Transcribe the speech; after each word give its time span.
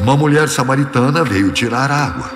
uma 0.00 0.16
mulher 0.16 0.48
samaritana 0.48 1.22
veio 1.22 1.52
tirar 1.52 1.90
água. 1.90 2.30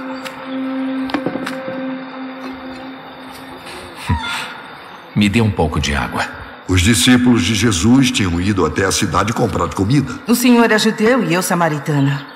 Me 5.16 5.28
dê 5.28 5.40
um 5.40 5.50
pouco 5.50 5.80
de 5.80 5.94
água. 5.94 6.26
Os 6.68 6.80
discípulos 6.80 7.42
de 7.42 7.54
Jesus 7.54 8.10
tinham 8.10 8.40
ido 8.40 8.64
até 8.64 8.84
a 8.84 8.92
cidade 8.92 9.32
comprar 9.32 9.68
comida. 9.68 10.14
O 10.26 10.34
senhor 10.34 10.70
é 10.70 10.78
judeu 10.78 11.24
e 11.24 11.34
eu 11.34 11.42
samaritana. 11.42 12.26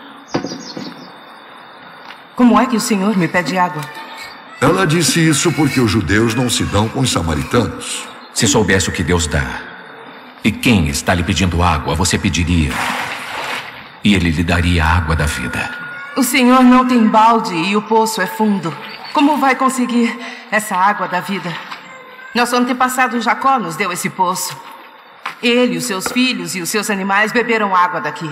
Como 2.35 2.59
é 2.59 2.67
que 2.67 2.77
o 2.77 2.81
senhor 2.81 3.17
me 3.17 3.27
pede 3.27 3.59
água? 3.59 3.83
Ela 4.61 4.87
disse 4.87 5.27
isso 5.27 5.53
porque 5.53 5.81
os 5.81 5.91
judeus 5.91 6.35
não 6.35 6.51
se 6.51 6.65
dão 6.65 6.89
com 6.89 7.01
os 7.01 7.11
samaritanos. 7.11 8.07
Se 8.35 8.47
soubesse 8.47 8.89
o 8.89 8.93
que 8.93 9.03
Deus 9.03 9.27
dá 9.27 9.69
e 10.45 10.53
quem 10.53 10.89
está 10.89 11.15
lhe 11.15 11.23
pedindo 11.23 11.63
água, 11.63 11.95
você 11.95 12.19
pediria. 12.19 12.73
E 14.05 14.15
ele 14.15 14.31
lhe 14.31 14.45
daria 14.45 14.85
a 14.85 14.97
água 14.97 15.17
da 15.17 15.27
vida. 15.27 15.71
O 16.17 16.23
senhor 16.23 16.63
não 16.63 16.87
tem 16.87 17.07
balde 17.07 17.55
e 17.55 17.77
o 17.77 17.83
poço 17.83 18.21
é 18.21 18.27
fundo. 18.27 18.77
Como 19.13 19.37
vai 19.37 19.55
conseguir 19.55 20.19
essa 20.51 20.77
água 20.77 21.09
da 21.09 21.21
vida? 21.21 21.53
Nosso 22.35 22.57
antepassado 22.57 23.21
Jacó 23.21 23.59
nos 23.59 23.77
deu 23.77 23.93
esse 23.93 24.11
poço. 24.11 24.57
Ele, 25.43 25.77
os 25.77 25.85
seus 25.85 26.09
filhos 26.09 26.55
e 26.55 26.61
os 26.61 26.69
seus 26.69 26.91
animais 26.91 27.33
beberam 27.33 27.75
água 27.75 28.01
daqui. 28.01 28.31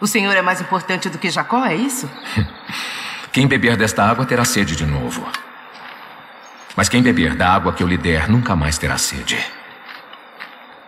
O 0.00 0.06
senhor 0.06 0.34
é 0.34 0.42
mais 0.42 0.60
importante 0.60 1.08
do 1.10 1.18
que 1.18 1.30
Jacó, 1.30 1.64
é 1.64 1.74
isso? 1.74 2.10
Quem 3.32 3.46
beber 3.46 3.76
desta 3.76 4.02
água 4.04 4.26
terá 4.26 4.44
sede 4.44 4.74
de 4.74 4.84
novo. 4.84 5.26
Mas 6.74 6.88
quem 6.88 7.02
beber 7.02 7.34
da 7.36 7.52
água 7.52 7.72
que 7.72 7.82
eu 7.82 7.86
lhe 7.86 7.98
der 7.98 8.28
nunca 8.28 8.56
mais 8.56 8.78
terá 8.78 8.98
sede. 8.98 9.38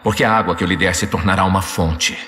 Porque 0.03 0.25
a 0.25 0.33
água 0.33 0.57
que 0.57 0.65
eu 0.65 0.69
lhe 0.69 0.77
der 0.77 0.95
se 0.95 1.07
tornará 1.07 1.45
uma 1.45 1.63
fonte, 1.63 2.19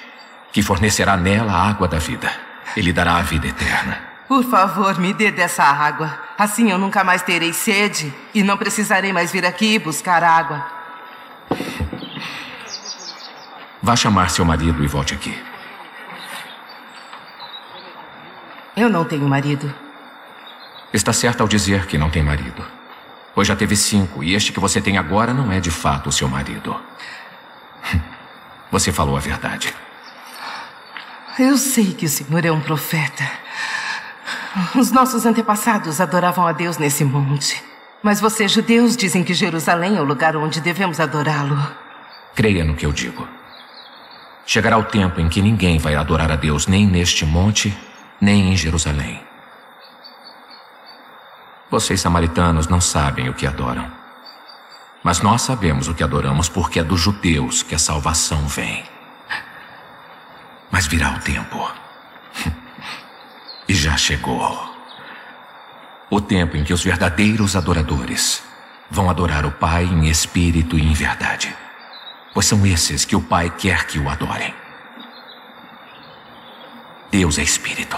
que 0.55 0.63
fornecerá 0.63 1.17
nela 1.17 1.53
a 1.53 1.69
água 1.69 1.89
da 1.89 1.99
vida. 1.99 2.31
E 2.77 2.81
lhe 2.81 2.93
dará 2.93 3.17
a 3.17 3.23
vida 3.23 3.49
eterna. 3.49 4.01
Por 4.29 4.45
favor, 4.45 4.97
me 5.01 5.13
dê 5.13 5.33
dessa 5.33 5.65
água. 5.65 6.17
Assim 6.39 6.71
eu 6.71 6.79
nunca 6.79 7.03
mais 7.03 7.23
terei 7.23 7.53
sede 7.53 8.15
e 8.33 8.45
não 8.45 8.57
precisarei 8.57 9.13
mais 9.13 9.33
vir 9.33 9.45
aqui 9.45 9.81
buscar 9.81 10.23
água. 10.23 10.65
Vá 13.83 13.97
chamar 13.97 14.31
seu 14.31 14.45
marido 14.45 14.85
e 14.85 14.87
volte 14.87 15.13
aqui. 15.13 15.37
Eu 18.77 18.89
não 18.89 19.05
tenho 19.05 19.29
marido. 19.29 19.75
Está 20.93 21.13
certa 21.13 21.43
ao 21.43 21.49
dizer 21.49 21.87
que 21.87 21.99
não 21.99 22.11
tem 22.11 22.23
marido. 22.23 22.65
Pois 23.35 23.49
já 23.49 23.57
teve 23.57 23.75
cinco, 23.75 24.23
e 24.23 24.35
este 24.35 24.53
que 24.53 24.61
você 24.61 24.81
tem 24.81 24.99
agora 24.99 25.35
não 25.35 25.51
é 25.51 25.59
de 25.59 25.73
fato 25.73 26.09
o 26.09 26.13
seu 26.13 26.29
marido. 26.29 26.81
Você 28.71 28.93
falou 28.93 29.17
a 29.17 29.21
verdade. 29.21 29.75
Eu 31.39 31.59
sei 31.59 31.93
que 31.93 32.07
o 32.07 32.09
senhor 32.09 32.45
é 32.45 32.53
um 32.53 32.61
profeta. 32.61 33.29
Os 34.77 34.93
nossos 34.93 35.27
antepassados 35.27 36.01
adoravam 36.01 36.47
a 36.47 36.53
Deus 36.53 36.79
nesse 36.79 37.05
monte. 37.05 37.61
Mas 38.03 38.21
vocês, 38.21 38.53
judeus, 38.53 38.97
dizem 38.97 39.25
que 39.25 39.35
Jerusalém 39.35 39.97
é 39.97 40.01
o 40.01 40.05
lugar 40.05 40.37
onde 40.37 40.61
devemos 40.61 41.01
adorá-lo. 41.01 41.59
Creia 42.37 42.65
no 42.65 42.77
que 42.77 42.87
eu 42.87 42.93
digo. 42.93 43.27
Chegará 44.47 44.79
o 44.79 44.85
tempo 44.85 45.21
em 45.21 45.29
que 45.29 45.43
ninguém 45.43 45.79
vai 45.79 45.97
adorar 45.97 46.31
a 46.31 46.37
Deus 46.37 46.69
nem 46.69 46.87
neste 46.87 47.25
monte, 47.25 47.77
nem 48.21 48.53
em 48.53 48.57
Jerusalém. 48.57 49.21
Vocês, 51.69 52.01
samaritanos, 52.01 52.69
não 52.69 52.81
sabem 52.81 53.29
o 53.29 53.35
que 53.35 53.47
adoram. 53.47 53.91
Mas 55.03 55.21
nós 55.21 55.43
sabemos 55.43 55.89
o 55.89 55.95
que 55.95 56.05
adoramos 56.05 56.49
porque 56.49 56.79
é 56.79 56.85
dos 56.85 57.01
judeus 57.01 57.63
que 57.65 57.75
a 57.75 57.79
salvação 57.79 58.47
vem. 58.47 58.94
Mas 60.75 60.89
virá 60.89 61.13
o 61.13 61.21
tempo. 61.21 61.71
E 63.67 63.73
já 63.73 63.97
chegou. 63.97 64.77
O 66.11 66.21
tempo 66.21 66.55
em 66.57 66.65
que 66.65 66.73
os 66.73 66.83
verdadeiros 66.83 67.57
adoradores 67.57 68.43
vão 68.91 69.09
adorar 69.09 69.47
o 69.47 69.53
Pai 69.53 69.85
em 69.85 70.09
espírito 70.09 70.77
e 70.77 70.83
em 70.83 70.93
verdade. 70.93 71.57
Pois 72.35 72.45
são 72.45 72.67
esses 72.67 73.05
que 73.07 73.15
o 73.15 73.23
Pai 73.23 73.49
quer 73.51 73.87
que 73.87 73.99
o 74.01 74.11
adorem. 74.11 74.53
Deus 77.11 77.39
é 77.39 77.43
espírito. 77.43 77.97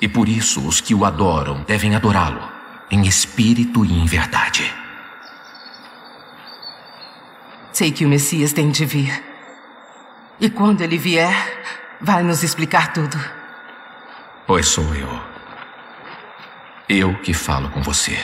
E 0.00 0.06
por 0.06 0.28
isso 0.28 0.64
os 0.68 0.80
que 0.80 0.94
o 0.94 1.06
adoram 1.06 1.64
devem 1.64 1.96
adorá-lo 1.96 2.46
em 2.90 3.06
espírito 3.06 3.84
e 3.84 3.92
em 3.98 4.04
verdade. 4.04 4.72
Sei 7.72 7.90
que 7.90 8.04
o 8.04 8.08
Messias 8.08 8.52
tem 8.52 8.70
de 8.70 8.84
vir. 8.84 9.29
E 10.40 10.48
quando 10.48 10.80
ele 10.80 10.96
vier, 10.96 11.34
vai 12.00 12.22
nos 12.22 12.42
explicar 12.42 12.94
tudo. 12.94 13.18
Pois 14.46 14.66
sou 14.66 14.94
eu. 14.94 15.20
Eu 16.88 17.14
que 17.16 17.34
falo 17.34 17.68
com 17.68 17.82
você. 17.82 18.16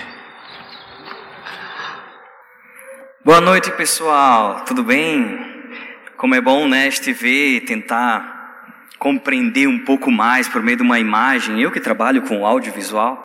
Boa 3.22 3.38
noite, 3.38 3.70
pessoal. 3.72 4.64
Tudo 4.64 4.82
bem? 4.82 5.38
Como 6.16 6.34
é 6.34 6.40
bom, 6.40 6.66
né, 6.66 6.88
te 6.88 7.12
ver, 7.12 7.66
tentar 7.66 8.34
compreender 8.98 9.68
um 9.68 9.84
pouco 9.84 10.10
mais 10.10 10.48
por 10.48 10.62
meio 10.62 10.78
de 10.78 10.82
uma 10.82 10.98
imagem. 10.98 11.60
Eu 11.60 11.70
que 11.70 11.80
trabalho 11.80 12.22
com 12.22 12.46
audiovisual, 12.46 13.20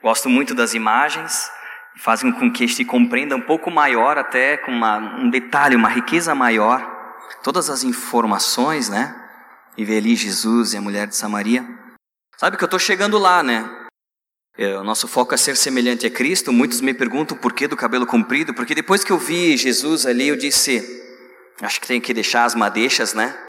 gosto 0.00 0.28
muito 0.28 0.54
das 0.54 0.72
imagens, 0.72 1.50
fazem 1.96 2.30
com 2.30 2.52
que 2.52 2.62
este 2.62 2.84
compreenda 2.84 3.34
um 3.34 3.40
pouco 3.40 3.72
maior, 3.72 4.16
até 4.16 4.56
com 4.56 4.70
uma, 4.70 4.98
um 4.98 5.28
detalhe, 5.28 5.74
uma 5.74 5.88
riqueza 5.88 6.32
maior, 6.32 6.95
todas 7.42 7.70
as 7.70 7.84
informações, 7.84 8.88
né? 8.88 9.14
E 9.76 9.84
ver 9.84 9.98
ali 9.98 10.16
Jesus 10.16 10.72
e 10.72 10.76
a 10.76 10.80
mulher 10.80 11.06
de 11.06 11.16
Samaria. 11.16 11.66
Sabe 12.36 12.56
que 12.56 12.64
eu 12.64 12.66
estou 12.66 12.78
chegando 12.78 13.18
lá, 13.18 13.42
né? 13.42 13.86
É, 14.58 14.76
o 14.78 14.84
nosso 14.84 15.06
foco 15.06 15.34
é 15.34 15.36
ser 15.36 15.56
semelhante 15.56 16.06
a 16.06 16.10
Cristo. 16.10 16.52
Muitos 16.52 16.80
me 16.80 16.94
perguntam 16.94 17.36
por 17.36 17.52
que 17.52 17.68
do 17.68 17.76
cabelo 17.76 18.06
comprido, 18.06 18.54
porque 18.54 18.74
depois 18.74 19.04
que 19.04 19.12
eu 19.12 19.18
vi 19.18 19.56
Jesus 19.56 20.06
ali, 20.06 20.28
eu 20.28 20.36
disse: 20.36 20.82
acho 21.60 21.80
que 21.80 21.86
tenho 21.86 22.00
que 22.00 22.14
deixar 22.14 22.44
as 22.44 22.54
madeixas, 22.54 23.12
né? 23.12 23.46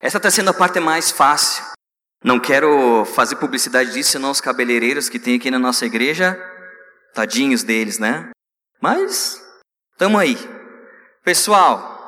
Essa 0.00 0.16
está 0.16 0.30
sendo 0.30 0.50
a 0.50 0.54
parte 0.54 0.80
mais 0.80 1.10
fácil. 1.10 1.64
Não 2.22 2.38
quero 2.38 3.04
fazer 3.04 3.36
publicidade 3.36 3.92
disso, 3.92 4.10
senão 4.10 4.30
os 4.30 4.40
cabeleireiros 4.40 5.08
que 5.08 5.18
tem 5.18 5.36
aqui 5.36 5.50
na 5.50 5.58
nossa 5.58 5.86
igreja, 5.86 6.38
tadinhos 7.14 7.62
deles, 7.62 7.98
né? 7.98 8.30
Mas, 8.80 9.40
tamo 9.96 10.18
aí. 10.18 10.36
Pessoal, 11.22 11.99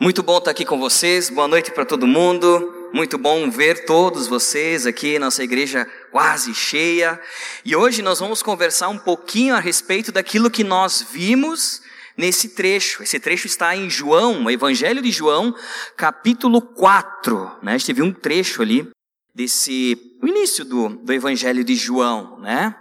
muito 0.00 0.22
bom 0.22 0.38
estar 0.38 0.50
aqui 0.50 0.64
com 0.64 0.78
vocês. 0.78 1.30
Boa 1.30 1.48
noite 1.48 1.70
para 1.70 1.84
todo 1.84 2.06
mundo. 2.06 2.90
Muito 2.92 3.18
bom 3.18 3.50
ver 3.50 3.84
todos 3.84 4.26
vocês 4.26 4.86
aqui, 4.86 5.18
nossa 5.18 5.42
igreja 5.42 5.86
quase 6.10 6.54
cheia. 6.54 7.20
E 7.64 7.74
hoje 7.74 8.02
nós 8.02 8.20
vamos 8.20 8.42
conversar 8.42 8.88
um 8.88 8.98
pouquinho 8.98 9.54
a 9.54 9.58
respeito 9.58 10.12
daquilo 10.12 10.50
que 10.50 10.62
nós 10.62 11.06
vimos 11.10 11.82
nesse 12.16 12.50
trecho. 12.50 13.02
Esse 13.02 13.18
trecho 13.18 13.46
está 13.46 13.74
em 13.76 13.90
João, 13.90 14.44
o 14.44 14.50
Evangelho 14.50 15.02
de 15.02 15.10
João, 15.10 15.54
capítulo 15.96 16.60
4. 16.60 17.58
Né? 17.62 17.74
A 17.74 17.78
gente 17.78 17.92
viu 17.92 18.04
um 18.04 18.12
trecho 18.12 18.62
ali 18.62 18.88
desse 19.34 19.98
o 20.22 20.26
início 20.26 20.64
do, 20.64 20.88
do 20.88 21.12
Evangelho 21.12 21.62
de 21.62 21.74
João, 21.74 22.38
né? 22.40 22.74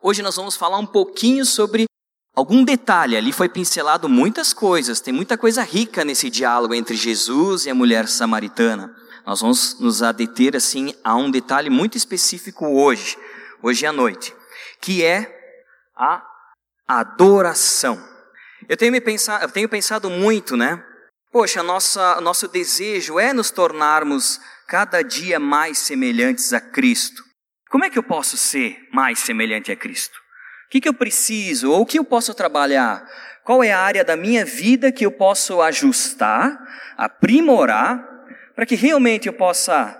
Hoje 0.00 0.22
nós 0.22 0.36
vamos 0.36 0.56
falar 0.56 0.78
um 0.78 0.86
pouquinho 0.86 1.44
sobre 1.44 1.87
algum 2.38 2.62
detalhe. 2.62 3.16
Ali 3.16 3.32
foi 3.32 3.48
pincelado 3.48 4.08
muitas 4.08 4.52
coisas, 4.52 5.00
tem 5.00 5.12
muita 5.12 5.36
coisa 5.36 5.62
rica 5.62 6.04
nesse 6.04 6.30
diálogo 6.30 6.74
entre 6.74 6.96
Jesus 6.96 7.66
e 7.66 7.70
a 7.70 7.74
mulher 7.74 8.08
samaritana. 8.08 8.94
Nós 9.26 9.40
vamos 9.40 9.78
nos 9.80 10.02
adeter 10.02 10.56
assim 10.56 10.94
a 11.02 11.16
um 11.16 11.30
detalhe 11.30 11.68
muito 11.68 11.98
específico 11.98 12.66
hoje, 12.66 13.18
hoje 13.62 13.84
à 13.84 13.92
noite, 13.92 14.34
que 14.80 15.04
é 15.04 15.36
a 15.96 16.24
adoração. 16.86 18.02
Eu 18.68 18.76
tenho, 18.76 18.92
me 18.92 19.00
pensado, 19.00 19.44
eu 19.44 19.50
tenho 19.50 19.68
pensado 19.68 20.08
muito, 20.08 20.56
né? 20.56 20.82
Poxa, 21.30 21.62
nossa, 21.62 22.20
nosso 22.20 22.48
desejo 22.48 23.18
é 23.18 23.32
nos 23.32 23.50
tornarmos 23.50 24.40
cada 24.66 25.02
dia 25.02 25.38
mais 25.38 25.78
semelhantes 25.78 26.52
a 26.52 26.60
Cristo. 26.60 27.22
Como 27.68 27.84
é 27.84 27.90
que 27.90 27.98
eu 27.98 28.02
posso 28.02 28.36
ser 28.36 28.78
mais 28.92 29.18
semelhante 29.18 29.70
a 29.70 29.76
Cristo? 29.76 30.18
O 30.68 30.70
que, 30.70 30.80
que 30.80 30.88
eu 30.88 30.94
preciso? 30.94 31.72
Ou 31.72 31.80
o 31.80 31.86
que 31.86 31.98
eu 31.98 32.04
posso 32.04 32.32
trabalhar? 32.34 33.04
Qual 33.42 33.64
é 33.64 33.72
a 33.72 33.80
área 33.80 34.04
da 34.04 34.16
minha 34.16 34.44
vida 34.44 34.92
que 34.92 35.04
eu 35.04 35.10
posso 35.10 35.60
ajustar, 35.62 36.56
aprimorar 36.96 38.06
para 38.54 38.66
que 38.66 38.74
realmente 38.74 39.28
eu 39.28 39.32
possa 39.32 39.96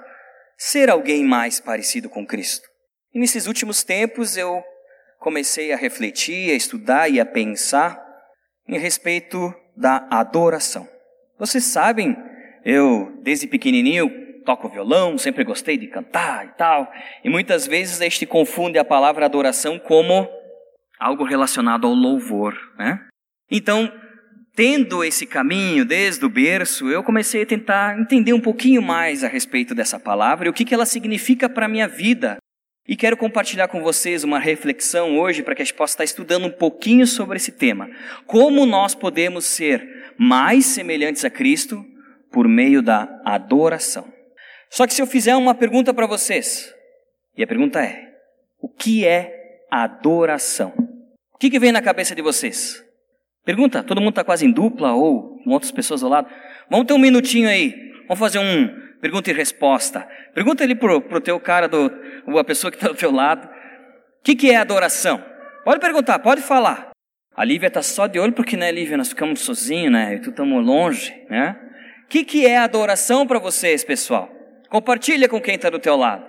ser 0.59 0.91
alguém 0.91 1.25
mais 1.25 1.61
parecido 1.61 2.11
com 2.11 2.27
Cristo. 2.27 2.69
E 3.15 3.21
nesses 3.21 3.47
últimos 3.47 3.85
tempos 3.85 4.37
eu 4.37 4.61
comecei 5.21 5.73
a 5.73 5.77
refletir, 5.77 6.51
a 6.51 6.55
estudar 6.55 7.09
e 7.09 7.21
a 7.21 7.25
pensar 7.25 8.05
em 8.67 8.77
respeito 8.77 9.55
da 9.77 10.09
adoração. 10.11 10.89
Vocês 11.39 11.63
sabem, 11.63 12.17
eu 12.65 13.17
desde 13.23 13.47
pequenininho 13.47 14.11
toco 14.45 14.69
violão, 14.69 15.17
sempre 15.17 15.45
gostei 15.45 15.79
de 15.79 15.87
cantar 15.87 16.45
e 16.47 16.49
tal, 16.57 16.91
e 17.23 17.31
muitas 17.31 17.65
vezes 17.65 18.01
este 18.01 18.27
confunde 18.27 18.77
a 18.77 18.85
palavra 18.85 19.25
adoração 19.25 19.79
como 19.79 20.29
algo 20.99 21.25
relacionado 21.25 21.87
ao 21.87 21.95
louvor, 21.95 22.57
né? 22.79 23.07
Então, 23.51 23.91
tendo 24.55 25.05
esse 25.05 25.27
caminho 25.27 25.85
desde 25.85 26.25
o 26.25 26.29
berço, 26.29 26.89
eu 26.89 27.03
comecei 27.03 27.43
a 27.43 27.47
tentar 27.47 27.99
entender 27.99 28.33
um 28.33 28.41
pouquinho 28.41 28.83
mais 28.83 29.23
a 29.23 29.29
respeito 29.29 29.75
dessa 29.75 30.01
palavra 30.01 30.49
e 30.49 30.51
o 30.51 30.53
que, 30.53 30.65
que 30.65 30.75
ela 30.75 30.85
significa 30.85 31.49
para 31.49 31.67
a 31.67 31.69
minha 31.69 31.87
vida. 31.87 32.39
E 32.87 32.97
quero 32.97 33.17
compartilhar 33.17 33.69
com 33.69 33.83
vocês 33.83 34.25
uma 34.25 34.39
reflexão 34.39 35.19
hoje 35.19 35.43
para 35.43 35.55
que 35.55 35.63
a 35.63 35.65
gente 35.65 35.75
possa 35.75 35.93
estar 35.93 36.05
estudando 36.05 36.47
um 36.47 36.51
pouquinho 36.51 37.07
sobre 37.07 37.37
esse 37.37 37.53
tema. 37.53 37.89
Como 38.27 38.65
nós 38.67 38.95
podemos 38.95 39.45
ser 39.45 40.15
mais 40.19 40.67
semelhantes 40.67 41.25
a 41.25 41.31
Cristo 41.31 41.85
por 42.33 42.49
meio 42.49 42.83
da 42.83 43.09
adoração. 43.25 44.13
Só 44.71 44.87
que 44.87 44.95
se 44.95 45.03
eu 45.03 45.07
fizer 45.07 45.37
uma 45.37 45.55
pergunta 45.55 45.95
para 45.95 46.07
vocês, 46.07 46.75
e 47.37 47.43
a 47.43 47.47
pergunta 47.47 47.81
é: 47.81 48.11
o 48.59 48.69
que 48.69 49.07
é 49.07 49.61
adoração? 49.71 50.88
O 51.39 51.41
que, 51.41 51.51
que 51.51 51.61
vem 51.61 51.71
na 51.71 51.81
cabeça 51.81 52.17
de 52.17 52.21
vocês? 52.21 52.85
Pergunta, 53.45 53.85
todo 53.85 54.01
mundo 54.01 54.11
está 54.11 54.25
quase 54.25 54.45
em 54.45 54.51
dupla 54.51 54.93
ou 54.93 55.39
com 55.45 55.51
outras 55.51 55.71
pessoas 55.71 56.03
ao 56.03 56.11
lado? 56.11 56.29
Vamos 56.69 56.87
ter 56.87 56.95
um 56.95 56.99
minutinho 56.99 57.49
aí. 57.49 57.93
Vamos 58.09 58.19
fazer 58.19 58.41
um 58.41 58.69
pergunta 59.01 59.31
e 59.31 59.33
resposta. 59.33 60.09
Pergunta 60.35 60.65
ali 60.65 60.75
pro, 60.75 61.01
pro 61.01 61.21
teu 61.21 61.39
cara, 61.39 61.69
do, 61.69 61.93
a 62.37 62.43
pessoa 62.43 62.73
que 62.73 62.77
está 62.77 62.89
do 62.89 62.97
teu 62.97 63.13
lado. 63.13 63.47
O 63.47 64.25
que, 64.25 64.35
que 64.35 64.51
é 64.51 64.57
adoração? 64.57 65.25
Pode 65.65 65.79
perguntar, 65.79 66.19
pode 66.19 66.43
falar. 66.43 66.91
A 67.37 67.45
Lívia 67.45 67.69
está 67.69 67.83
só 67.83 68.09
de 68.09 68.19
olho 68.19 68.33
porque, 68.33 68.57
né, 68.57 68.73
Lívia, 68.73 68.97
nós 68.97 69.11
ficamos 69.11 69.39
sozinhos, 69.43 69.93
né? 69.93 70.17
E 70.17 70.19
tu 70.19 70.31
estamos 70.31 70.67
longe, 70.67 71.15
né? 71.31 71.57
O 72.05 72.09
que, 72.09 72.25
que 72.25 72.47
é 72.49 72.59
adoração 72.59 73.25
para 73.29 73.39
vocês, 73.39 73.85
pessoal? 73.85 74.29
Compartilha 74.69 75.29
com 75.29 75.41
quem 75.41 75.55
está 75.55 75.71
do 75.71 75.79
teu 75.79 75.95
lado. 75.95 76.27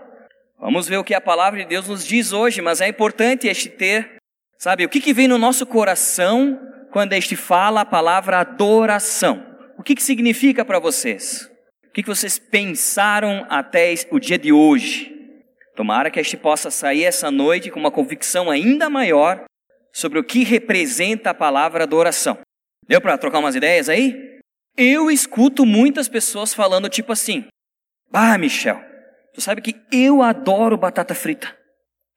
Vamos 0.59 0.87
ver 0.87 0.97
o 0.97 1.03
que 1.03 1.15
a 1.15 1.21
palavra 1.21 1.61
de 1.61 1.65
Deus 1.65 1.87
nos 1.87 2.05
diz 2.05 2.31
hoje, 2.31 2.61
mas 2.61 2.79
é 2.79 2.87
importante 2.87 3.47
este 3.47 3.69
ter, 3.69 4.18
sabe, 4.59 4.85
o 4.85 4.89
que, 4.89 4.99
que 4.99 5.13
vem 5.13 5.27
no 5.27 5.37
nosso 5.37 5.65
coração 5.65 6.59
quando 6.91 7.13
este 7.13 7.35
fala 7.35 7.81
a 7.81 7.85
palavra 7.85 8.39
adoração? 8.39 9.45
O 9.77 9.83
que, 9.83 9.95
que 9.95 10.03
significa 10.03 10.65
para 10.65 10.79
vocês? 10.79 11.49
O 11.87 11.91
que, 11.91 12.03
que 12.03 12.09
vocês 12.09 12.37
pensaram 12.37 13.47
até 13.49 13.93
o 14.11 14.19
dia 14.19 14.37
de 14.37 14.51
hoje? 14.51 15.15
Tomara 15.75 16.11
que 16.11 16.19
este 16.19 16.35
possa 16.35 16.69
sair 16.69 17.05
essa 17.05 17.31
noite 17.31 17.71
com 17.71 17.79
uma 17.79 17.89
convicção 17.89 18.51
ainda 18.51 18.89
maior 18.89 19.45
sobre 19.93 20.19
o 20.19 20.23
que 20.23 20.43
representa 20.43 21.29
a 21.29 21.33
palavra 21.33 21.83
adoração. 21.83 22.37
Deu 22.85 22.99
para 22.99 23.17
trocar 23.17 23.39
umas 23.39 23.55
ideias 23.55 23.87
aí? 23.87 24.39
Eu 24.77 25.09
escuto 25.09 25.65
muitas 25.65 26.09
pessoas 26.09 26.53
falando 26.53 26.89
tipo 26.89 27.13
assim: 27.13 27.45
Ah, 28.11 28.37
Michel, 28.37 28.81
tu 29.33 29.39
sabe 29.39 29.61
que 29.61 29.75
eu 29.91 30.21
adoro 30.21 30.77
batata 30.77 31.15
frita. 31.15 31.55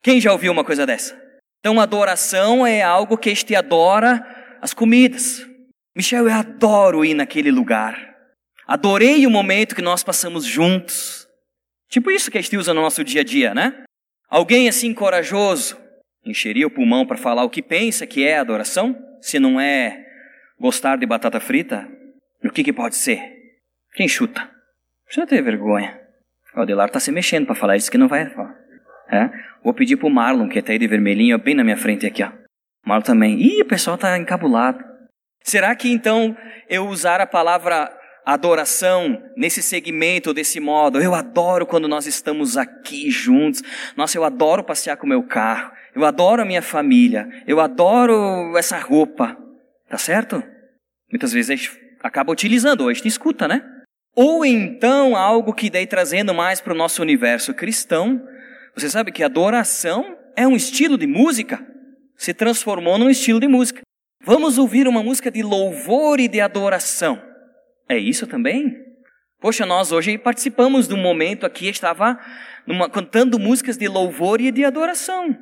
Quem 0.01 0.19
já 0.19 0.33
ouviu 0.33 0.51
uma 0.51 0.65
coisa 0.65 0.85
dessa? 0.85 1.22
Então, 1.63 1.79
adoração 1.79 2.67
é 2.67 2.81
algo 2.81 3.17
que 3.17 3.29
este 3.29 3.55
adora 3.55 4.21
as 4.61 4.73
comidas. 4.73 5.47
Michel, 5.95 6.27
eu 6.27 6.33
adoro 6.33 7.05
ir 7.05 7.13
naquele 7.13 7.51
lugar. 7.51 8.17
Adorei 8.67 9.25
o 9.25 9.31
momento 9.31 9.73
que 9.73 9.81
nós 9.81 10.03
passamos 10.03 10.43
juntos. 10.43 11.25
Tipo 11.87 12.11
isso 12.11 12.29
que 12.29 12.37
a 12.37 12.41
gente 12.41 12.57
usa 12.57 12.73
no 12.73 12.81
nosso 12.81 13.01
dia 13.01 13.21
a 13.21 13.23
dia, 13.23 13.53
né? 13.53 13.85
Alguém 14.27 14.67
assim 14.67 14.93
corajoso 14.93 15.77
encheria 16.25 16.67
o 16.67 16.69
pulmão 16.69 17.05
para 17.05 17.15
falar 17.15 17.45
o 17.45 17.49
que 17.49 17.61
pensa 17.61 18.05
que 18.05 18.25
é 18.25 18.37
adoração? 18.37 19.01
Se 19.21 19.39
não 19.39 19.57
é 19.57 20.05
gostar 20.59 20.97
de 20.97 21.05
batata 21.05 21.39
frita, 21.39 21.87
o 22.43 22.49
que, 22.49 22.61
que 22.61 22.73
pode 22.73 22.97
ser? 22.97 23.21
Quem 23.93 24.09
chuta? 24.09 24.51
Precisa 25.05 25.25
ter 25.25 25.41
vergonha. 25.41 25.97
O 26.57 26.59
Adelar 26.59 26.87
está 26.87 26.99
se 26.99 27.09
mexendo 27.09 27.45
para 27.45 27.55
falar 27.55 27.77
isso 27.77 27.89
que 27.89 27.97
não 27.97 28.09
vai 28.09 28.29
falar. 28.29 28.62
É? 29.13 29.29
Vou 29.63 29.73
pedir 29.73 29.95
pro 29.97 30.09
Marlon, 30.09 30.49
que 30.49 30.57
está 30.57 30.71
aí 30.71 30.79
de 30.79 30.87
vermelhinho, 30.87 31.37
bem 31.37 31.53
na 31.53 31.63
minha 31.63 31.77
frente 31.77 32.05
aqui, 32.05 32.23
ó. 32.23 32.31
Marlon 32.83 33.03
também. 33.03 33.39
Ih, 33.39 33.61
o 33.61 33.65
pessoal 33.65 33.95
está 33.95 34.17
encabulado. 34.17 34.83
Será 35.43 35.75
que 35.75 35.91
então 35.91 36.35
eu 36.67 36.87
usar 36.87 37.21
a 37.21 37.27
palavra 37.27 37.95
adoração 38.25 39.21
nesse 39.37 39.61
segmento, 39.61 40.33
desse 40.33 40.59
modo? 40.59 40.99
Eu 40.99 41.13
adoro 41.13 41.65
quando 41.65 41.87
nós 41.87 42.07
estamos 42.07 42.57
aqui 42.57 43.11
juntos. 43.11 43.61
Nossa, 43.95 44.17
eu 44.17 44.23
adoro 44.23 44.63
passear 44.63 44.97
com 44.97 45.05
o 45.05 45.09
meu 45.09 45.21
carro. 45.23 45.71
Eu 45.93 46.05
adoro 46.05 46.41
a 46.41 46.45
minha 46.45 46.61
família. 46.61 47.29
Eu 47.45 47.59
adoro 47.59 48.57
essa 48.57 48.79
roupa. 48.79 49.37
Tá 49.89 49.97
certo? 49.97 50.41
Muitas 51.11 51.31
vezes 51.31 51.51
a 51.51 51.55
gente 51.55 51.71
acaba 52.01 52.31
utilizando, 52.31 52.81
ou 52.81 52.89
a 52.89 52.93
gente 52.93 53.07
escuta, 53.07 53.47
né? 53.47 53.61
Ou 54.15 54.43
então 54.43 55.15
algo 55.15 55.53
que 55.53 55.69
daí 55.69 55.85
trazendo 55.85 56.33
mais 56.33 56.59
para 56.59 56.73
o 56.73 56.75
nosso 56.77 57.01
universo 57.01 57.53
cristão. 57.53 58.21
Você 58.75 58.89
sabe 58.89 59.11
que 59.11 59.23
adoração 59.23 60.17
é 60.35 60.47
um 60.47 60.55
estilo 60.55 60.97
de 60.97 61.05
música 61.05 61.65
se 62.17 62.33
transformou 62.33 62.97
num 62.97 63.09
estilo 63.09 63.39
de 63.39 63.47
música. 63.47 63.81
Vamos 64.23 64.57
ouvir 64.57 64.87
uma 64.87 65.03
música 65.03 65.29
de 65.29 65.43
louvor 65.43 66.19
e 66.19 66.27
de 66.27 66.39
adoração. 66.39 67.21
É 67.89 67.97
isso 67.97 68.25
também? 68.25 68.81
Poxa, 69.39 69.65
nós 69.65 69.91
hoje 69.91 70.17
participamos 70.17 70.87
de 70.87 70.93
um 70.93 71.01
momento 71.01 71.45
aqui, 71.45 71.67
estava 71.67 72.17
numa, 72.65 72.89
cantando 72.89 73.37
músicas 73.37 73.77
de 73.77 73.87
louvor 73.87 74.39
e 74.39 74.51
de 74.51 74.63
adoração. 74.63 75.37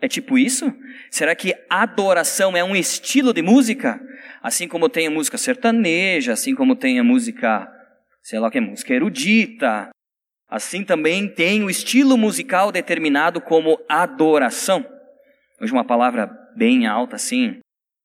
É 0.00 0.06
tipo 0.06 0.38
isso? 0.38 0.72
Será 1.10 1.34
que 1.34 1.54
adoração 1.68 2.56
é 2.56 2.62
um 2.62 2.76
estilo 2.76 3.32
de 3.32 3.42
música? 3.42 3.98
Assim 4.42 4.68
como 4.68 4.88
tem 4.88 5.06
a 5.06 5.10
música 5.10 5.38
sertaneja, 5.38 6.34
assim 6.34 6.54
como 6.54 6.76
tem 6.76 7.00
a 7.00 7.04
música, 7.04 7.66
sei 8.22 8.38
lá 8.38 8.48
o 8.48 8.50
que 8.50 8.58
é, 8.58 8.60
música 8.60 8.92
erudita, 8.92 9.88
assim 10.48 10.82
também 10.82 11.28
tem 11.28 11.62
o 11.62 11.70
estilo 11.70 12.16
musical 12.16 12.72
determinado 12.72 13.40
como 13.40 13.78
adoração. 13.88 14.84
Hoje 15.60 15.72
uma 15.72 15.84
palavra 15.84 16.30
bem 16.56 16.86
alta 16.86 17.16
assim, 17.16 17.58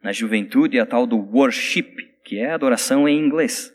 na 0.03 0.11
juventude, 0.11 0.77
é 0.77 0.81
a 0.81 0.85
tal 0.85 1.07
do 1.07 1.17
worship, 1.17 1.95
que 2.25 2.37
é 2.37 2.51
adoração 2.51 3.07
em 3.07 3.17
inglês, 3.17 3.71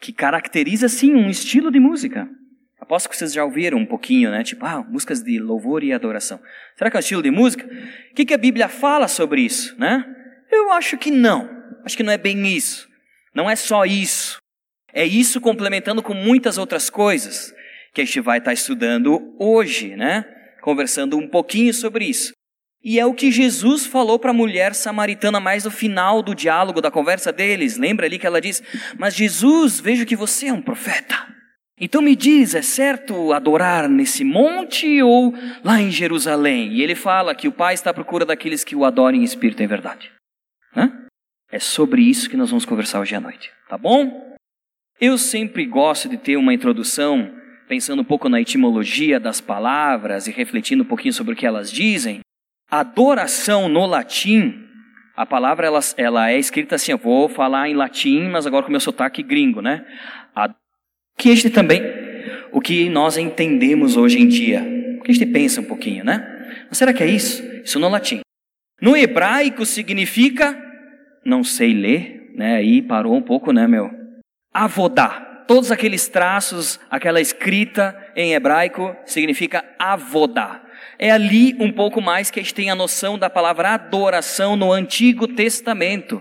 que 0.00 0.12
caracteriza 0.12 0.88
sim 0.88 1.14
um 1.14 1.28
estilo 1.28 1.70
de 1.70 1.78
música. 1.78 2.28
Aposto 2.80 3.08
que 3.08 3.16
vocês 3.16 3.32
já 3.32 3.44
ouviram 3.44 3.76
um 3.76 3.84
pouquinho, 3.84 4.30
né? 4.30 4.42
Tipo, 4.42 4.64
ah, 4.64 4.82
músicas 4.82 5.22
de 5.22 5.38
louvor 5.38 5.82
e 5.82 5.92
adoração. 5.92 6.40
Será 6.76 6.90
que 6.90 6.96
é 6.96 6.98
um 6.98 7.00
estilo 7.00 7.22
de 7.22 7.30
música? 7.30 7.66
O 7.66 8.14
que, 8.14 8.24
que 8.24 8.32
a 8.32 8.38
Bíblia 8.38 8.68
fala 8.68 9.08
sobre 9.08 9.42
isso, 9.42 9.78
né? 9.78 10.04
Eu 10.50 10.72
acho 10.72 10.96
que 10.96 11.10
não. 11.10 11.50
Acho 11.84 11.96
que 11.96 12.02
não 12.02 12.12
é 12.12 12.16
bem 12.16 12.46
isso. 12.46 12.88
Não 13.34 13.50
é 13.50 13.56
só 13.56 13.84
isso. 13.84 14.38
É 14.92 15.04
isso 15.04 15.40
complementando 15.40 16.02
com 16.02 16.14
muitas 16.14 16.56
outras 16.56 16.88
coisas 16.88 17.52
que 17.98 18.02
a 18.02 18.04
gente 18.04 18.20
vai 18.20 18.38
estar 18.38 18.52
estudando 18.52 19.34
hoje, 19.40 19.96
né? 19.96 20.24
Conversando 20.60 21.18
um 21.18 21.26
pouquinho 21.26 21.74
sobre 21.74 22.04
isso. 22.04 22.32
E 22.80 23.00
é 23.00 23.04
o 23.04 23.12
que 23.12 23.32
Jesus 23.32 23.86
falou 23.86 24.20
para 24.20 24.30
a 24.30 24.34
mulher 24.34 24.72
samaritana 24.72 25.40
mais 25.40 25.64
no 25.64 25.70
final 25.70 26.22
do 26.22 26.32
diálogo, 26.32 26.80
da 26.80 26.92
conversa 26.92 27.32
deles. 27.32 27.76
Lembra 27.76 28.06
ali 28.06 28.16
que 28.16 28.26
ela 28.26 28.40
diz: 28.40 28.62
Mas 28.96 29.16
Jesus, 29.16 29.80
vejo 29.80 30.06
que 30.06 30.14
você 30.14 30.46
é 30.46 30.52
um 30.52 30.62
profeta. 30.62 31.26
Então 31.80 32.00
me 32.00 32.14
diz, 32.14 32.56
é 32.56 32.62
certo 32.62 33.32
adorar 33.32 33.88
nesse 33.88 34.24
monte 34.24 35.00
ou 35.00 35.32
lá 35.64 35.80
em 35.80 35.90
Jerusalém? 35.90 36.72
E 36.72 36.82
ele 36.82 36.96
fala 36.96 37.34
que 37.34 37.46
o 37.46 37.52
Pai 37.52 37.74
está 37.74 37.90
à 37.90 37.94
procura 37.94 38.24
daqueles 38.24 38.64
que 38.64 38.74
o 38.74 38.84
adorem 38.84 39.20
em 39.20 39.24
espírito 39.24 39.60
e 39.60 39.64
em 39.64 39.68
verdade. 39.68 40.10
Hã? 40.76 41.06
É 41.50 41.60
sobre 41.60 42.02
isso 42.02 42.28
que 42.28 42.36
nós 42.36 42.50
vamos 42.50 42.64
conversar 42.64 43.00
hoje 43.00 43.14
à 43.14 43.20
noite, 43.20 43.50
tá 43.68 43.78
bom? 43.78 44.36
Eu 45.00 45.16
sempre 45.16 45.64
gosto 45.64 46.08
de 46.08 46.16
ter 46.16 46.36
uma 46.36 46.52
introdução 46.52 47.37
pensando 47.68 48.00
um 48.00 48.04
pouco 48.04 48.28
na 48.28 48.40
etimologia 48.40 49.20
das 49.20 49.40
palavras 49.40 50.26
e 50.26 50.32
refletindo 50.32 50.82
um 50.82 50.86
pouquinho 50.86 51.12
sobre 51.12 51.34
o 51.34 51.36
que 51.36 51.46
elas 51.46 51.70
dizem. 51.70 52.20
Adoração 52.70 53.68
no 53.68 53.86
latim, 53.86 54.66
a 55.14 55.26
palavra 55.26 55.66
ela, 55.66 55.80
ela 55.96 56.30
é 56.30 56.38
escrita 56.38 56.76
assim, 56.76 56.92
eu 56.92 56.98
vou 56.98 57.28
falar 57.28 57.68
em 57.68 57.74
latim, 57.74 58.28
mas 58.28 58.46
agora 58.46 58.64
com 58.64 58.70
meu 58.70 58.80
sotaque 58.80 59.22
gringo, 59.22 59.60
né? 59.60 59.84
A, 60.34 60.54
que 61.16 61.28
este 61.28 61.50
também, 61.50 61.82
o 62.52 62.60
que 62.60 62.88
nós 62.88 63.18
entendemos 63.18 63.96
hoje 63.96 64.18
em 64.18 64.28
dia, 64.28 64.62
o 64.98 65.02
que 65.02 65.10
a 65.10 65.14
gente 65.14 65.26
pensa 65.26 65.60
um 65.60 65.64
pouquinho, 65.64 66.04
né? 66.04 66.66
Mas 66.68 66.78
será 66.78 66.92
que 66.92 67.02
é 67.02 67.06
isso? 67.06 67.42
Isso 67.62 67.78
no 67.78 67.88
latim. 67.88 68.20
No 68.80 68.96
hebraico 68.96 69.66
significa, 69.66 70.56
não 71.24 71.44
sei 71.44 71.74
ler, 71.74 72.32
né? 72.34 72.56
Aí 72.56 72.80
parou 72.80 73.14
um 73.14 73.22
pouco, 73.22 73.52
né, 73.52 73.66
meu? 73.66 73.90
Avodá. 74.54 75.27
Todos 75.48 75.72
aqueles 75.72 76.06
traços, 76.08 76.78
aquela 76.90 77.22
escrita 77.22 77.96
em 78.14 78.34
hebraico 78.34 78.94
significa 79.06 79.64
avodá. 79.78 80.62
É 80.98 81.10
ali 81.10 81.56
um 81.58 81.72
pouco 81.72 82.02
mais 82.02 82.30
que 82.30 82.38
a 82.38 82.42
gente 82.42 82.52
tem 82.52 82.70
a 82.70 82.74
noção 82.74 83.18
da 83.18 83.30
palavra 83.30 83.70
adoração 83.70 84.56
no 84.56 84.70
Antigo 84.70 85.26
Testamento. 85.26 86.18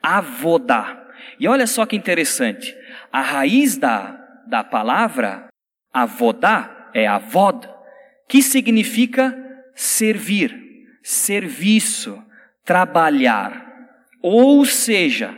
Avodá. 0.00 0.96
E 1.40 1.48
olha 1.48 1.66
só 1.66 1.84
que 1.84 1.96
interessante. 1.96 2.72
A 3.10 3.20
raiz 3.20 3.76
da, 3.76 4.16
da 4.46 4.62
palavra 4.62 5.48
avodá 5.92 6.90
é 6.94 7.04
avod, 7.04 7.68
que 8.28 8.40
significa 8.40 9.36
servir, 9.74 10.56
serviço, 11.02 12.22
trabalhar. 12.64 13.66
Ou 14.22 14.64
seja, 14.64 15.36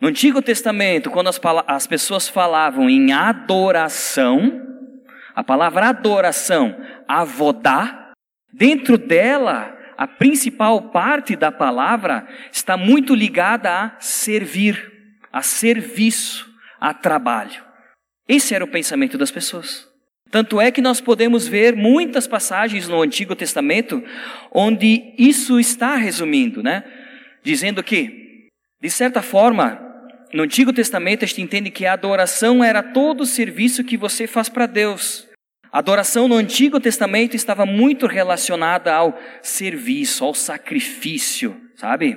no 0.00 0.08
Antigo 0.08 0.40
Testamento, 0.40 1.10
quando 1.10 1.28
as, 1.28 1.40
as 1.66 1.86
pessoas 1.86 2.28
falavam 2.28 2.88
em 2.88 3.12
adoração, 3.12 4.62
a 5.34 5.42
palavra 5.42 5.88
adoração, 5.88 6.76
avodá, 7.06 8.08
Dentro 8.52 8.96
dela, 8.96 9.76
a 9.96 10.06
principal 10.06 10.90
parte 10.90 11.36
da 11.36 11.52
palavra 11.52 12.26
está 12.50 12.76
muito 12.76 13.14
ligada 13.14 13.70
a 13.70 14.00
servir. 14.00 14.96
a 15.30 15.42
serviço, 15.42 16.48
a 16.80 16.94
trabalho. 16.94 17.62
Esse 18.26 18.54
era 18.54 18.64
o 18.64 18.68
pensamento 18.68 19.18
das 19.18 19.30
pessoas. 19.30 19.86
Tanto 20.30 20.60
é 20.60 20.70
que 20.70 20.80
nós 20.80 21.00
podemos 21.00 21.46
ver 21.46 21.76
muitas 21.76 22.26
passagens 22.26 22.88
no 22.88 23.02
Antigo 23.02 23.36
Testamento 23.36 24.02
onde 24.52 25.14
isso 25.18 25.60
está 25.60 25.96
resumindo, 25.96 26.62
né? 26.62 26.82
Dizendo 27.42 27.82
que, 27.82 28.48
de 28.80 28.90
certa 28.90 29.22
forma, 29.22 29.87
no 30.32 30.42
Antigo 30.42 30.72
Testamento 30.72 31.24
a 31.24 31.28
gente 31.28 31.42
entende 31.42 31.70
que 31.70 31.86
a 31.86 31.92
adoração 31.92 32.62
era 32.62 32.82
todo 32.82 33.22
o 33.22 33.26
serviço 33.26 33.84
que 33.84 33.96
você 33.96 34.26
faz 34.26 34.48
para 34.48 34.66
Deus. 34.66 35.26
A 35.70 35.78
adoração 35.78 36.28
no 36.28 36.34
Antigo 36.34 36.80
Testamento 36.80 37.36
estava 37.36 37.66
muito 37.66 38.06
relacionada 38.06 38.94
ao 38.94 39.18
serviço, 39.42 40.24
ao 40.24 40.34
sacrifício, 40.34 41.60
sabe? 41.76 42.16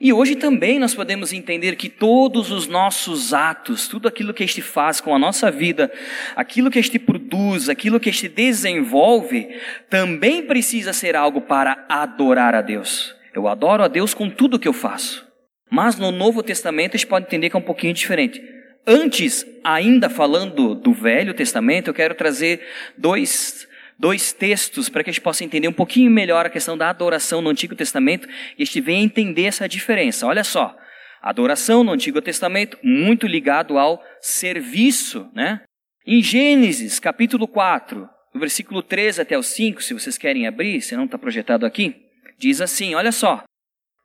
E 0.00 0.12
hoje 0.12 0.36
também 0.36 0.78
nós 0.78 0.94
podemos 0.94 1.32
entender 1.32 1.76
que 1.76 1.88
todos 1.88 2.50
os 2.50 2.66
nossos 2.66 3.34
atos, 3.34 3.86
tudo 3.86 4.08
aquilo 4.08 4.32
que 4.32 4.42
este 4.42 4.62
faz 4.62 5.00
com 5.00 5.14
a 5.14 5.18
nossa 5.18 5.50
vida, 5.50 5.92
aquilo 6.34 6.70
que 6.70 6.78
este 6.78 6.98
produz, 6.98 7.68
aquilo 7.68 8.00
que 8.00 8.08
este 8.08 8.28
desenvolve, 8.28 9.48
também 9.90 10.46
precisa 10.46 10.92
ser 10.92 11.16
algo 11.16 11.42
para 11.42 11.84
adorar 11.88 12.54
a 12.54 12.62
Deus. 12.62 13.14
Eu 13.34 13.46
adoro 13.46 13.82
a 13.82 13.88
Deus 13.88 14.14
com 14.14 14.30
tudo 14.30 14.58
que 14.58 14.68
eu 14.68 14.72
faço. 14.72 15.29
Mas 15.70 15.96
no 15.96 16.10
Novo 16.10 16.42
Testamento 16.42 16.96
a 16.96 16.98
gente 16.98 17.06
pode 17.06 17.26
entender 17.26 17.48
que 17.48 17.56
é 17.56 17.58
um 17.58 17.62
pouquinho 17.62 17.94
diferente. 17.94 18.42
Antes, 18.86 19.46
ainda 19.62 20.10
falando 20.10 20.74
do 20.74 20.92
Velho 20.92 21.32
Testamento, 21.32 21.88
eu 21.88 21.94
quero 21.94 22.14
trazer 22.14 22.60
dois 22.98 23.68
dois 23.98 24.32
textos 24.32 24.88
para 24.88 25.04
que 25.04 25.10
a 25.10 25.12
gente 25.12 25.20
possa 25.20 25.44
entender 25.44 25.68
um 25.68 25.74
pouquinho 25.74 26.10
melhor 26.10 26.46
a 26.46 26.50
questão 26.50 26.76
da 26.76 26.88
adoração 26.88 27.42
no 27.42 27.50
Antigo 27.50 27.76
Testamento 27.76 28.26
e 28.56 28.62
a 28.62 28.64
gente 28.64 28.80
venha 28.80 29.04
entender 29.04 29.44
essa 29.44 29.68
diferença. 29.68 30.26
Olha 30.26 30.42
só, 30.42 30.74
adoração 31.20 31.84
no 31.84 31.92
Antigo 31.92 32.22
Testamento 32.22 32.78
muito 32.82 33.26
ligado 33.26 33.78
ao 33.78 34.02
serviço, 34.18 35.28
né? 35.34 35.60
Em 36.06 36.22
Gênesis, 36.22 36.98
capítulo 36.98 37.46
4, 37.46 38.08
do 38.32 38.40
versículo 38.40 38.82
3 38.82 39.20
até 39.20 39.36
o 39.36 39.42
5, 39.42 39.82
se 39.82 39.92
vocês 39.92 40.16
querem 40.16 40.46
abrir, 40.46 40.80
se 40.80 40.96
não 40.96 41.04
está 41.04 41.18
projetado 41.18 41.66
aqui, 41.66 41.94
diz 42.38 42.62
assim, 42.62 42.94
olha 42.94 43.12
só, 43.12 43.44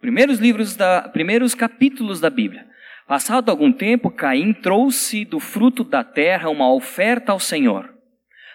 primeiros 0.05 0.37
livros 0.37 0.75
da, 0.75 1.09
primeiros 1.09 1.55
capítulos 1.55 2.19
da 2.19 2.29
Bíblia. 2.29 2.63
Passado 3.07 3.49
algum 3.49 3.73
tempo, 3.73 4.11
Caim 4.11 4.53
trouxe 4.53 5.25
do 5.25 5.39
fruto 5.39 5.83
da 5.83 6.03
terra 6.03 6.47
uma 6.47 6.71
oferta 6.71 7.31
ao 7.31 7.39
Senhor. 7.39 7.89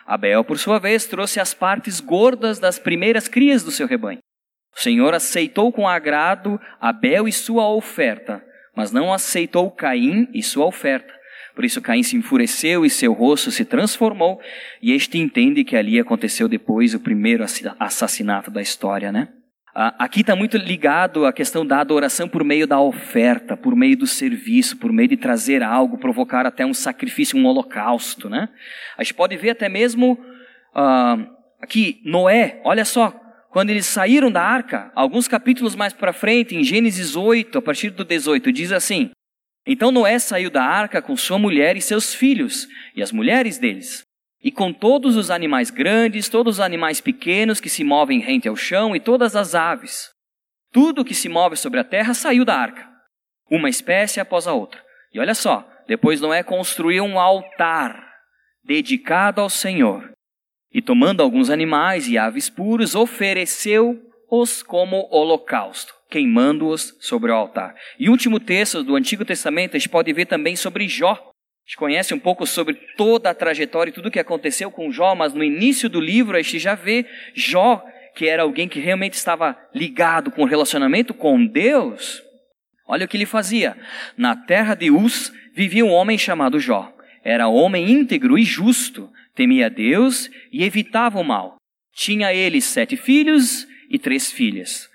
Abel, 0.06 0.44
por 0.44 0.60
sua 0.60 0.78
vez, 0.78 1.06
trouxe 1.06 1.40
as 1.40 1.52
partes 1.52 1.98
gordas 1.98 2.60
das 2.60 2.78
primeiras 2.78 3.26
crias 3.26 3.64
do 3.64 3.72
seu 3.72 3.88
rebanho. 3.88 4.20
O 4.72 4.80
Senhor 4.80 5.12
aceitou 5.12 5.72
com 5.72 5.88
agrado 5.88 6.60
Abel 6.80 7.26
e 7.26 7.32
sua 7.32 7.68
oferta, 7.68 8.40
mas 8.76 8.92
não 8.92 9.12
aceitou 9.12 9.72
Caim 9.72 10.28
e 10.32 10.44
sua 10.44 10.66
oferta. 10.66 11.12
Por 11.56 11.64
isso 11.64 11.82
Caim 11.82 12.04
se 12.04 12.16
enfureceu 12.16 12.86
e 12.86 12.90
seu 12.90 13.12
rosto 13.12 13.50
se 13.50 13.64
transformou, 13.64 14.40
e 14.80 14.92
este 14.92 15.18
entende 15.18 15.64
que 15.64 15.74
ali 15.74 15.98
aconteceu 15.98 16.46
depois 16.46 16.94
o 16.94 17.00
primeiro 17.00 17.44
assassinato 17.80 18.52
da 18.52 18.62
história, 18.62 19.10
né? 19.10 19.30
Ah, 19.74 19.94
aqui 20.00 20.22
está 20.22 20.34
muito 20.34 20.56
ligado 20.56 21.24
a 21.24 21.32
questão 21.32 21.64
da 21.64 21.80
adoração 21.80 22.28
por 22.28 22.42
meio 22.42 22.66
da 22.66 22.80
oferta, 22.80 23.56
por 23.56 23.76
meio 23.76 23.96
do 23.96 24.06
serviço, 24.06 24.76
por 24.76 24.92
meio 24.92 25.08
de 25.08 25.16
trazer 25.16 25.62
algo, 25.62 25.98
provocar 25.98 26.44
até 26.44 26.66
um 26.66 26.74
sacrifício, 26.74 27.38
um 27.38 27.46
holocausto, 27.46 28.28
né? 28.28 28.48
A 28.98 29.04
gente 29.04 29.14
pode 29.14 29.36
ver 29.36 29.50
até 29.50 29.68
mesmo 29.68 30.14
uh, 30.74 31.26
aqui 31.60 32.00
Noé, 32.04 32.60
olha 32.64 32.84
só, 32.84 33.14
quando 33.50 33.70
eles 33.70 33.86
saíram 33.86 34.30
da 34.30 34.42
arca, 34.42 34.90
alguns 34.94 35.28
capítulos 35.28 35.76
mais 35.76 35.92
para 35.92 36.12
frente, 36.12 36.56
em 36.56 36.64
Gênesis 36.64 37.14
8, 37.14 37.58
a 37.58 37.62
partir 37.62 37.90
do 37.90 38.04
18, 38.04 38.50
diz 38.50 38.72
assim: 38.72 39.10
Então 39.64 39.92
Noé 39.92 40.18
saiu 40.18 40.50
da 40.50 40.64
arca 40.64 41.00
com 41.00 41.16
sua 41.16 41.38
mulher 41.38 41.76
e 41.76 41.80
seus 41.80 42.12
filhos, 42.12 42.66
e 42.96 43.02
as 43.02 43.12
mulheres 43.12 43.56
deles 43.56 44.09
e 44.42 44.50
com 44.50 44.72
todos 44.72 45.16
os 45.16 45.30
animais 45.30 45.70
grandes, 45.70 46.28
todos 46.28 46.56
os 46.56 46.60
animais 46.60 47.00
pequenos 47.00 47.60
que 47.60 47.68
se 47.68 47.84
movem 47.84 48.20
rente 48.20 48.48
ao 48.48 48.56
chão 48.56 48.96
e 48.96 49.00
todas 49.00 49.36
as 49.36 49.54
aves. 49.54 50.10
Tudo 50.72 51.04
que 51.04 51.14
se 51.14 51.28
move 51.28 51.56
sobre 51.56 51.80
a 51.80 51.84
terra 51.84 52.14
saiu 52.14 52.44
da 52.44 52.56
arca, 52.56 52.88
uma 53.50 53.68
espécie 53.68 54.20
após 54.20 54.46
a 54.46 54.52
outra. 54.52 54.80
E 55.12 55.18
olha 55.18 55.34
só, 55.34 55.68
depois 55.86 56.20
Noé 56.20 56.42
construiu 56.42 57.04
um 57.04 57.18
altar 57.18 58.08
dedicado 58.64 59.40
ao 59.40 59.50
Senhor. 59.50 60.10
E 60.72 60.80
tomando 60.80 61.22
alguns 61.22 61.50
animais 61.50 62.06
e 62.06 62.16
aves 62.16 62.48
puros, 62.48 62.94
ofereceu-os 62.94 64.62
como 64.62 65.08
holocausto, 65.10 65.92
queimando-os 66.08 66.96
sobre 67.00 67.32
o 67.32 67.34
altar. 67.34 67.74
E 67.98 68.08
último 68.08 68.38
texto 68.38 68.84
do 68.84 68.94
Antigo 68.94 69.24
Testamento, 69.24 69.76
a 69.76 69.78
gente 69.80 69.88
pode 69.88 70.12
ver 70.12 70.26
também 70.26 70.54
sobre 70.54 70.86
Jó 70.86 71.30
gente 71.64 71.76
conhece 71.76 72.14
um 72.14 72.18
pouco 72.18 72.46
sobre 72.46 72.74
toda 72.96 73.30
a 73.30 73.34
trajetória 73.34 73.90
e 73.90 73.94
tudo 73.94 74.08
o 74.08 74.10
que 74.10 74.18
aconteceu 74.18 74.70
com 74.70 74.90
Jó, 74.90 75.14
mas 75.14 75.32
no 75.32 75.44
início 75.44 75.88
do 75.88 76.00
livro 76.00 76.36
a 76.36 76.42
gente 76.42 76.58
já 76.58 76.74
vê 76.74 77.06
Jó, 77.34 77.84
que 78.14 78.26
era 78.26 78.42
alguém 78.42 78.68
que 78.68 78.80
realmente 78.80 79.14
estava 79.14 79.56
ligado 79.74 80.30
com 80.30 80.42
o 80.42 80.46
relacionamento 80.46 81.14
com 81.14 81.46
Deus. 81.46 82.22
Olha 82.86 83.04
o 83.04 83.08
que 83.08 83.16
ele 83.16 83.26
fazia. 83.26 83.76
Na 84.16 84.34
terra 84.34 84.74
de 84.74 84.90
Uz 84.90 85.32
vivia 85.54 85.84
um 85.84 85.92
homem 85.92 86.18
chamado 86.18 86.58
Jó. 86.58 86.92
Era 87.22 87.46
homem 87.46 87.88
íntegro 87.88 88.36
e 88.36 88.42
justo, 88.42 89.08
temia 89.34 89.70
Deus 89.70 90.28
e 90.52 90.64
evitava 90.64 91.20
o 91.20 91.24
mal. 91.24 91.56
Tinha 91.94 92.32
ele 92.34 92.60
sete 92.60 92.96
filhos 92.96 93.66
e 93.88 93.98
três 93.98 94.32
filhas. 94.32 94.88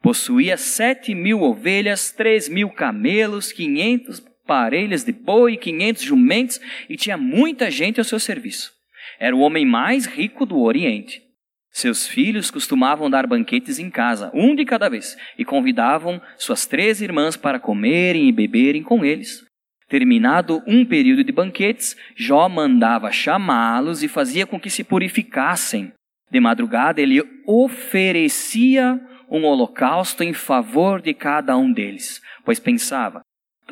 Possuía 0.00 0.56
sete 0.56 1.14
mil 1.14 1.42
ovelhas, 1.42 2.10
três 2.10 2.48
mil 2.48 2.70
camelos, 2.70 3.52
quinhentos 3.52 4.22
parelhas 4.46 5.04
de 5.04 5.12
boi, 5.12 5.56
500 5.56 6.02
jumentos 6.02 6.60
e 6.88 6.96
tinha 6.96 7.16
muita 7.16 7.70
gente 7.70 8.00
ao 8.00 8.04
seu 8.04 8.18
serviço. 8.18 8.72
Era 9.18 9.34
o 9.36 9.40
homem 9.40 9.64
mais 9.64 10.06
rico 10.06 10.44
do 10.44 10.60
Oriente. 10.60 11.22
Seus 11.70 12.06
filhos 12.06 12.50
costumavam 12.50 13.08
dar 13.08 13.26
banquetes 13.26 13.78
em 13.78 13.88
casa, 13.88 14.30
um 14.34 14.54
de 14.54 14.64
cada 14.64 14.90
vez, 14.90 15.16
e 15.38 15.44
convidavam 15.44 16.20
suas 16.36 16.66
três 16.66 17.00
irmãs 17.00 17.34
para 17.34 17.58
comerem 17.58 18.28
e 18.28 18.32
beberem 18.32 18.82
com 18.82 19.04
eles. 19.04 19.42
Terminado 19.88 20.62
um 20.66 20.84
período 20.84 21.24
de 21.24 21.32
banquetes, 21.32 21.96
Jó 22.14 22.48
mandava 22.48 23.10
chamá-los 23.10 24.02
e 24.02 24.08
fazia 24.08 24.46
com 24.46 24.60
que 24.60 24.68
se 24.68 24.84
purificassem. 24.84 25.92
De 26.30 26.40
madrugada, 26.40 27.00
ele 27.00 27.22
oferecia 27.46 29.00
um 29.30 29.44
holocausto 29.44 30.22
em 30.22 30.34
favor 30.34 31.00
de 31.00 31.14
cada 31.14 31.56
um 31.56 31.72
deles, 31.72 32.20
pois 32.44 32.60
pensava: 32.60 33.22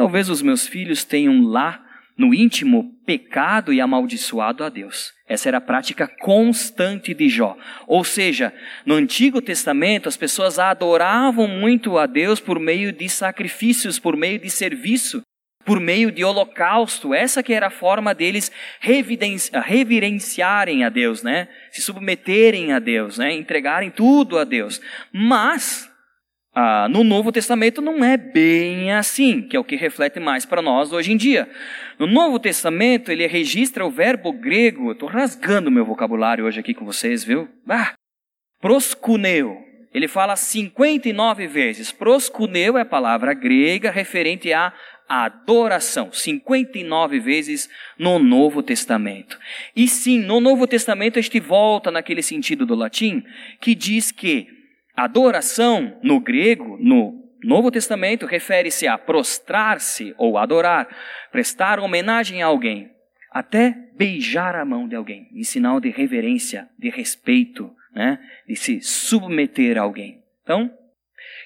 Talvez 0.01 0.31
os 0.31 0.41
meus 0.41 0.67
filhos 0.67 1.05
tenham 1.05 1.43
lá, 1.43 1.85
no 2.17 2.33
íntimo, 2.33 2.95
pecado 3.05 3.71
e 3.71 3.83
amaldiçoado 3.83 4.65
a 4.65 4.71
Deus. 4.71 5.13
Essa 5.29 5.51
era 5.51 5.59
a 5.59 5.61
prática 5.61 6.09
constante 6.09 7.13
de 7.13 7.29
Jó. 7.29 7.55
Ou 7.87 8.03
seja, 8.03 8.51
no 8.87 8.95
Antigo 8.95 9.43
Testamento, 9.43 10.09
as 10.09 10.17
pessoas 10.17 10.59
adoravam 10.59 11.47
muito 11.47 11.99
a 11.99 12.07
Deus 12.07 12.41
por 12.41 12.59
meio 12.59 12.95
de 12.95 13.11
sacrifícios, 13.11 13.99
por 13.99 14.17
meio 14.17 14.39
de 14.39 14.49
serviço, 14.49 15.21
por 15.67 15.79
meio 15.79 16.11
de 16.11 16.25
holocausto. 16.25 17.13
Essa 17.13 17.43
que 17.43 17.53
era 17.53 17.67
a 17.67 17.71
forma 17.71 18.15
deles 18.15 18.51
reverenciarem 18.81 20.83
a 20.83 20.89
Deus, 20.89 21.23
né? 21.23 21.47
Se 21.71 21.83
submeterem 21.83 22.73
a 22.73 22.79
Deus, 22.79 23.19
né? 23.19 23.35
Entregarem 23.35 23.91
tudo 23.91 24.39
a 24.39 24.45
Deus. 24.45 24.81
Mas 25.13 25.90
ah, 26.53 26.89
no 26.89 27.05
Novo 27.05 27.31
Testamento 27.31 27.81
não 27.81 28.05
é 28.05 28.17
bem 28.17 28.93
assim, 28.93 29.43
que 29.43 29.57
é 29.57 29.61
o 29.61 29.65
que 29.65 29.77
reflete 29.77 30.19
mais 30.19 30.45
para 30.45 30.61
nós 30.61 30.93
hoje 30.93 31.13
em 31.13 31.17
dia. 31.17 31.49
No 31.97 32.09
Novo 32.09 32.41
Testamento, 32.41 33.13
ele 33.13 33.27
registra 33.27 33.87
o 33.87 33.91
verbo 33.91 34.33
grego, 34.33 34.91
estou 34.91 35.09
rasgando 35.09 35.71
meu 35.71 35.85
vocabulário 35.85 36.45
hoje 36.45 36.59
aqui 36.59 36.75
com 36.75 36.85
vocês, 36.85 37.23
viu? 37.23 37.49
Ah, 37.69 37.95
proscuneu. 38.61 39.59
Ele 39.95 40.09
fala 40.09 40.35
59 40.35 41.47
vezes. 41.47 41.93
Proscuneu 41.93 42.77
é 42.77 42.83
a 42.83 42.87
palavra 42.87 43.33
grega 43.33 43.91
referente 43.91 44.53
à 44.53 44.73
adoração, 45.09 46.13
59 46.13 47.19
vezes 47.19 47.69
no 47.99 48.19
Novo 48.19 48.63
Testamento. 48.63 49.39
E 49.75 49.89
sim, 49.89 50.21
no 50.21 50.41
Novo 50.41 50.67
Testamento 50.67 51.19
este 51.19 51.41
volta 51.41 51.91
naquele 51.91 52.23
sentido 52.23 52.65
do 52.65 52.77
latim 52.77 53.25
que 53.61 53.75
diz 53.75 54.13
que 54.13 54.60
Adoração, 55.05 55.99
no 56.03 56.21
grego, 56.21 56.77
no 56.79 57.25
Novo 57.43 57.71
Testamento, 57.71 58.27
refere-se 58.27 58.87
a 58.87 58.99
prostrar-se 58.99 60.15
ou 60.19 60.37
adorar, 60.37 60.89
prestar 61.33 61.81
homenagem 61.81 62.43
a 62.43 62.47
alguém, 62.47 62.91
até 63.33 63.75
beijar 63.97 64.55
a 64.55 64.63
mão 64.63 64.87
de 64.87 64.95
alguém, 64.95 65.27
em 65.33 65.43
sinal 65.43 65.81
de 65.81 65.89
reverência, 65.89 66.69
de 66.79 66.91
respeito, 66.91 67.71
né? 67.95 68.19
de 68.47 68.55
se 68.55 68.83
submeter 68.83 69.79
a 69.79 69.83
alguém. 69.83 70.23
Então, 70.43 70.71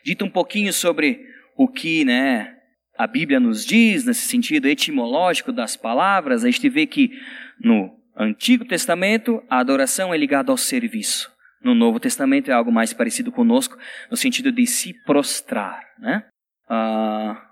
dito 0.04 0.24
um 0.24 0.30
pouquinho 0.30 0.72
sobre 0.72 1.24
o 1.56 1.68
que 1.68 2.04
né, 2.04 2.56
a 2.98 3.06
Bíblia 3.06 3.38
nos 3.38 3.64
diz, 3.64 4.04
nesse 4.04 4.26
sentido 4.26 4.66
etimológico 4.66 5.52
das 5.52 5.76
palavras, 5.76 6.42
a 6.42 6.50
gente 6.50 6.68
vê 6.68 6.86
que 6.86 7.12
no 7.60 7.96
Antigo 8.16 8.64
Testamento 8.64 9.40
a 9.48 9.60
adoração 9.60 10.12
é 10.12 10.16
ligada 10.16 10.50
ao 10.50 10.56
serviço 10.56 11.32
no 11.64 11.74
Novo 11.74 11.98
Testamento 11.98 12.50
é 12.50 12.54
algo 12.54 12.70
mais 12.70 12.92
parecido 12.92 13.32
conosco, 13.32 13.76
no 14.10 14.16
sentido 14.16 14.52
de 14.52 14.66
se 14.66 14.92
prostrar. 15.04 15.80
Né? 15.98 16.24
Ah, 16.68 17.50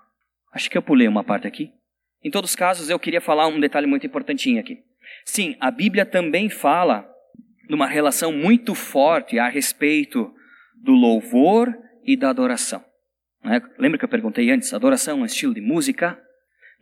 Acho 0.53 0.69
que 0.69 0.77
eu 0.77 0.83
pulei 0.83 1.07
uma 1.07 1.23
parte 1.23 1.47
aqui. 1.47 1.71
Em 2.23 2.29
todos 2.29 2.51
os 2.51 2.55
casos, 2.55 2.89
eu 2.89 2.99
queria 2.99 3.19
falar 3.19 3.47
um 3.47 3.59
detalhe 3.59 3.87
muito 3.87 4.05
importantinho 4.05 4.59
aqui. 4.59 4.77
Sim, 5.25 5.57
a 5.59 5.71
Bíblia 5.71 6.05
também 6.05 6.47
fala 6.47 7.09
de 7.67 7.73
uma 7.73 7.87
relação 7.87 8.31
muito 8.31 8.75
forte 8.75 9.39
a 9.39 9.49
respeito 9.49 10.31
do 10.75 10.93
louvor 10.93 11.75
e 12.05 12.15
da 12.15 12.29
adoração. 12.29 12.83
É? 13.43 13.61
Lembra 13.77 13.97
que 13.97 14.05
eu 14.05 14.09
perguntei 14.09 14.49
antes, 14.51 14.73
adoração 14.73 15.17
é 15.17 15.21
um 15.23 15.25
estilo 15.25 15.53
de 15.53 15.59
música? 15.59 16.21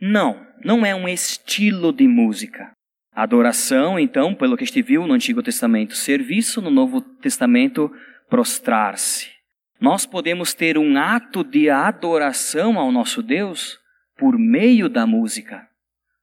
Não, 0.00 0.46
não 0.64 0.84
é 0.84 0.94
um 0.94 1.08
estilo 1.08 1.92
de 1.92 2.06
música. 2.06 2.72
Adoração, 3.14 3.98
então, 3.98 4.34
pelo 4.34 4.56
que 4.56 4.64
a 4.64 4.66
gente 4.66 4.80
viu 4.80 5.06
no 5.06 5.12
Antigo 5.12 5.42
Testamento, 5.42 5.94
serviço, 5.94 6.62
no 6.62 6.70
Novo 6.70 7.00
Testamento, 7.00 7.92
prostrar-se. 8.28 9.28
Nós 9.78 10.06
podemos 10.06 10.54
ter 10.54 10.78
um 10.78 10.96
ato 10.96 11.44
de 11.44 11.68
adoração 11.68 12.78
ao 12.78 12.90
nosso 12.90 13.22
Deus 13.22 13.78
por 14.16 14.38
meio 14.38 14.88
da 14.88 15.06
música. 15.06 15.68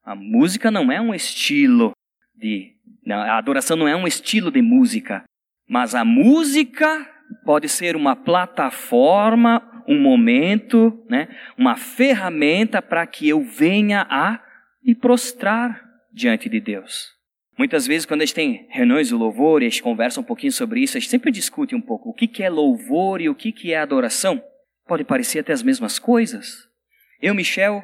A 0.03 0.15
música 0.15 0.71
não 0.71 0.91
é 0.91 0.99
um 0.99 1.13
estilo 1.13 1.91
de. 2.35 2.73
A 3.07 3.37
adoração 3.37 3.77
não 3.77 3.87
é 3.87 3.95
um 3.95 4.07
estilo 4.07 4.49
de 4.49 4.61
música, 4.61 5.23
mas 5.67 5.93
a 5.93 6.03
música 6.03 7.07
pode 7.45 7.69
ser 7.69 7.95
uma 7.95 8.15
plataforma 8.15 9.69
um 9.89 9.99
momento, 9.99 11.03
né, 11.09 11.27
uma 11.57 11.75
ferramenta 11.75 12.79
para 12.79 13.07
que 13.07 13.27
eu 13.27 13.41
venha 13.41 14.05
a 14.07 14.39
me 14.83 14.93
prostrar 14.93 15.88
diante 16.19 16.49
de 16.49 16.59
Deus. 16.59 17.07
Muitas 17.57 17.87
vezes, 17.87 18.05
quando 18.05 18.21
a 18.21 18.25
gente 18.25 18.35
tem 18.35 18.67
reuniões 18.69 19.07
de 19.07 19.13
louvor 19.13 19.61
e 19.61 19.65
a 19.65 19.69
gente 19.69 19.83
conversa 19.83 20.19
um 20.19 20.23
pouquinho 20.23 20.51
sobre 20.51 20.81
isso, 20.81 20.97
a 20.97 20.99
gente 20.99 21.09
sempre 21.09 21.31
discute 21.31 21.75
um 21.75 21.81
pouco 21.81 22.09
o 22.09 22.13
que, 22.13 22.27
que 22.27 22.43
é 22.43 22.49
louvor 22.49 23.19
e 23.19 23.29
o 23.29 23.35
que, 23.35 23.51
que 23.51 23.73
é 23.73 23.79
adoração. 23.79 24.41
Pode 24.87 25.03
parecer 25.03 25.39
até 25.39 25.51
as 25.51 25.63
mesmas 25.63 25.99
coisas. 25.99 26.67
Eu, 27.21 27.35
Michel, 27.35 27.83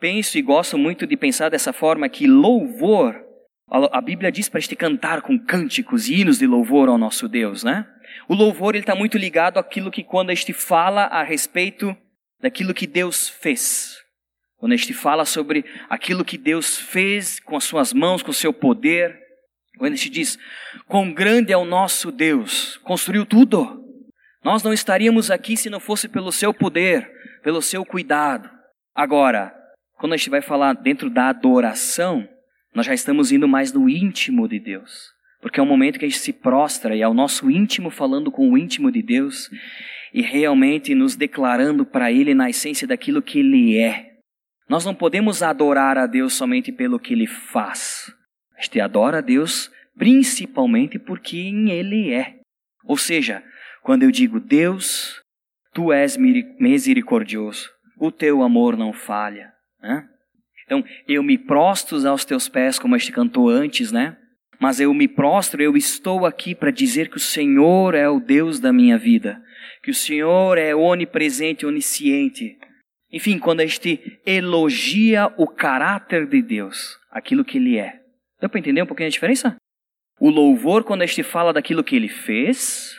penso 0.00 0.36
e 0.36 0.42
gosto 0.42 0.76
muito 0.76 1.06
de 1.06 1.16
pensar 1.16 1.48
dessa 1.48 1.72
forma 1.72 2.08
que 2.08 2.26
louvor, 2.26 3.22
a 3.68 4.00
Bíblia 4.00 4.32
diz 4.32 4.48
para 4.48 4.58
a 4.58 4.60
gente 4.60 4.76
cantar 4.76 5.22
com 5.22 5.38
cânticos 5.38 6.08
e 6.08 6.20
hinos 6.20 6.38
de 6.38 6.46
louvor 6.46 6.88
ao 6.88 6.98
nosso 6.98 7.28
Deus, 7.28 7.62
né? 7.62 7.86
O 8.28 8.34
louvor 8.34 8.74
está 8.74 8.94
muito 8.94 9.16
ligado 9.16 9.58
àquilo 9.58 9.90
que 9.90 10.02
quando 10.02 10.30
a 10.30 10.34
gente 10.34 10.52
fala 10.52 11.04
a 11.04 11.22
respeito 11.22 11.96
daquilo 12.40 12.74
que 12.74 12.86
Deus 12.86 13.28
fez. 13.28 14.03
Quando 14.64 14.72
a 14.72 14.76
gente 14.76 14.94
fala 14.94 15.26
sobre 15.26 15.62
aquilo 15.90 16.24
que 16.24 16.38
Deus 16.38 16.78
fez 16.78 17.38
com 17.38 17.54
as 17.54 17.64
suas 17.64 17.92
mãos, 17.92 18.22
com 18.22 18.30
o 18.30 18.32
seu 18.32 18.50
poder. 18.50 19.14
Quando 19.76 19.92
a 19.92 19.94
gente 19.94 20.08
diz, 20.08 20.38
quão 20.88 21.12
grande 21.12 21.52
é 21.52 21.56
o 21.58 21.66
nosso 21.66 22.10
Deus, 22.10 22.78
construiu 22.78 23.26
tudo. 23.26 23.84
Nós 24.42 24.62
não 24.62 24.72
estaríamos 24.72 25.30
aqui 25.30 25.54
se 25.54 25.68
não 25.68 25.78
fosse 25.78 26.08
pelo 26.08 26.32
seu 26.32 26.54
poder, 26.54 27.12
pelo 27.42 27.60
seu 27.60 27.84
cuidado. 27.84 28.48
Agora, 28.94 29.54
quando 29.98 30.14
a 30.14 30.16
gente 30.16 30.30
vai 30.30 30.40
falar 30.40 30.72
dentro 30.72 31.10
da 31.10 31.28
adoração, 31.28 32.26
nós 32.74 32.86
já 32.86 32.94
estamos 32.94 33.30
indo 33.32 33.46
mais 33.46 33.70
no 33.70 33.86
íntimo 33.86 34.48
de 34.48 34.58
Deus. 34.58 35.10
Porque 35.42 35.60
é 35.60 35.62
um 35.62 35.66
momento 35.66 35.98
que 35.98 36.06
a 36.06 36.08
gente 36.08 36.20
se 36.20 36.32
prostra 36.32 36.96
e 36.96 37.02
é 37.02 37.06
o 37.06 37.12
nosso 37.12 37.50
íntimo 37.50 37.90
falando 37.90 38.32
com 38.32 38.50
o 38.50 38.56
íntimo 38.56 38.90
de 38.90 39.02
Deus 39.02 39.50
e 40.14 40.22
realmente 40.22 40.94
nos 40.94 41.16
declarando 41.16 41.84
para 41.84 42.10
Ele 42.10 42.32
na 42.32 42.48
essência 42.48 42.88
daquilo 42.88 43.20
que 43.20 43.40
Ele 43.40 43.76
é. 43.76 44.13
Nós 44.68 44.84
não 44.84 44.94
podemos 44.94 45.42
adorar 45.42 45.98
a 45.98 46.06
Deus 46.06 46.34
somente 46.34 46.72
pelo 46.72 46.98
que 46.98 47.12
Ele 47.12 47.26
faz. 47.26 48.12
A 48.56 48.62
gente 48.62 48.80
adora 48.80 49.18
a 49.18 49.20
Deus 49.20 49.70
principalmente 49.96 50.98
por 50.98 51.20
quem 51.20 51.70
Ele 51.70 52.12
é. 52.12 52.36
Ou 52.84 52.96
seja, 52.96 53.42
quando 53.82 54.02
eu 54.02 54.10
digo 54.10 54.40
Deus, 54.40 55.22
Tu 55.72 55.92
és 55.92 56.16
misericordioso, 56.16 57.68
o 57.98 58.10
Teu 58.10 58.42
amor 58.42 58.76
não 58.76 58.92
falha. 58.92 59.52
Né? 59.82 60.08
Então, 60.64 60.84
eu 61.06 61.22
me 61.22 61.36
prostro 61.36 62.08
aos 62.08 62.24
Teus 62.24 62.48
pés, 62.48 62.78
como 62.78 62.94
a 62.94 62.98
gente 62.98 63.12
cantou 63.12 63.48
antes, 63.48 63.92
né? 63.92 64.16
mas 64.64 64.80
eu 64.80 64.94
me 64.94 65.08
prostro, 65.08 65.62
eu 65.62 65.76
estou 65.76 66.24
aqui 66.24 66.54
para 66.54 66.70
dizer 66.70 67.10
que 67.10 67.16
o 67.16 67.20
Senhor 67.20 67.94
é 67.94 68.08
o 68.08 68.20
Deus 68.20 68.60
da 68.60 68.72
minha 68.72 68.96
vida, 68.96 69.42
que 69.82 69.90
o 69.90 69.94
Senhor 69.94 70.56
é 70.56 70.74
onipresente, 70.74 71.66
onisciente. 71.66 72.56
Enfim, 73.14 73.38
quando 73.38 73.60
a 73.60 73.66
gente 73.66 74.18
elogia 74.26 75.32
o 75.36 75.46
caráter 75.46 76.26
de 76.26 76.42
Deus, 76.42 76.98
aquilo 77.12 77.44
que 77.44 77.58
Ele 77.58 77.78
é. 77.78 78.00
Deu 78.40 78.50
para 78.50 78.58
entender 78.58 78.82
um 78.82 78.86
pouquinho 78.86 79.06
a 79.06 79.10
diferença? 79.10 79.54
O 80.18 80.28
louvor, 80.28 80.82
quando 80.82 81.02
a 81.02 81.06
gente 81.06 81.22
fala 81.22 81.52
daquilo 81.52 81.84
que 81.84 81.94
Ele 81.94 82.08
fez, 82.08 82.96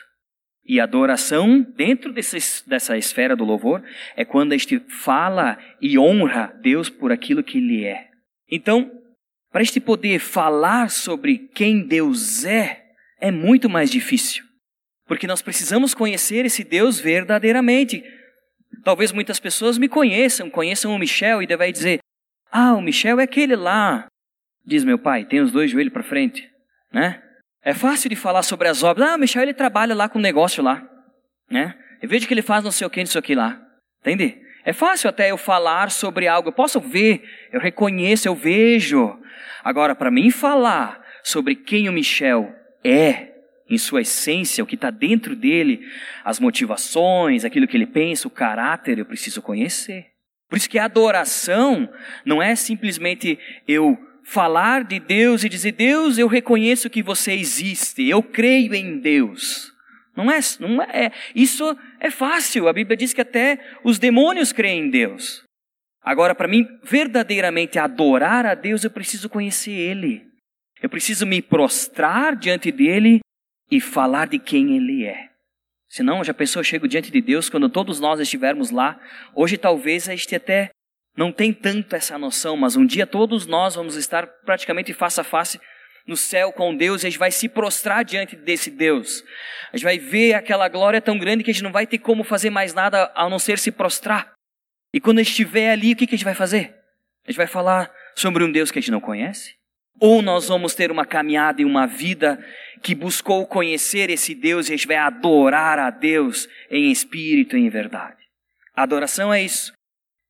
e 0.64 0.80
a 0.80 0.86
adoração, 0.86 1.62
dentro 1.76 2.14
desse, 2.14 2.66
dessa 2.66 2.98
esfera 2.98 3.36
do 3.36 3.44
louvor, 3.44 3.84
é 4.16 4.24
quando 4.24 4.54
a 4.54 4.58
gente 4.58 4.80
fala 4.88 5.60
e 5.82 6.00
honra 6.00 6.58
Deus 6.62 6.90
por 6.90 7.12
aquilo 7.12 7.44
que 7.44 7.58
Ele 7.58 7.84
é. 7.84 8.08
Então, 8.50 8.90
para 9.52 9.64
este 9.64 9.82
poder 9.82 10.20
falar 10.20 10.92
sobre 10.92 11.40
quem 11.54 11.86
Deus 11.86 12.46
é, 12.46 12.86
é 13.20 13.32
muito 13.32 13.70
mais 13.70 13.92
difícil. 13.92 14.46
Porque 15.06 15.28
nós 15.28 15.42
precisamos 15.42 15.94
conhecer 15.94 16.46
esse 16.46 16.64
Deus 16.64 17.02
verdadeiramente. 17.02 18.02
Talvez 18.86 19.12
muitas 19.12 19.40
pessoas 19.40 19.80
me 19.80 19.90
conheçam, 19.90 20.48
conheçam 20.48 20.94
o 20.94 21.00
Michel 21.00 21.42
e 21.42 21.48
devem 21.48 21.72
dizer: 21.72 21.98
Ah, 22.52 22.76
o 22.76 22.82
Michel 22.82 23.20
é 23.20 23.24
aquele 23.24 23.56
lá. 23.56 24.06
Diz 24.64 24.84
meu 24.84 25.00
pai, 25.00 25.26
tem 25.26 25.42
os 25.42 25.52
dois 25.52 25.72
joelhos 25.72 25.92
para 25.92 26.04
frente, 26.04 26.48
né? 26.94 27.20
É 27.64 27.74
fácil 27.74 28.12
de 28.12 28.16
falar 28.16 28.44
sobre 28.44 28.68
as 28.68 28.84
obras. 28.84 29.10
Ah, 29.10 29.16
o 29.16 29.18
Michel 29.18 29.42
ele 29.42 29.56
trabalha 29.56 29.96
lá 29.96 30.08
com 30.08 30.20
um 30.20 30.22
negócio 30.22 30.64
lá, 30.64 30.88
né? 31.50 31.74
Eu 32.00 32.08
vejo 32.08 32.28
que 32.28 32.34
ele 32.36 32.44
faz 32.44 32.64
não 32.64 32.72
sei 32.72 32.86
o 32.86 32.90
que, 32.90 33.00
não 33.00 33.08
sei 33.08 33.18
o 33.18 33.24
que 33.24 33.34
lá. 33.34 33.60
Entende? 34.02 34.40
É 34.64 34.72
fácil 34.72 35.10
até 35.10 35.32
eu 35.32 35.38
falar 35.38 35.90
sobre 35.90 36.28
algo. 36.28 36.50
Eu 36.50 36.54
posso 36.54 36.80
ver, 36.80 37.24
eu 37.52 37.60
reconheço, 37.60 38.28
eu 38.28 38.36
vejo. 38.36 39.20
Agora, 39.64 39.96
para 39.96 40.12
mim 40.12 40.30
falar 40.30 41.04
sobre 41.24 41.56
quem 41.56 41.90
o 41.90 41.94
Michel 41.94 42.54
é, 42.84 43.34
em 43.70 43.78
sua 43.78 44.02
essência, 44.02 44.64
o 44.64 44.68
que 44.68 44.76
está 44.76 44.92
dentro 44.92 45.36
dele, 45.36 45.82
as 46.24 46.40
motivações, 46.40 47.44
aquilo 47.44 47.68
que 47.68 47.76
ele 47.76 47.88
pensa, 47.88 48.28
o 48.28 48.32
caráter, 48.32 49.00
eu 49.00 49.06
preciso 49.06 49.42
conhecer. 49.42 50.08
Por 50.50 50.58
isso 50.58 50.70
que 50.70 50.78
a 50.78 50.86
adoração 50.86 51.90
não 52.24 52.42
é 52.42 52.56
simplesmente 52.56 53.40
eu 53.68 53.98
falar 54.24 54.84
de 54.84 55.00
Deus 55.00 55.44
e 55.44 55.50
dizer: 55.50 55.72
Deus, 55.72 56.18
eu 56.18 56.28
reconheço 56.28 56.90
que 56.90 57.02
você 57.02 57.34
existe, 57.34 58.08
eu 58.08 58.22
creio 58.22 58.74
em 58.76 59.00
Deus. 59.00 59.74
Não 60.16 60.32
é, 60.32 60.40
não 60.60 60.82
é, 60.82 61.12
isso 61.34 61.78
é 62.00 62.10
fácil. 62.10 62.68
A 62.68 62.74
Bíblia 62.74 62.96
diz 62.96 63.14
que 63.14 63.22
até 63.22 63.60
os 63.84 64.00
demônios 64.00 64.54
creem 64.54 64.86
em 64.86 64.90
Deus. 64.90 65.44
Agora, 66.02 66.36
para 66.36 66.48
mim 66.48 66.66
verdadeiramente 66.84 67.80
adorar 67.80 68.46
a 68.46 68.54
Deus, 68.54 68.84
eu 68.84 68.92
preciso 68.92 69.28
conhecer 69.28 69.72
Ele. 69.72 70.24
Eu 70.82 70.90
preciso 70.90 71.26
me 71.26 71.42
prostrar 71.42 72.36
diante 72.36 72.72
dele 72.72 73.20
e 73.70 73.80
falar 73.82 74.28
de 74.28 74.40
quem 74.40 74.76
Ele 74.76 75.06
é. 75.06 75.30
Senão, 75.88 76.24
já 76.24 76.34
pensou, 76.34 76.60
eu 76.60 76.64
chego 76.64 76.88
diante 76.88 77.12
de 77.12 77.22
Deus 77.22 77.50
quando 77.50 77.70
todos 77.70 78.00
nós 78.00 78.20
estivermos 78.20 78.70
lá. 78.70 79.00
Hoje, 79.34 79.58
talvez, 79.58 80.10
a 80.10 80.16
gente 80.16 80.36
até 80.36 80.70
não 81.16 81.32
tem 81.32 81.54
tanto 81.54 81.96
essa 81.96 82.18
noção, 82.18 82.58
mas 82.58 82.76
um 82.76 82.86
dia 82.86 83.08
todos 83.08 83.46
nós 83.46 83.76
vamos 83.76 83.96
estar 83.96 84.28
praticamente 84.46 84.94
face 84.94 85.22
a 85.22 85.24
face 85.24 85.60
no 86.06 86.16
céu 86.16 86.52
com 86.52 86.76
Deus 86.76 87.04
e 87.04 87.08
a 87.08 87.10
gente 87.10 87.20
vai 87.20 87.32
se 87.32 87.50
prostrar 87.50 88.04
diante 88.04 88.36
desse 88.36 88.70
Deus. 88.70 89.24
A 89.72 89.78
gente 89.78 89.86
vai 89.86 89.98
ver 89.98 90.34
aquela 90.34 90.68
glória 90.68 91.02
tão 91.02 91.18
grande 91.18 91.44
que 91.44 91.50
a 91.50 91.54
gente 91.54 91.64
não 91.64 91.72
vai 91.72 91.88
ter 91.88 91.98
como 91.98 92.24
fazer 92.24 92.50
mais 92.50 92.74
nada 92.74 93.12
a 93.16 93.30
não 93.30 93.40
ser 93.40 93.58
se 93.58 93.72
prostrar. 93.72 94.34
E 94.94 95.00
quando 95.00 95.20
a 95.20 95.24
gente 95.24 95.32
estiver 95.32 95.72
ali, 95.72 95.94
o 95.94 95.96
que, 95.96 96.06
a 96.06 96.08
gente 96.08 96.26
vai 96.26 96.36
fazer? 96.36 96.76
A 97.26 97.32
gente 97.32 97.38
vai 97.38 97.48
falar 97.48 97.92
sobre 98.16 98.44
um 98.44 98.52
Deus 98.52 98.70
que 98.70 98.80
a 98.80 98.82
gente 98.82 98.92
não 98.92 99.02
conhece? 99.02 99.56
Ou 100.00 100.22
nós 100.22 100.48
vamos 100.48 100.76
ter 100.76 100.92
uma 100.92 101.06
caminhada 101.06 101.62
e 101.62 101.66
uma 101.66 101.86
vida 101.86 102.44
que 102.82 102.94
buscou 102.94 103.48
conhecer 103.48 104.10
esse 104.10 104.36
Deus 104.36 104.68
e 104.68 104.74
a 104.74 104.76
gente 104.76 104.88
vai 104.88 104.98
adorar 104.98 105.80
a 105.80 105.90
Deus 105.90 106.48
em 106.70 106.92
espírito 106.92 107.58
e 107.58 107.62
em 107.62 107.70
verdade? 107.70 108.18
Adoração 108.76 109.34
é 109.34 109.42
isso. 109.42 109.74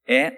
É 0.08 0.34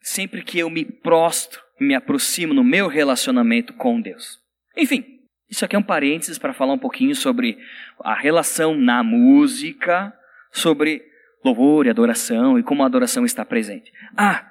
sempre 0.00 0.42
que 0.42 0.58
eu 0.58 0.70
me 0.70 0.84
prostro 0.84 1.60
me 1.80 1.94
aproximo 1.94 2.54
no 2.54 2.62
meu 2.62 2.86
relacionamento 2.86 3.72
com 3.74 4.00
Deus. 4.00 4.38
Enfim, 4.76 5.04
isso 5.50 5.64
aqui 5.64 5.76
é 5.76 5.78
um 5.78 5.82
parênteses 5.82 6.38
para 6.38 6.54
falar 6.54 6.72
um 6.72 6.78
pouquinho 6.78 7.14
sobre 7.14 7.58
a 8.00 8.14
relação 8.14 8.74
na 8.74 9.02
música, 9.02 10.12
sobre 10.50 11.02
louvor 11.44 11.86
e 11.86 11.90
adoração 11.90 12.58
e 12.58 12.62
como 12.62 12.82
a 12.82 12.86
adoração 12.86 13.24
está 13.24 13.44
presente. 13.44 13.90
Ah, 14.16 14.48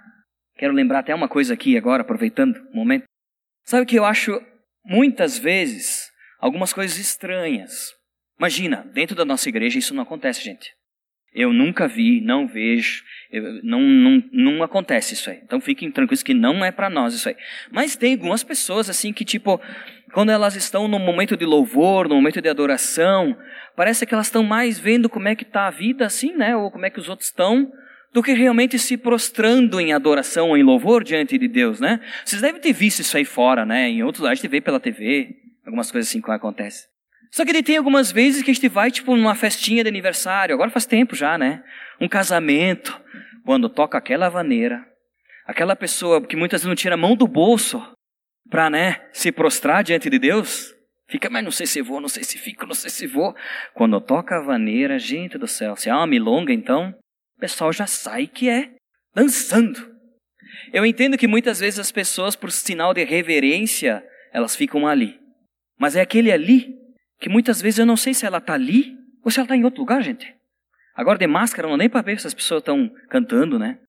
quero 0.58 0.74
lembrar 0.74 1.00
até 1.00 1.15
uma 1.15 1.30
coisa 1.30 1.54
aqui 1.54 1.78
agora, 1.78 2.02
aproveitando 2.02 2.58
o 2.71 2.76
momento. 2.76 3.06
Sabe 3.63 3.86
que 3.86 3.97
eu 3.97 4.06
acho 4.06 4.41
muitas 4.86 5.38
vezes 5.38 6.12
algumas 6.39 6.74
coisas 6.74 6.97
estranhas. 6.97 7.93
Imagina, 8.38 8.89
dentro 8.93 9.15
da 9.15 9.24
nossa 9.24 9.47
igreja 9.47 9.78
isso 9.78 9.93
não 9.93 10.04
acontece, 10.04 10.43
gente. 10.43 10.71
Eu 11.34 11.54
nunca 11.54 11.88
vi, 11.88 12.19
não 12.19 12.45
vejo, 12.45 13.04
eu, 13.32 13.63
não, 13.63 13.80
não, 13.80 14.24
não 14.34 14.63
acontece 14.63 15.13
isso 15.13 15.30
aí. 15.30 15.39
Então 15.43 15.62
fiquem 15.62 15.89
tranquilos 15.89 16.24
que 16.24 16.34
não 16.34 16.65
é 16.65 16.71
para 16.71 16.89
nós 16.89 17.13
isso 17.13 17.30
aí. 17.30 17.36
Mas 17.71 17.95
tem 17.95 18.13
algumas 18.13 18.43
pessoas 18.43 18.89
assim 18.89 19.13
que, 19.13 19.24
tipo, 19.24 19.62
quando 20.12 20.30
elas 20.30 20.56
estão 20.56 20.89
no 20.89 21.00
momento 21.00 21.38
de 21.38 21.45
louvor, 21.45 22.10
no 22.10 22.15
momento 22.15 22.41
de 22.41 22.50
adoração, 22.50 23.38
parece 23.78 24.06
que 24.06 24.13
elas 24.13 24.28
estão 24.28 24.43
mais 24.43 24.78
vendo 24.78 25.08
como 25.08 25.30
é 25.30 25.36
que 25.36 25.43
está 25.43 25.67
a 25.67 25.71
vida 25.71 26.06
assim, 26.06 26.36
né? 26.36 26.56
Ou 26.56 26.69
como 26.69 26.86
é 26.86 26.89
que 26.89 27.00
os 27.00 27.08
outros 27.08 27.30
estão, 27.30 27.71
do 28.13 28.21
que 28.21 28.34
realmente 28.34 28.78
se 28.78 28.97
prostrando 28.97 29.80
em 29.80 29.93
adoração, 29.93 30.56
em 30.58 30.63
louvor 30.63 31.04
diante 31.04 31.38
de 31.38 31.47
Deus, 31.47 31.80
né? 31.80 32.00
Vocês 32.26 32.41
devem 32.41 32.60
ter 32.60 32.74
visto 32.74 33.00
isso 33.00 33.15
aí 33.15 33.26
fora, 33.26 33.65
né? 33.65 33.89
Em 33.89 34.04
outros 34.04 34.19
lugares, 34.19 34.39
a 34.39 34.41
gente 34.41 34.52
vê 34.52 34.60
pela 34.60 34.80
TV, 34.80 35.36
algumas 35.65 35.91
coisas 35.91 36.10
assim 36.10 36.21
que 36.21 36.30
acontecem. 36.32 36.89
Só 37.32 37.45
que 37.45 37.63
tem 37.63 37.78
algumas 37.78 38.12
vezes 38.12 38.43
que 38.43 38.52
a 38.52 38.54
gente 38.54 38.67
vai, 38.67 38.91
tipo, 38.91 39.15
numa 39.15 39.34
festinha 39.34 39.84
de 39.84 39.89
aniversário, 39.89 40.54
agora 40.54 40.69
faz 40.69 40.86
tempo 40.86 41.15
já, 41.15 41.38
né? 41.38 41.63
Um 42.00 42.08
casamento, 42.08 43.00
quando 43.45 43.69
toca 43.69 43.97
aquela 43.97 44.28
vaneira, 44.28 44.86
aquela 45.45 45.76
pessoa 45.76 46.21
que 46.21 46.36
muitas 46.36 46.62
vezes 46.62 46.67
não 46.67 46.76
tira 46.76 46.95
a 46.95 46.97
mão 46.97 47.15
do 47.15 47.26
bolso 47.26 47.82
para, 48.50 48.69
né, 48.69 49.02
se 49.13 49.32
prostrar 49.32 49.82
diante 49.82 50.10
de 50.10 50.19
Deus, 50.19 50.76
fica, 51.10 51.30
mas 51.30 51.41
não 51.41 51.52
sei 51.52 51.65
se 51.65 51.82
vou, 51.82 52.02
não 52.02 52.10
sei 52.10 52.24
se 52.26 52.38
fico, 52.38 52.65
não 52.65 52.74
sei 52.74 52.89
se 52.89 53.08
vou. 53.08 53.34
Quando 53.74 54.02
toca 54.02 54.36
a 54.36 54.41
vaneira, 54.41 55.00
gente 55.00 55.38
do 55.38 55.47
céu, 55.47 55.78
se 55.78 55.89
é 55.89 55.93
uma 55.93 56.06
milonga, 56.06 56.52
então, 56.52 56.93
pessoal 57.41 57.73
já 57.73 57.88
sai 57.88 58.27
que 58.27 58.47
é 58.47 58.69
dançando. 59.13 59.91
Eu 60.71 60.86
entendo 60.86 61.17
que 61.17 61.27
muitas 61.27 61.60
vezes 61.60 61.80
as 61.80 61.91
pessoas, 61.91 62.36
por 62.36 62.51
sinal 62.51 62.93
de 62.93 63.04
reverência, 63.04 64.06
elas 64.32 64.56
ficam 64.56 64.88
ali. 64.88 65.19
Mas 65.77 65.95
é 65.95 66.01
aquele 66.01 66.32
ali 66.32 66.73
que 67.19 67.27
muitas 67.27 67.62
vezes 67.62 67.80
eu 67.80 67.86
não 67.86 67.97
sei 67.97 68.13
se 68.13 68.25
ela 68.25 68.38
está 68.38 68.54
ali 68.54 68.95
ou 69.23 69.32
se 69.32 69.39
ela 69.39 69.45
está 69.45 69.56
em 69.56 69.65
outro 69.65 69.82
lugar, 69.82 70.01
gente. 70.01 70.34
Agora 70.95 71.17
de 71.17 71.27
máscara 71.27 71.67
não 71.67 71.77
nem 71.77 71.89
para 71.89 72.01
ver 72.01 72.19
se 72.19 72.27
as 72.27 72.34
pessoas 72.34 72.62
estão 72.62 72.89
cantando, 73.10 73.58
né? 73.58 73.80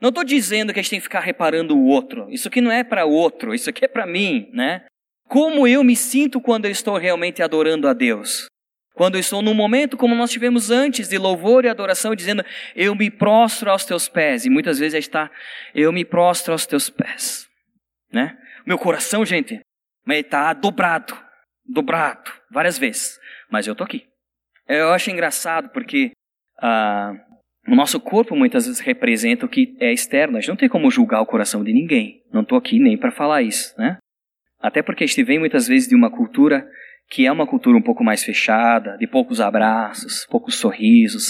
Não 0.00 0.10
estou 0.10 0.24
dizendo 0.24 0.72
que 0.72 0.78
a 0.78 0.82
gente 0.82 0.90
tem 0.90 0.98
que 1.00 1.04
ficar 1.04 1.20
reparando 1.20 1.76
o 1.76 1.86
outro. 1.86 2.30
Isso 2.30 2.48
aqui 2.48 2.60
não 2.60 2.70
é 2.70 2.84
para 2.84 3.04
o 3.04 3.12
outro, 3.12 3.54
isso 3.54 3.68
aqui 3.68 3.84
é 3.84 3.88
para 3.88 4.06
mim, 4.06 4.48
né? 4.52 4.86
Como 5.28 5.66
eu 5.66 5.82
me 5.84 5.96
sinto 5.96 6.40
quando 6.40 6.64
eu 6.64 6.70
estou 6.70 6.96
realmente 6.96 7.42
adorando 7.42 7.86
a 7.86 7.92
Deus? 7.92 8.46
Quando 8.94 9.14
eu 9.14 9.20
estou 9.20 9.40
num 9.40 9.54
momento 9.54 9.96
como 9.96 10.14
nós 10.14 10.30
tivemos 10.30 10.70
antes, 10.70 11.08
de 11.08 11.16
louvor 11.16 11.64
e 11.64 11.68
adoração, 11.68 12.14
dizendo, 12.14 12.44
eu 12.74 12.94
me 12.94 13.10
prostro 13.10 13.70
aos 13.70 13.84
teus 13.84 14.08
pés. 14.08 14.44
E 14.44 14.50
muitas 14.50 14.78
vezes 14.78 14.98
está, 14.98 15.30
eu 15.74 15.92
me 15.92 16.04
prostro 16.04 16.52
aos 16.52 16.66
teus 16.66 16.90
pés. 16.90 17.48
Né? 18.12 18.36
Meu 18.66 18.78
coração, 18.78 19.24
gente, 19.24 19.60
está 20.08 20.52
dobrado 20.52 21.30
dobrado, 21.70 22.30
várias 22.50 22.78
vezes. 22.78 23.18
Mas 23.48 23.66
eu 23.66 23.74
tô 23.74 23.84
aqui. 23.84 24.04
Eu 24.68 24.92
acho 24.92 25.10
engraçado 25.10 25.70
porque 25.70 26.10
ah, 26.60 27.12
o 27.66 27.74
nosso 27.74 28.00
corpo 28.00 28.36
muitas 28.36 28.66
vezes 28.66 28.80
representa 28.80 29.46
o 29.46 29.48
que 29.48 29.76
é 29.80 29.92
externo. 29.92 30.36
A 30.36 30.40
gente 30.40 30.50
não 30.50 30.56
tem 30.56 30.68
como 30.68 30.90
julgar 30.90 31.20
o 31.20 31.26
coração 31.26 31.64
de 31.64 31.72
ninguém. 31.72 32.22
Não 32.32 32.42
estou 32.42 32.58
aqui 32.58 32.78
nem 32.78 32.98
para 32.98 33.12
falar 33.12 33.42
isso, 33.42 33.74
né? 33.78 33.98
Até 34.60 34.82
porque 34.82 35.04
a 35.04 35.06
gente 35.06 35.22
vem 35.22 35.38
muitas 35.38 35.66
vezes 35.66 35.88
de 35.88 35.94
uma 35.94 36.10
cultura 36.10 36.68
que 37.10 37.26
é 37.26 37.32
uma 37.32 37.46
cultura 37.46 37.76
um 37.76 37.82
pouco 37.82 38.04
mais 38.04 38.22
fechada, 38.22 38.96
de 38.96 39.06
poucos 39.06 39.40
abraços, 39.40 40.24
poucos 40.30 40.54
sorrisos, 40.54 41.26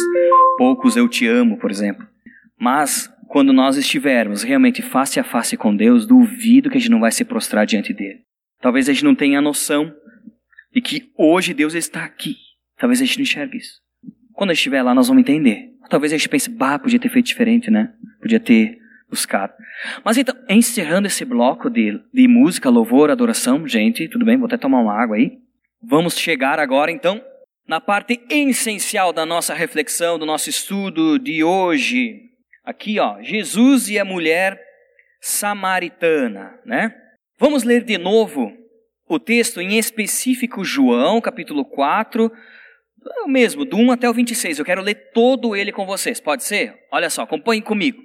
poucos 0.58 0.94
eu 0.94 1.08
te 1.08 1.26
amo, 1.26 1.58
por 1.58 1.70
exemplo. 1.70 2.06
Mas 2.58 3.10
quando 3.26 3.50
nós 3.50 3.78
estivermos 3.78 4.42
realmente 4.42 4.82
face 4.82 5.18
a 5.18 5.24
face 5.24 5.56
com 5.56 5.74
Deus, 5.74 6.06
duvido 6.06 6.68
que 6.68 6.76
a 6.76 6.80
gente 6.80 6.90
não 6.90 7.00
vai 7.00 7.10
se 7.10 7.24
prostrar 7.24 7.64
diante 7.64 7.94
dele. 7.94 8.20
Talvez 8.60 8.88
a 8.88 8.92
gente 8.92 9.04
não 9.04 9.14
tenha 9.14 9.40
noção 9.40 9.90
e 10.74 10.82
que 10.82 11.10
hoje 11.16 11.54
Deus 11.54 11.74
está 11.74 12.04
aqui. 12.04 12.36
Talvez 12.76 13.00
a 13.00 13.04
gente 13.06 13.16
não 13.16 13.22
enxergue 13.22 13.56
isso. 13.56 13.80
Quando 14.34 14.50
a 14.50 14.52
gente 14.52 14.60
estiver 14.60 14.82
lá, 14.82 14.94
nós 14.94 15.08
vamos 15.08 15.22
entender. 15.22 15.70
Talvez 15.88 16.12
a 16.12 16.16
gente 16.16 16.28
pense, 16.28 16.50
bah, 16.50 16.78
podia 16.78 17.00
ter 17.00 17.08
feito 17.08 17.26
diferente, 17.26 17.70
né? 17.70 17.92
Podia 18.20 18.38
ter 18.38 18.78
buscado. 19.08 19.54
Mas 20.04 20.18
então, 20.18 20.34
encerrando 20.48 21.06
esse 21.06 21.24
bloco 21.24 21.70
de, 21.70 21.98
de 22.12 22.28
música, 22.28 22.68
louvor, 22.68 23.10
adoração, 23.10 23.66
gente, 23.66 24.06
tudo 24.08 24.26
bem? 24.26 24.36
Vou 24.36 24.46
até 24.46 24.58
tomar 24.58 24.80
uma 24.80 24.94
água 24.94 25.16
aí. 25.16 25.38
Vamos 25.82 26.18
chegar 26.18 26.58
agora, 26.58 26.90
então, 26.90 27.24
na 27.66 27.80
parte 27.80 28.20
essencial 28.28 29.12
da 29.12 29.24
nossa 29.24 29.54
reflexão, 29.54 30.18
do 30.18 30.26
nosso 30.26 30.50
estudo 30.50 31.18
de 31.18 31.42
hoje. 31.42 32.20
Aqui, 32.64 32.98
ó, 32.98 33.22
Jesus 33.22 33.88
e 33.88 33.98
a 33.98 34.04
mulher 34.04 34.60
samaritana, 35.20 36.58
né? 36.66 36.94
Vamos 37.38 37.62
ler 37.62 37.82
de 37.82 37.96
novo 37.96 38.52
o 39.08 39.18
texto, 39.18 39.60
em 39.60 39.78
específico 39.78 40.62
João, 40.64 41.20
capítulo 41.20 41.64
4, 41.64 42.30
é 43.18 43.22
o 43.22 43.28
mesmo, 43.28 43.64
do 43.64 43.76
1 43.76 43.92
até 43.92 44.08
o 44.08 44.12
26. 44.12 44.58
Eu 44.58 44.64
quero 44.64 44.82
ler 44.82 45.10
todo 45.12 45.56
ele 45.56 45.72
com 45.72 45.86
vocês, 45.86 46.20
pode 46.20 46.44
ser? 46.44 46.74
Olha 46.92 47.08
só, 47.08 47.22
acompanhem 47.22 47.62
comigo. 47.62 48.00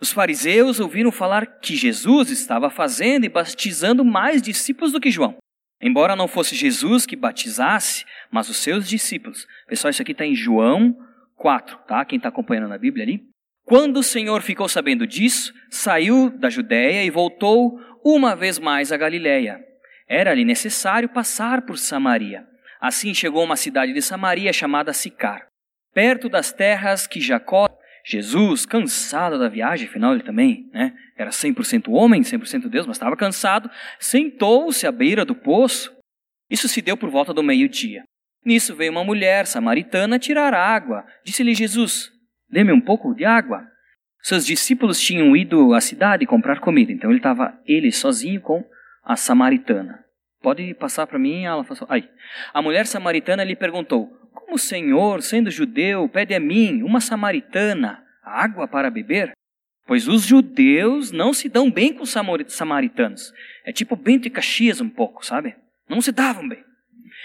Os 0.00 0.10
fariseus 0.10 0.80
ouviram 0.80 1.12
falar 1.12 1.46
que 1.60 1.76
Jesus 1.76 2.30
estava 2.30 2.70
fazendo 2.70 3.24
e 3.24 3.28
batizando 3.28 4.04
mais 4.04 4.40
discípulos 4.42 4.92
do 4.92 5.00
que 5.00 5.10
João. 5.10 5.36
Embora 5.80 6.16
não 6.16 6.26
fosse 6.26 6.56
Jesus 6.56 7.06
que 7.06 7.14
batizasse, 7.14 8.04
mas 8.30 8.48
os 8.48 8.56
seus 8.56 8.88
discípulos. 8.88 9.46
Pessoal, 9.66 9.90
isso 9.90 10.02
aqui 10.02 10.12
está 10.12 10.26
em 10.26 10.34
João 10.34 10.96
4, 11.36 11.78
tá? 11.86 12.04
Quem 12.04 12.16
está 12.16 12.28
acompanhando 12.28 12.68
na 12.68 12.78
Bíblia 12.78 13.04
ali. 13.04 13.22
Quando 13.64 13.98
o 13.98 14.02
Senhor 14.02 14.42
ficou 14.42 14.68
sabendo 14.68 15.06
disso, 15.06 15.52
saiu 15.70 16.30
da 16.30 16.50
Judéia 16.50 17.04
e 17.04 17.10
voltou 17.10 17.78
uma 18.04 18.34
vez 18.34 18.58
mais 18.58 18.90
a 18.90 18.96
Galiléia. 18.96 19.60
Era-lhe 20.08 20.44
necessário 20.44 21.08
passar 21.08 21.62
por 21.62 21.78
Samaria. 21.78 22.46
Assim 22.80 23.12
chegou 23.12 23.42
a 23.42 23.44
uma 23.44 23.56
cidade 23.56 23.92
de 23.92 24.00
Samaria 24.00 24.52
chamada 24.52 24.92
Sicar, 24.92 25.46
perto 25.92 26.28
das 26.28 26.52
terras 26.52 27.06
que 27.06 27.20
Jacó, 27.20 27.68
Jesus, 28.08 28.64
cansado 28.64 29.38
da 29.38 29.50
viagem, 29.50 29.86
afinal 29.86 30.14
ele 30.14 30.22
também 30.22 30.70
né, 30.72 30.94
era 31.14 31.28
100% 31.28 31.92
homem, 31.92 32.22
100% 32.22 32.66
Deus, 32.66 32.86
mas 32.86 32.96
estava 32.96 33.14
cansado, 33.14 33.70
sentou-se 34.00 34.86
à 34.86 34.90
beira 34.90 35.26
do 35.26 35.34
poço. 35.34 35.94
Isso 36.48 36.68
se 36.68 36.80
deu 36.80 36.96
por 36.96 37.10
volta 37.10 37.34
do 37.34 37.42
meio-dia. 37.42 38.04
Nisso 38.42 38.74
veio 38.74 38.92
uma 38.92 39.04
mulher 39.04 39.46
samaritana 39.46 40.18
tirar 40.18 40.54
água. 40.54 41.04
Disse-lhe 41.22 41.52
Jesus: 41.52 42.10
Dê-me 42.48 42.72
um 42.72 42.80
pouco 42.80 43.14
de 43.14 43.26
água. 43.26 43.62
Seus 44.22 44.46
discípulos 44.46 44.98
tinham 44.98 45.36
ido 45.36 45.74
à 45.74 45.80
cidade 45.82 46.24
comprar 46.24 46.60
comida, 46.60 46.90
então 46.90 47.10
ele 47.10 47.18
estava 47.18 47.60
ele 47.66 47.92
sozinho 47.92 48.40
com 48.40 48.64
a 49.04 49.16
samaritana. 49.16 50.02
Pode 50.40 50.72
passar 50.74 51.06
para 51.06 51.18
mim? 51.18 51.44
Ela 51.44 51.62
falou, 51.62 51.86
ai. 51.90 52.08
A 52.54 52.62
mulher 52.62 52.86
samaritana 52.86 53.44
lhe 53.44 53.54
perguntou: 53.54 54.10
Como 54.48 54.56
o 54.56 54.58
Senhor, 54.58 55.20
sendo 55.20 55.50
judeu, 55.50 56.08
pede 56.08 56.34
a 56.34 56.40
mim, 56.40 56.82
uma 56.82 57.02
samaritana, 57.02 58.02
água 58.24 58.66
para 58.66 58.90
beber? 58.90 59.32
Pois 59.86 60.08
os 60.08 60.24
judeus 60.24 61.12
não 61.12 61.34
se 61.34 61.50
dão 61.50 61.70
bem 61.70 61.92
com 61.92 62.02
os 62.02 62.16
samaritanos. 62.48 63.30
É 63.66 63.74
tipo 63.74 63.94
Bento 63.94 64.26
e 64.26 64.30
Caxias 64.30 64.80
um 64.80 64.88
pouco, 64.88 65.24
sabe? 65.24 65.54
Não 65.86 66.00
se 66.00 66.10
davam 66.12 66.48
bem. 66.48 66.64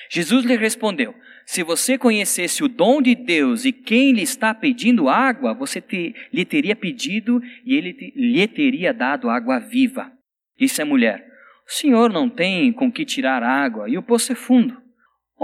Jesus 0.09 0.43
lhe 0.43 0.57
respondeu: 0.57 1.15
Se 1.45 1.63
você 1.63 1.97
conhecesse 1.97 2.61
o 2.61 2.67
dom 2.67 3.01
de 3.01 3.15
Deus 3.15 3.63
e 3.63 3.71
quem 3.71 4.11
lhe 4.11 4.21
está 4.21 4.53
pedindo 4.53 5.07
água, 5.07 5.53
você 5.53 5.79
te, 5.79 6.13
lhe 6.33 6.43
teria 6.43 6.75
pedido 6.75 7.41
e 7.65 7.73
ele 7.73 7.93
te, 7.93 8.11
lhe 8.17 8.45
teria 8.49 8.93
dado 8.93 9.29
água 9.29 9.59
viva. 9.59 10.11
Disse 10.59 10.81
a 10.81 10.85
mulher: 10.85 11.25
o 11.65 11.71
senhor 11.71 12.11
não 12.11 12.29
tem 12.29 12.73
com 12.73 12.91
que 12.91 13.05
tirar 13.05 13.41
água 13.41 13.89
e 13.89 13.97
o 13.97 14.03
poço 14.03 14.33
é 14.33 14.35
fundo. 14.35 14.82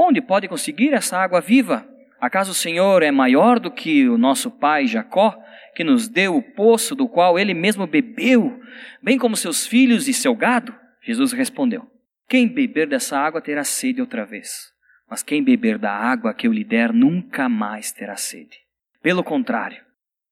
Onde 0.02 0.22
pode 0.22 0.48
conseguir 0.48 0.94
essa 0.94 1.18
água 1.18 1.42
viva? 1.42 1.86
Acaso 2.22 2.52
o 2.52 2.56
Senhor 2.56 3.04
é 3.04 3.12
maior 3.12 3.60
do 3.60 3.70
que 3.70 4.08
o 4.08 4.18
nosso 4.18 4.50
pai 4.50 4.88
Jacó, 4.88 5.38
que 5.76 5.84
nos 5.84 6.08
deu 6.08 6.38
o 6.38 6.42
poço 6.42 6.96
do 6.96 7.06
qual 7.06 7.38
ele 7.38 7.54
mesmo 7.54 7.86
bebeu, 7.86 8.62
bem 9.04 9.18
como 9.18 9.36
seus 9.36 9.68
filhos 9.68 10.08
e 10.08 10.14
seu 10.14 10.34
gado? 10.34 10.74
Jesus 11.02 11.34
respondeu: 11.34 11.86
Quem 12.30 12.48
beber 12.48 12.88
dessa 12.88 13.20
água 13.20 13.42
terá 13.42 13.66
sede 13.66 14.00
outra 14.00 14.26
vez, 14.26 14.72
mas 15.10 15.22
quem 15.22 15.44
beber 15.44 15.78
da 15.78 15.92
água 15.92 16.34
que 16.34 16.48
eu 16.48 16.54
lhe 16.54 16.64
der 16.64 16.94
nunca 16.94 17.50
mais 17.50 17.92
terá 17.92 18.16
sede. 18.16 18.58
Pelo 19.04 19.22
contrário, 19.22 19.84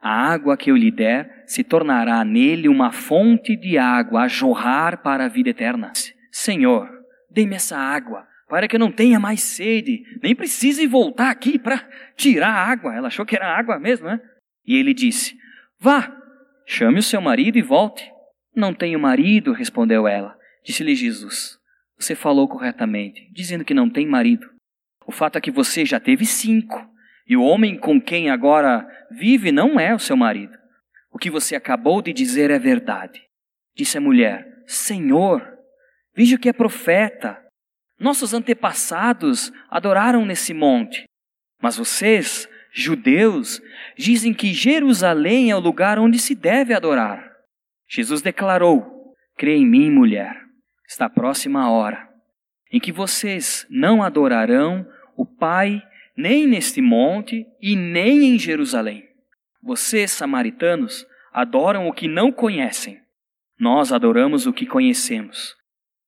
a 0.01 0.31
água 0.31 0.55
que 0.55 0.71
eu 0.71 0.77
lhe 0.77 0.91
der 0.91 1.43
se 1.45 1.61
tornará 1.61 2.23
nele 2.23 2.69
uma 2.69 2.93
fonte 2.93 3.53
de 3.57 3.77
água 3.77 4.21
a 4.21 4.27
jorrar 4.29 5.01
para 5.01 5.25
a 5.25 5.29
vida 5.29 5.49
eterna. 5.49 5.91
Senhor, 6.31 6.89
dê-me 7.29 7.55
essa 7.55 7.77
água, 7.77 8.25
para 8.47 8.67
que 8.67 8.77
não 8.77 8.91
tenha 8.91 9.19
mais 9.19 9.41
sede, 9.41 10.03
nem 10.21 10.35
precise 10.35 10.87
voltar 10.87 11.29
aqui 11.29 11.59
para 11.59 11.87
tirar 12.15 12.49
a 12.49 12.65
água. 12.65 12.95
Ela 12.95 13.07
achou 13.07 13.25
que 13.25 13.35
era 13.35 13.57
água 13.57 13.79
mesmo, 13.79 14.07
né? 14.07 14.19
E 14.65 14.75
ele 14.75 14.93
disse: 14.93 15.35
Vá, 15.79 16.15
chame 16.65 16.99
o 16.99 17.03
seu 17.03 17.21
marido 17.21 17.57
e 17.57 17.61
volte. 17.61 18.09
Não 18.55 18.73
tenho 18.73 18.99
marido, 18.99 19.51
respondeu 19.51 20.07
ela. 20.07 20.35
Disse-lhe 20.63 20.95
Jesus: 20.95 21.57
Você 21.97 22.15
falou 22.15 22.47
corretamente, 22.47 23.29
dizendo 23.33 23.65
que 23.65 23.73
não 23.73 23.89
tem 23.89 24.07
marido. 24.07 24.47
O 25.05 25.11
fato 25.11 25.37
é 25.37 25.41
que 25.41 25.51
você 25.51 25.85
já 25.85 25.99
teve 25.99 26.25
cinco 26.25 26.85
e 27.27 27.35
o 27.35 27.43
homem 27.43 27.77
com 27.77 27.99
quem 27.99 28.29
agora 28.29 28.87
vive 29.11 29.51
não 29.51 29.79
é 29.79 29.93
o 29.93 29.99
seu 29.99 30.15
marido. 30.15 30.57
O 31.11 31.17
que 31.17 31.29
você 31.29 31.55
acabou 31.55 32.01
de 32.01 32.13
dizer 32.13 32.49
é 32.49 32.57
verdade. 32.57 33.21
Disse 33.75 33.97
a 33.97 34.01
mulher: 34.01 34.63
Senhor, 34.65 35.45
veja 36.15 36.37
que 36.37 36.47
é 36.47 36.53
profeta. 36.53 37.41
Nossos 37.99 38.33
antepassados 38.33 39.51
adoraram 39.69 40.25
nesse 40.25 40.53
monte. 40.53 41.05
Mas 41.61 41.77
vocês, 41.77 42.47
judeus, 42.71 43.61
dizem 43.97 44.33
que 44.33 44.53
Jerusalém 44.53 45.51
é 45.51 45.55
o 45.55 45.59
lugar 45.59 45.97
onde 45.97 46.19
se 46.19 46.35
deve 46.35 46.73
adorar. 46.73 47.31
Jesus 47.89 48.21
declarou: 48.21 49.15
Crê 49.35 49.55
em 49.55 49.65
mim, 49.65 49.89
mulher. 49.89 50.35
Está 50.87 51.09
próxima 51.09 51.63
a 51.63 51.69
hora 51.69 52.07
em 52.71 52.79
que 52.79 52.91
vocês 52.91 53.65
não 53.69 54.03
adorarão 54.03 54.85
o 55.15 55.25
Pai 55.25 55.81
nem 56.15 56.47
neste 56.47 56.81
monte 56.81 57.45
e 57.61 57.75
nem 57.75 58.23
em 58.23 58.39
Jerusalém. 58.39 59.07
Vocês, 59.61 60.11
samaritanos, 60.11 61.05
adoram 61.33 61.87
o 61.87 61.93
que 61.93 62.07
não 62.07 62.31
conhecem. 62.31 62.99
Nós 63.59 63.91
adoramos 63.91 64.45
o 64.45 64.53
que 64.53 64.65
conhecemos, 64.65 65.55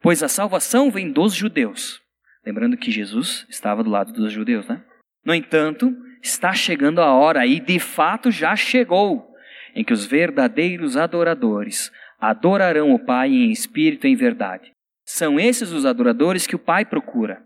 pois 0.02 0.24
a 0.24 0.28
salvação 0.28 0.90
vem 0.90 1.12
dos 1.12 1.34
judeus. 1.34 2.02
Lembrando 2.46 2.78
que 2.78 2.92
Jesus 2.92 3.46
estava 3.50 3.84
do 3.84 3.90
lado 3.90 4.14
dos 4.14 4.32
judeus, 4.32 4.68
né? 4.68 4.84
No 5.26 5.34
entanto, 5.34 5.96
está 6.22 6.54
chegando 6.54 7.02
a 7.02 7.14
hora, 7.14 7.46
e 7.46 7.60
de 7.60 7.80
fato 7.80 8.32
já 8.32 8.56
chegou, 8.56 9.28
em 9.76 9.84
que 9.84 9.94
os 9.94 10.06
verdadeiros 10.06 10.98
adoradores 10.98 11.92
adorarão 12.20 12.94
o 12.94 13.00
Pai 13.00 13.30
em 13.30 13.52
espírito 13.52 14.08
e 14.08 14.12
em 14.12 14.16
verdade. 14.16 14.72
São 15.06 15.40
esses 15.40 15.72
os 15.72 15.86
adoradores 15.86 16.46
que 16.46 16.56
o 16.56 16.60
Pai 16.60 16.86
procura. 16.86 17.42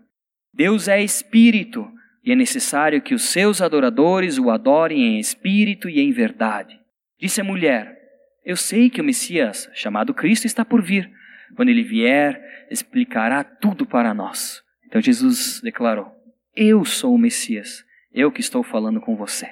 Deus 0.52 0.88
é 0.88 1.02
espírito, 1.02 1.88
e 2.22 2.32
é 2.32 2.34
necessário 2.34 3.02
que 3.02 3.14
os 3.14 3.24
seus 3.24 3.60
adoradores 3.60 4.38
o 4.38 4.50
adorem 4.50 5.16
em 5.16 5.18
espírito 5.18 5.88
e 5.88 6.00
em 6.00 6.10
verdade. 6.10 6.78
Disse 7.20 7.40
a 7.40 7.44
mulher: 7.44 7.98
Eu 8.44 8.56
sei 8.56 8.88
que 8.88 9.00
o 9.00 9.04
Messias, 9.04 9.68
chamado 9.74 10.14
Cristo, 10.14 10.46
está 10.46 10.64
por 10.64 10.82
vir. 10.82 11.10
Quando 11.54 11.68
ele 11.68 11.82
vier, 11.82 12.40
explicará 12.70 13.44
tudo 13.44 13.86
para 13.86 14.12
nós. 14.12 14.62
Então 14.86 15.00
Jesus 15.00 15.60
declarou: 15.62 16.12
Eu 16.54 16.84
sou 16.84 17.14
o 17.14 17.18
Messias, 17.18 17.84
eu 18.12 18.30
que 18.30 18.40
estou 18.40 18.62
falando 18.62 19.00
com 19.00 19.16
você. 19.16 19.48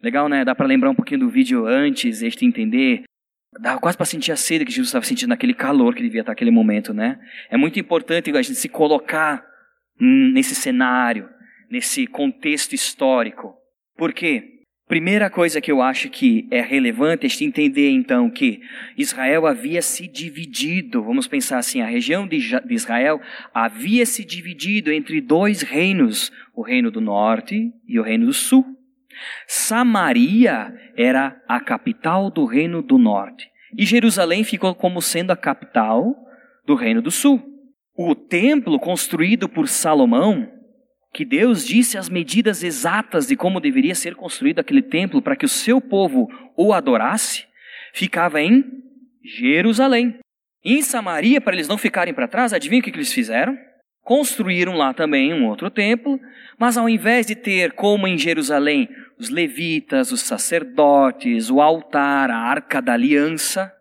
Legal, 0.00 0.28
né? 0.28 0.44
Dá 0.44 0.54
para 0.54 0.66
lembrar 0.66 0.90
um 0.90 0.94
pouquinho 0.94 1.20
do 1.20 1.28
vídeo 1.28 1.66
antes, 1.66 2.22
este 2.22 2.44
entender. 2.44 3.02
Dá 3.60 3.78
quase 3.78 3.96
para 3.96 4.06
sentir 4.06 4.30
a 4.30 4.36
sede 4.36 4.64
que 4.64 4.70
Jesus 4.70 4.88
estava 4.88 5.04
sentindo 5.04 5.30
naquele 5.30 5.54
calor 5.54 5.94
que 5.94 6.02
devia 6.02 6.20
estar 6.20 6.32
naquele 6.32 6.50
momento, 6.50 6.94
né? 6.94 7.18
É 7.50 7.56
muito 7.56 7.80
importante 7.80 8.30
a 8.30 8.42
gente 8.42 8.56
se 8.56 8.68
colocar 8.68 9.44
nesse 10.00 10.54
cenário, 10.54 11.28
nesse 11.70 12.06
contexto 12.06 12.74
histórico. 12.74 13.54
Por 13.96 14.12
quê? 14.12 14.57
Primeira 14.88 15.28
coisa 15.28 15.60
que 15.60 15.70
eu 15.70 15.82
acho 15.82 16.08
que 16.08 16.48
é 16.50 16.62
relevante 16.62 17.26
é 17.26 17.44
entender 17.44 17.90
então 17.90 18.30
que 18.30 18.62
Israel 18.96 19.46
havia 19.46 19.82
se 19.82 20.08
dividido, 20.08 21.02
vamos 21.02 21.28
pensar 21.28 21.58
assim, 21.58 21.82
a 21.82 21.86
região 21.86 22.26
de 22.26 22.38
Israel 22.70 23.20
havia 23.52 24.06
se 24.06 24.24
dividido 24.24 24.90
entre 24.90 25.20
dois 25.20 25.60
reinos, 25.60 26.32
o 26.56 26.62
reino 26.62 26.90
do 26.90 27.02
norte 27.02 27.70
e 27.86 28.00
o 28.00 28.02
reino 28.02 28.24
do 28.24 28.32
sul. 28.32 28.64
Samaria 29.46 30.72
era 30.96 31.38
a 31.46 31.60
capital 31.60 32.30
do 32.30 32.46
reino 32.46 32.80
do 32.80 32.96
norte 32.96 33.46
e 33.76 33.84
Jerusalém 33.84 34.42
ficou 34.42 34.74
como 34.74 35.02
sendo 35.02 35.32
a 35.32 35.36
capital 35.36 36.16
do 36.66 36.74
reino 36.74 37.02
do 37.02 37.10
sul. 37.10 37.42
O 37.94 38.14
templo 38.14 38.78
construído 38.80 39.50
por 39.50 39.68
Salomão 39.68 40.48
que 41.12 41.24
Deus 41.24 41.66
disse 41.66 41.96
as 41.96 42.08
medidas 42.08 42.62
exatas 42.62 43.26
de 43.26 43.36
como 43.36 43.60
deveria 43.60 43.94
ser 43.94 44.14
construído 44.14 44.58
aquele 44.58 44.82
templo 44.82 45.22
para 45.22 45.36
que 45.36 45.44
o 45.44 45.48
seu 45.48 45.80
povo 45.80 46.28
o 46.56 46.72
adorasse, 46.72 47.46
ficava 47.92 48.40
em 48.40 48.64
Jerusalém. 49.24 50.18
Em 50.64 50.82
Samaria, 50.82 51.40
para 51.40 51.54
eles 51.54 51.68
não 51.68 51.78
ficarem 51.78 52.12
para 52.12 52.28
trás, 52.28 52.52
adivinha 52.52 52.80
o 52.80 52.82
que 52.82 52.90
eles 52.90 53.12
fizeram? 53.12 53.56
Construíram 54.02 54.74
lá 54.74 54.92
também 54.92 55.32
um 55.32 55.46
outro 55.46 55.70
templo, 55.70 56.18
mas 56.58 56.76
ao 56.76 56.88
invés 56.88 57.26
de 57.26 57.34
ter, 57.34 57.72
como 57.72 58.06
em 58.06 58.18
Jerusalém, 58.18 58.88
os 59.18 59.28
levitas, 59.28 60.12
os 60.12 60.20
sacerdotes, 60.20 61.50
o 61.50 61.60
altar, 61.60 62.30
a 62.30 62.36
arca 62.36 62.80
da 62.80 62.94
aliança, 62.94 63.72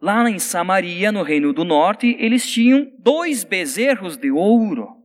lá 0.00 0.28
em 0.28 0.38
Samaria, 0.38 1.10
no 1.10 1.22
Reino 1.22 1.52
do 1.52 1.64
Norte, 1.64 2.16
eles 2.18 2.46
tinham 2.46 2.90
dois 2.98 3.44
bezerros 3.44 4.16
de 4.16 4.30
ouro 4.30 5.03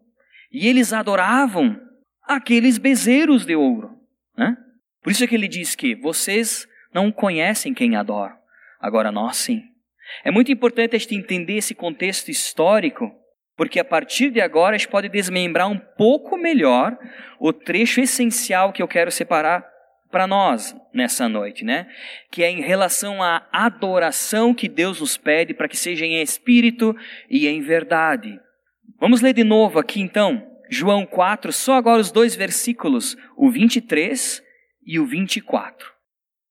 e 0.52 0.68
eles 0.68 0.94
adoravam 0.94 1.80
aqueles 2.24 2.78
bezerros 2.78 3.46
de 3.46 3.56
ouro. 3.56 3.98
Né? 4.38 4.56
Por 5.02 5.12
isso 5.12 5.24
é 5.24 5.28
que 5.28 5.36
ele 5.36 5.48
diz 5.48 5.76
que 5.76 5.96
vocês 5.96 6.68
não 6.94 7.12
conhecem 7.12 7.74
quem 7.74 7.96
adoram, 7.96 8.36
agora 8.80 9.12
nós 9.12 9.38
sim. 9.38 9.64
É 10.24 10.32
muito 10.32 10.52
importante 10.52 10.96
a 10.96 11.00
gente 11.00 11.16
entender 11.16 11.58
esse 11.58 11.76
contexto 11.76 12.30
histórico, 12.30 13.12
porque 13.56 13.80
a 13.80 13.86
partir 13.86 14.32
de 14.32 14.42
agora 14.42 14.76
a 14.76 14.78
gente 14.78 14.90
pode 14.90 15.10
desmembrar 15.10 15.70
um 15.70 15.78
pouco 15.78 16.38
melhor 16.38 16.98
o 17.40 17.54
trecho 17.54 18.02
essencial 18.02 18.74
que 18.74 18.82
eu 18.82 18.88
quero 18.88 19.12
separar 19.12 19.68
para 20.10 20.26
nós 20.26 20.76
nessa 20.94 21.30
noite, 21.30 21.64
né? 21.64 21.88
Que 22.32 22.44
é 22.44 22.50
em 22.50 22.62
relação 22.62 23.22
à 23.22 23.48
adoração 23.52 24.54
que 24.54 24.68
Deus 24.68 25.00
nos 25.00 25.18
pede 25.18 25.54
para 25.54 25.68
que 25.68 25.78
seja 25.78 26.06
em 26.06 26.22
espírito 26.22 26.96
e 27.30 27.48
em 27.48 27.62
verdade. 27.62 28.40
Vamos 29.00 29.22
ler 29.22 29.34
de 29.34 29.46
novo 29.46 29.80
aqui 29.80 30.02
então, 30.02 30.46
João 30.70 31.06
4, 31.06 31.54
só 31.54 31.76
agora 31.76 32.02
os 32.02 32.12
dois 32.12 32.36
versículos, 32.36 33.16
o 33.38 33.50
23 33.50 34.44
e 34.86 35.00
o 35.00 35.06
24. 35.06 35.90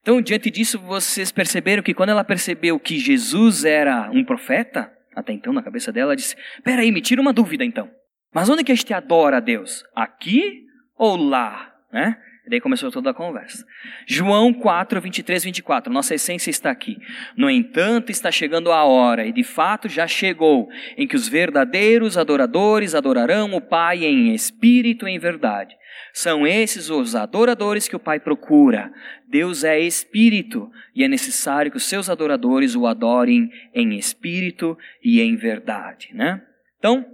Então, 0.00 0.22
diante 0.22 0.50
disso, 0.50 0.78
vocês 0.78 1.30
perceberam 1.30 1.82
que 1.82 1.92
quando 1.92 2.08
ela 2.08 2.24
percebeu 2.24 2.80
que 2.80 2.98
Jesus 2.98 3.66
era 3.66 4.10
um 4.10 4.24
profeta, 4.24 4.90
até 5.14 5.34
então 5.34 5.52
na 5.52 5.62
cabeça 5.62 5.92
dela, 5.92 6.12
ela 6.12 6.16
disse: 6.16 6.34
Peraí, 6.64 6.90
me 6.90 7.02
tira 7.02 7.20
uma 7.20 7.34
dúvida 7.34 7.66
então. 7.66 7.90
Mas 8.32 8.48
onde 8.48 8.64
que 8.64 8.72
a 8.72 8.74
gente 8.74 8.94
adora 8.94 9.36
a 9.36 9.40
Deus? 9.40 9.84
Aqui 9.94 10.64
ou 10.96 11.16
lá? 11.16 11.74
Né? 11.92 12.16
E 12.48 12.50
daí 12.50 12.62
começou 12.62 12.90
toda 12.90 13.10
a 13.10 13.14
conversa. 13.14 13.62
João 14.06 14.54
4, 14.54 15.02
23, 15.02 15.44
24. 15.44 15.92
Nossa 15.92 16.14
essência 16.14 16.48
está 16.48 16.70
aqui. 16.70 16.96
No 17.36 17.50
entanto, 17.50 18.10
está 18.10 18.30
chegando 18.30 18.72
a 18.72 18.84
hora, 18.84 19.26
e 19.26 19.32
de 19.32 19.44
fato 19.44 19.86
já 19.86 20.06
chegou, 20.06 20.66
em 20.96 21.06
que 21.06 21.14
os 21.14 21.28
verdadeiros 21.28 22.16
adoradores 22.16 22.94
adorarão 22.94 23.54
o 23.54 23.60
Pai 23.60 24.02
em 24.02 24.34
espírito 24.34 25.06
e 25.06 25.10
em 25.10 25.18
verdade. 25.18 25.76
São 26.14 26.46
esses 26.46 26.88
os 26.88 27.14
adoradores 27.14 27.86
que 27.86 27.96
o 27.96 28.00
Pai 28.00 28.18
procura. 28.18 28.90
Deus 29.28 29.62
é 29.62 29.78
espírito, 29.78 30.70
e 30.94 31.04
é 31.04 31.08
necessário 31.08 31.70
que 31.70 31.76
os 31.76 31.84
seus 31.84 32.08
adoradores 32.08 32.74
o 32.74 32.86
adorem 32.86 33.50
em 33.74 33.98
espírito 33.98 34.74
e 35.04 35.20
em 35.20 35.36
verdade. 35.36 36.08
Né? 36.14 36.40
Então, 36.78 37.04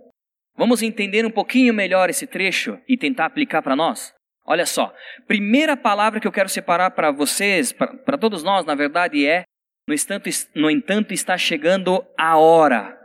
vamos 0.57 0.81
entender 0.81 1.27
um 1.27 1.31
pouquinho 1.31 1.75
melhor 1.75 2.09
esse 2.09 2.25
trecho 2.25 2.79
e 2.89 2.97
tentar 2.97 3.27
aplicar 3.27 3.63
para 3.63 3.75
nós? 3.75 4.15
Olha 4.47 4.67
só, 4.67 4.95
primeira 5.27 5.77
palavra 5.77 6.21
que 6.21 6.27
eu 6.27 6.33
quero 6.33 6.49
separar 6.49 6.91
para 6.91 7.11
vocês, 7.11 7.73
para 7.73 8.19
todos 8.19 8.43
nós, 8.43 8.67
na 8.67 8.75
verdade, 8.75 9.27
é: 9.27 9.45
no 9.89 9.95
entanto, 9.95 10.31
no 10.55 10.71
entanto, 10.71 11.15
está 11.15 11.39
chegando 11.39 12.05
a 12.19 12.37
hora. 12.37 13.01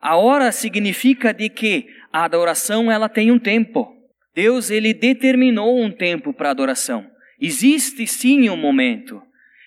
A 0.00 0.16
hora 0.16 0.50
significa 0.50 1.32
de 1.32 1.48
que 1.48 1.86
a 2.12 2.24
adoração 2.24 2.90
ela 2.90 3.08
tem 3.08 3.30
um 3.30 3.38
tempo. 3.38 3.94
Deus 4.34 4.70
ele 4.70 4.94
determinou 4.94 5.80
um 5.80 5.90
tempo 5.90 6.32
para 6.32 6.48
a 6.48 6.52
adoração. 6.52 7.08
Existe 7.38 8.06
sim 8.06 8.48
um 8.48 8.56
momento. 8.56 9.22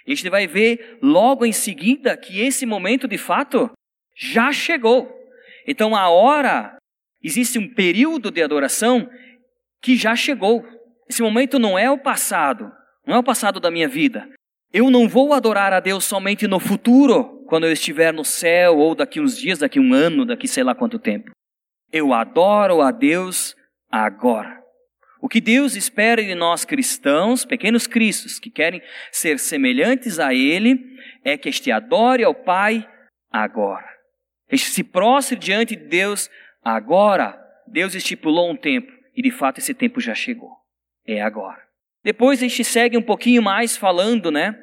E 0.06 0.12
a 0.12 0.16
gente 0.16 0.30
vai 0.30 0.48
ver 0.48 0.98
logo 1.02 1.46
em 1.46 1.52
seguida 1.52 2.18
que 2.18 2.42
esse 2.42 2.66
momento 2.66 3.08
de 3.08 3.18
fato 3.18 3.72
já 4.16 4.52
chegou. 4.52 5.12
Então 5.68 5.96
a 5.96 6.10
hora, 6.10 6.78
existe 7.24 7.58
um 7.58 7.74
período 7.74 8.32
de 8.32 8.42
adoração 8.42 9.10
que 9.82 9.96
já 9.96 10.16
chegou. 10.16 10.66
Esse 11.10 11.22
momento 11.22 11.60
não 11.60 11.78
é 11.78 11.89
o 11.89 11.98
passado, 11.98 12.72
não 13.06 13.16
é 13.16 13.20
o 13.20 13.24
passado 13.24 13.60
da 13.60 13.70
minha 13.70 13.88
vida. 13.88 14.28
Eu 14.72 14.89
não 14.89 15.08
vou 15.08 15.34
adorar 15.34 15.72
a 15.74 15.80
Deus 15.80 16.04
somente 16.06 16.48
no 16.48 16.60
futuro, 16.60 17.46
quando 17.48 17.66
eu 17.66 17.72
estiver 17.72 18.12
no 18.12 18.26
céu, 18.26 18.78
ou 18.78 18.96
daqui 18.96 19.20
uns 19.20 19.38
dias, 19.38 19.60
daqui 19.60 19.80
um 19.80 19.94
ano, 19.94 20.26
daqui 20.26 20.48
sei 20.48 20.63
lá 20.63 20.74
quanto 20.74 20.98
tempo. 20.98 21.32
Eu 21.92 22.13
adoro 22.13 22.82
a 22.82 22.89
Deus 22.89 23.56
agora. 23.92 24.60
O 25.22 25.30
que 25.30 25.39
Deus 25.39 25.76
espera 25.76 26.24
de 26.24 26.34
nós 26.34 26.66
cristãos, 26.66 27.46
pequenos 27.46 27.86
cristos, 27.86 28.39
que 28.39 28.50
querem 28.50 28.82
ser 29.12 29.38
semelhantes 29.38 30.20
a 30.20 30.34
Ele, 30.34 30.80
é 31.24 31.38
que 31.38 31.50
este 31.50 31.72
adore 31.72 32.24
ao 32.24 32.34
Pai 32.34 32.88
agora. 33.32 33.88
Este 34.50 34.72
se 34.72 34.84
prostre 34.84 35.38
diante 35.38 35.76
de 35.76 35.86
Deus 35.86 36.30
agora. 36.63 37.39
Deus 37.68 37.94
estipulou 37.94 38.50
um 38.50 38.56
tempo, 38.56 38.92
e 39.16 39.22
de 39.22 39.32
fato 39.32 39.60
esse 39.60 39.74
tempo 39.74 40.02
já 40.02 40.16
chegou 40.16 40.62
é 41.06 41.22
agora. 41.22 41.62
Depois 42.04 42.39
a 42.39 42.48
gente 42.48 42.63
segue 42.63 42.98
um 42.98 43.02
pouquinho 43.02 43.42
mais 43.42 43.78
falando, 43.78 44.30
né, 44.32 44.58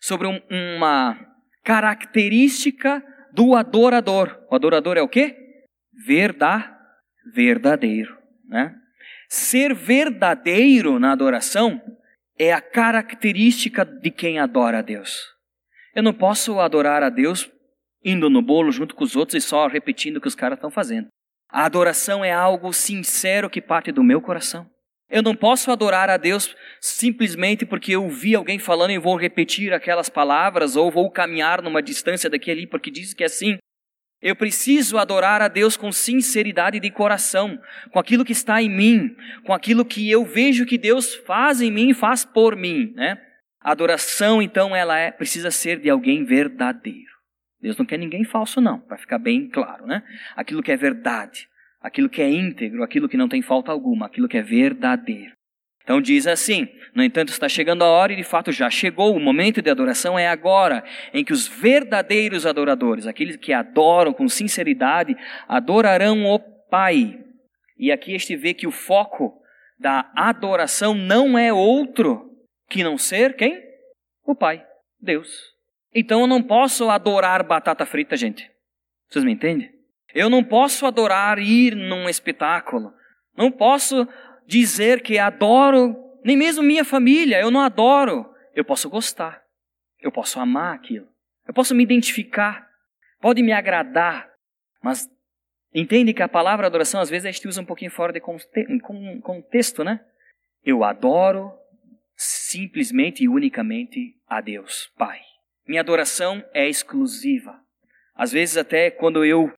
sobre 0.00 0.26
um, 0.26 0.40
uma 0.50 1.18
característica 1.62 3.02
do 3.32 3.54
adorador. 3.54 4.38
O 4.50 4.54
adorador 4.54 4.96
é 4.96 5.02
o 5.02 5.08
quê? 5.08 5.36
Verda, 6.06 6.76
verdadeiro, 7.32 8.16
né? 8.48 8.74
Ser 9.28 9.72
verdadeiro 9.74 10.98
na 10.98 11.12
adoração 11.12 11.80
é 12.38 12.52
a 12.52 12.60
característica 12.60 13.84
de 13.84 14.10
quem 14.10 14.38
adora 14.38 14.80
a 14.80 14.82
Deus. 14.82 15.32
Eu 15.94 16.02
não 16.02 16.12
posso 16.12 16.58
adorar 16.60 17.02
a 17.02 17.08
Deus 17.08 17.50
indo 18.04 18.28
no 18.28 18.42
bolo 18.42 18.72
junto 18.72 18.94
com 18.94 19.04
os 19.04 19.14
outros 19.14 19.42
e 19.42 19.46
só 19.46 19.66
repetindo 19.68 20.16
o 20.16 20.20
que 20.20 20.28
os 20.28 20.34
caras 20.34 20.56
estão 20.56 20.70
fazendo. 20.70 21.08
A 21.48 21.64
adoração 21.64 22.24
é 22.24 22.32
algo 22.32 22.72
sincero 22.72 23.48
que 23.48 23.60
parte 23.60 23.92
do 23.92 24.02
meu 24.02 24.20
coração. 24.20 24.68
Eu 25.12 25.22
não 25.22 25.36
posso 25.36 25.70
adorar 25.70 26.08
a 26.08 26.16
Deus 26.16 26.56
simplesmente 26.80 27.66
porque 27.66 27.92
eu 27.92 28.08
vi 28.08 28.34
alguém 28.34 28.58
falando 28.58 28.92
e 28.92 28.98
vou 28.98 29.14
repetir 29.14 29.70
aquelas 29.70 30.08
palavras 30.08 30.74
ou 30.74 30.90
vou 30.90 31.10
caminhar 31.10 31.60
numa 31.60 31.82
distância 31.82 32.30
daqui 32.30 32.50
ali 32.50 32.66
porque 32.66 32.90
diz 32.90 33.12
que 33.12 33.22
é 33.22 33.26
assim. 33.26 33.58
Eu 34.22 34.34
preciso 34.34 34.96
adorar 34.96 35.42
a 35.42 35.48
Deus 35.48 35.76
com 35.76 35.92
sinceridade 35.92 36.80
de 36.80 36.90
coração, 36.90 37.60
com 37.90 37.98
aquilo 37.98 38.24
que 38.24 38.32
está 38.32 38.62
em 38.62 38.70
mim, 38.70 39.14
com 39.44 39.52
aquilo 39.52 39.84
que 39.84 40.10
eu 40.10 40.24
vejo 40.24 40.64
que 40.64 40.78
Deus 40.78 41.14
faz 41.26 41.60
em 41.60 41.70
mim 41.70 41.90
e 41.90 41.94
faz 41.94 42.24
por 42.24 42.56
mim, 42.56 42.94
né? 42.94 43.20
A 43.60 43.72
adoração, 43.72 44.40
então, 44.40 44.74
ela 44.74 44.98
é, 44.98 45.10
precisa 45.10 45.50
ser 45.50 45.78
de 45.78 45.90
alguém 45.90 46.24
verdadeiro. 46.24 47.12
Deus 47.60 47.76
não 47.76 47.84
quer 47.84 47.98
ninguém 47.98 48.24
falso, 48.24 48.60
não, 48.60 48.80
para 48.80 48.96
ficar 48.96 49.18
bem 49.18 49.48
claro, 49.48 49.86
né? 49.86 50.02
Aquilo 50.36 50.62
que 50.62 50.72
é 50.72 50.76
verdade, 50.76 51.48
aquilo 51.82 52.08
que 52.08 52.22
é 52.22 52.30
íntegro, 52.30 52.82
aquilo 52.82 53.08
que 53.08 53.16
não 53.16 53.28
tem 53.28 53.42
falta 53.42 53.72
alguma, 53.72 54.06
aquilo 54.06 54.28
que 54.28 54.38
é 54.38 54.42
verdadeiro. 54.42 55.32
Então 55.82 56.00
diz 56.00 56.26
assim: 56.26 56.68
No 56.94 57.02
entanto, 57.02 57.30
está 57.30 57.48
chegando 57.48 57.82
a 57.82 57.88
hora, 57.88 58.12
e 58.12 58.16
de 58.16 58.22
fato 58.22 58.52
já 58.52 58.70
chegou, 58.70 59.14
o 59.14 59.20
momento 59.20 59.60
de 59.60 59.70
adoração 59.70 60.18
é 60.18 60.28
agora, 60.28 60.84
em 61.12 61.24
que 61.24 61.32
os 61.32 61.48
verdadeiros 61.48 62.46
adoradores, 62.46 63.06
aqueles 63.06 63.36
que 63.36 63.52
adoram 63.52 64.12
com 64.12 64.28
sinceridade, 64.28 65.16
adorarão 65.48 66.24
o 66.26 66.38
Pai. 66.70 67.18
E 67.76 67.90
aqui 67.90 68.14
este 68.14 68.36
vê 68.36 68.54
que 68.54 68.66
o 68.66 68.70
foco 68.70 69.42
da 69.78 70.10
adoração 70.14 70.94
não 70.94 71.36
é 71.36 71.52
outro 71.52 72.30
que 72.70 72.84
não 72.84 72.96
ser 72.96 73.34
quem? 73.34 73.60
O 74.24 74.34
Pai, 74.34 74.64
Deus. 75.00 75.52
Então 75.94 76.22
eu 76.22 76.26
não 76.26 76.42
posso 76.42 76.88
adorar 76.88 77.42
batata 77.42 77.84
frita, 77.84 78.16
gente. 78.16 78.50
Vocês 79.10 79.24
me 79.24 79.32
entendem? 79.32 79.70
Eu 80.14 80.28
não 80.28 80.44
posso 80.44 80.86
adorar 80.86 81.38
ir 81.38 81.74
num 81.74 82.08
espetáculo. 82.08 82.92
Não 83.36 83.50
posso 83.50 84.06
dizer 84.46 85.02
que 85.02 85.18
adoro 85.18 85.96
nem 86.24 86.36
mesmo 86.36 86.62
minha 86.62 86.84
família. 86.84 87.40
Eu 87.40 87.50
não 87.50 87.60
adoro. 87.60 88.30
Eu 88.54 88.64
posso 88.64 88.88
gostar. 88.90 89.42
Eu 90.00 90.12
posso 90.12 90.38
amar 90.38 90.74
aquilo. 90.74 91.06
Eu 91.46 91.54
posso 91.54 91.74
me 91.74 91.82
identificar. 91.82 92.68
Pode 93.20 93.42
me 93.42 93.52
agradar. 93.52 94.30
Mas 94.82 95.08
entende 95.74 96.12
que 96.12 96.22
a 96.22 96.28
palavra 96.28 96.66
adoração 96.66 97.00
às 97.00 97.08
vezes 97.08 97.26
a 97.26 97.30
gente 97.30 97.48
usa 97.48 97.62
um 97.62 97.66
pouquinho 97.66 97.90
fora 97.90 98.12
de 98.12 98.20
contexto, 98.20 99.82
né? 99.82 100.00
Eu 100.64 100.84
adoro 100.84 101.52
simplesmente 102.16 103.24
e 103.24 103.28
unicamente 103.28 104.14
a 104.28 104.40
Deus, 104.40 104.92
Pai. 104.96 105.20
Minha 105.66 105.80
adoração 105.80 106.44
é 106.52 106.68
exclusiva. 106.68 107.58
Às 108.14 108.32
vezes 108.32 108.56
até 108.56 108.90
quando 108.90 109.24
eu 109.24 109.52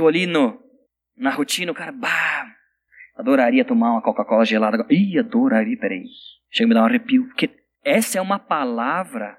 tô 0.00 0.08
ali 0.08 0.26
no, 0.26 0.58
na 1.14 1.30
rotina, 1.30 1.70
o 1.70 1.74
cara, 1.74 1.92
bah, 1.92 2.46
adoraria 3.14 3.66
tomar 3.66 3.92
uma 3.92 4.02
Coca-Cola 4.02 4.46
gelada. 4.46 4.86
Ih, 4.88 5.18
adoraria, 5.18 5.76
peraí. 5.78 6.04
Chega 6.50 6.64
a 6.64 6.68
me 6.68 6.74
dar 6.74 6.82
um 6.82 6.86
arrepio. 6.86 7.26
Porque 7.26 7.50
essa 7.84 8.16
é 8.16 8.20
uma 8.20 8.38
palavra 8.38 9.36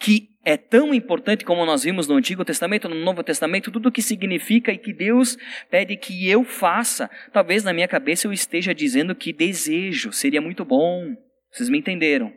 que 0.00 0.30
é 0.42 0.56
tão 0.56 0.94
importante 0.94 1.44
como 1.44 1.66
nós 1.66 1.84
vimos 1.84 2.08
no 2.08 2.14
Antigo 2.14 2.46
Testamento, 2.46 2.88
no 2.88 2.94
Novo 2.94 3.22
Testamento, 3.22 3.70
tudo 3.70 3.90
o 3.90 3.92
que 3.92 4.00
significa 4.00 4.72
e 4.72 4.78
que 4.78 4.94
Deus 4.94 5.36
pede 5.70 5.98
que 5.98 6.26
eu 6.26 6.44
faça. 6.44 7.10
Talvez 7.30 7.62
na 7.62 7.74
minha 7.74 7.86
cabeça 7.86 8.26
eu 8.26 8.32
esteja 8.32 8.74
dizendo 8.74 9.14
que 9.14 9.34
desejo, 9.34 10.14
seria 10.14 10.40
muito 10.40 10.64
bom. 10.64 11.14
Vocês 11.52 11.68
me 11.68 11.78
entenderam? 11.78 12.32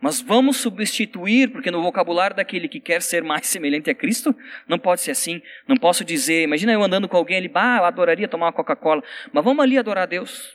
Mas 0.00 0.20
vamos 0.20 0.58
substituir, 0.58 1.50
porque 1.50 1.70
no 1.70 1.82
vocabulário 1.82 2.36
daquele 2.36 2.68
que 2.68 2.80
quer 2.80 3.00
ser 3.00 3.22
mais 3.22 3.46
semelhante 3.48 3.90
a 3.90 3.94
Cristo, 3.94 4.34
não 4.68 4.78
pode 4.78 5.00
ser 5.00 5.12
assim. 5.12 5.40
Não 5.66 5.76
posso 5.76 6.04
dizer, 6.04 6.42
imagina 6.42 6.72
eu 6.72 6.82
andando 6.82 7.08
com 7.08 7.16
alguém 7.16 7.38
ali, 7.38 7.48
bah, 7.48 7.78
eu 7.78 7.84
adoraria 7.84 8.28
tomar 8.28 8.46
uma 8.46 8.52
Coca-Cola, 8.52 9.02
mas 9.32 9.44
vamos 9.44 9.62
ali 9.62 9.78
adorar 9.78 10.04
a 10.04 10.06
Deus. 10.06 10.54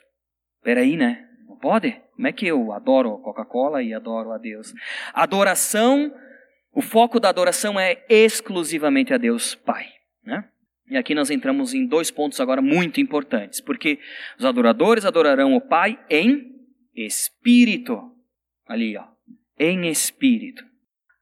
Peraí, 0.63 0.95
né? 0.97 1.25
Não 1.47 1.57
pode? 1.57 1.99
Como 2.15 2.27
é 2.27 2.31
que 2.31 2.45
eu 2.45 2.71
adoro 2.73 3.17
Coca-Cola 3.19 3.81
e 3.81 3.93
adoro 3.93 4.31
a 4.31 4.37
Deus? 4.37 4.73
Adoração, 5.13 6.13
o 6.73 6.81
foco 6.81 7.19
da 7.19 7.29
adoração 7.29 7.79
é 7.79 8.03
exclusivamente 8.09 9.13
a 9.13 9.17
Deus 9.17 9.55
Pai, 9.55 9.87
né? 10.23 10.43
E 10.89 10.97
aqui 10.97 11.13
nós 11.13 11.29
entramos 11.29 11.73
em 11.73 11.85
dois 11.85 12.09
pontos 12.09 12.39
agora 12.39 12.61
muito 12.61 12.99
importantes, 12.99 13.61
porque 13.61 13.99
os 14.37 14.45
adoradores 14.45 15.05
adorarão 15.05 15.55
o 15.55 15.61
Pai 15.61 15.99
em 16.09 16.51
espírito. 16.95 18.11
Ali, 18.67 18.97
ó, 18.97 19.05
em 19.59 19.87
espírito. 19.89 20.63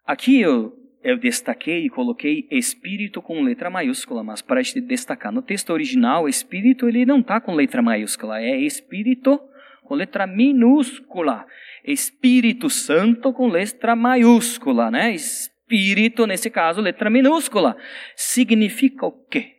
Aqui 0.06 0.39
eu, 0.39 0.73
eu 1.04 1.17
destaquei 1.17 1.86
e 1.86 1.89
coloquei 1.89 2.47
espírito 2.52 3.21
com 3.21 3.41
letra 3.41 3.69
maiúscula, 3.69 4.23
mas 4.23 4.41
para 4.41 4.63
te 4.63 4.80
destacar 4.80 5.32
no 5.32 5.41
texto 5.41 5.71
original, 5.71 6.30
espírito 6.30 6.88
ele 6.88 7.06
não 7.06 7.19
está 7.19 7.41
com 7.41 7.54
letra 7.54 7.82
maiúscula, 7.82 8.39
é 8.39 8.58
espírito 8.58 9.39
com 9.84 9.95
letra 9.95 10.28
minúscula. 10.28 11.45
Espírito 11.84 12.69
Santo 12.69 13.32
com 13.32 13.47
letra 13.47 13.95
maiúscula, 13.95 14.91
né? 14.91 15.13
Espírito, 15.13 16.28
nesse 16.28 16.50
caso, 16.50 16.82
letra 16.82 17.10
minúscula. 17.10 17.78
Significa 18.13 19.06
o 19.06 19.12
quê? 19.12 19.54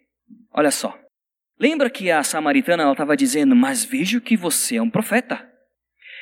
Olha 0.53 0.71
só. 0.71 0.97
Lembra 1.59 1.89
que 1.89 2.11
a 2.11 2.23
samaritana 2.23 2.91
estava 2.93 3.17
dizendo, 3.17 3.57
mas 3.57 3.85
vejo 3.85 4.21
que 4.21 4.37
você 4.37 4.77
é 4.77 4.83
um 4.83 4.91
profeta. 4.91 5.48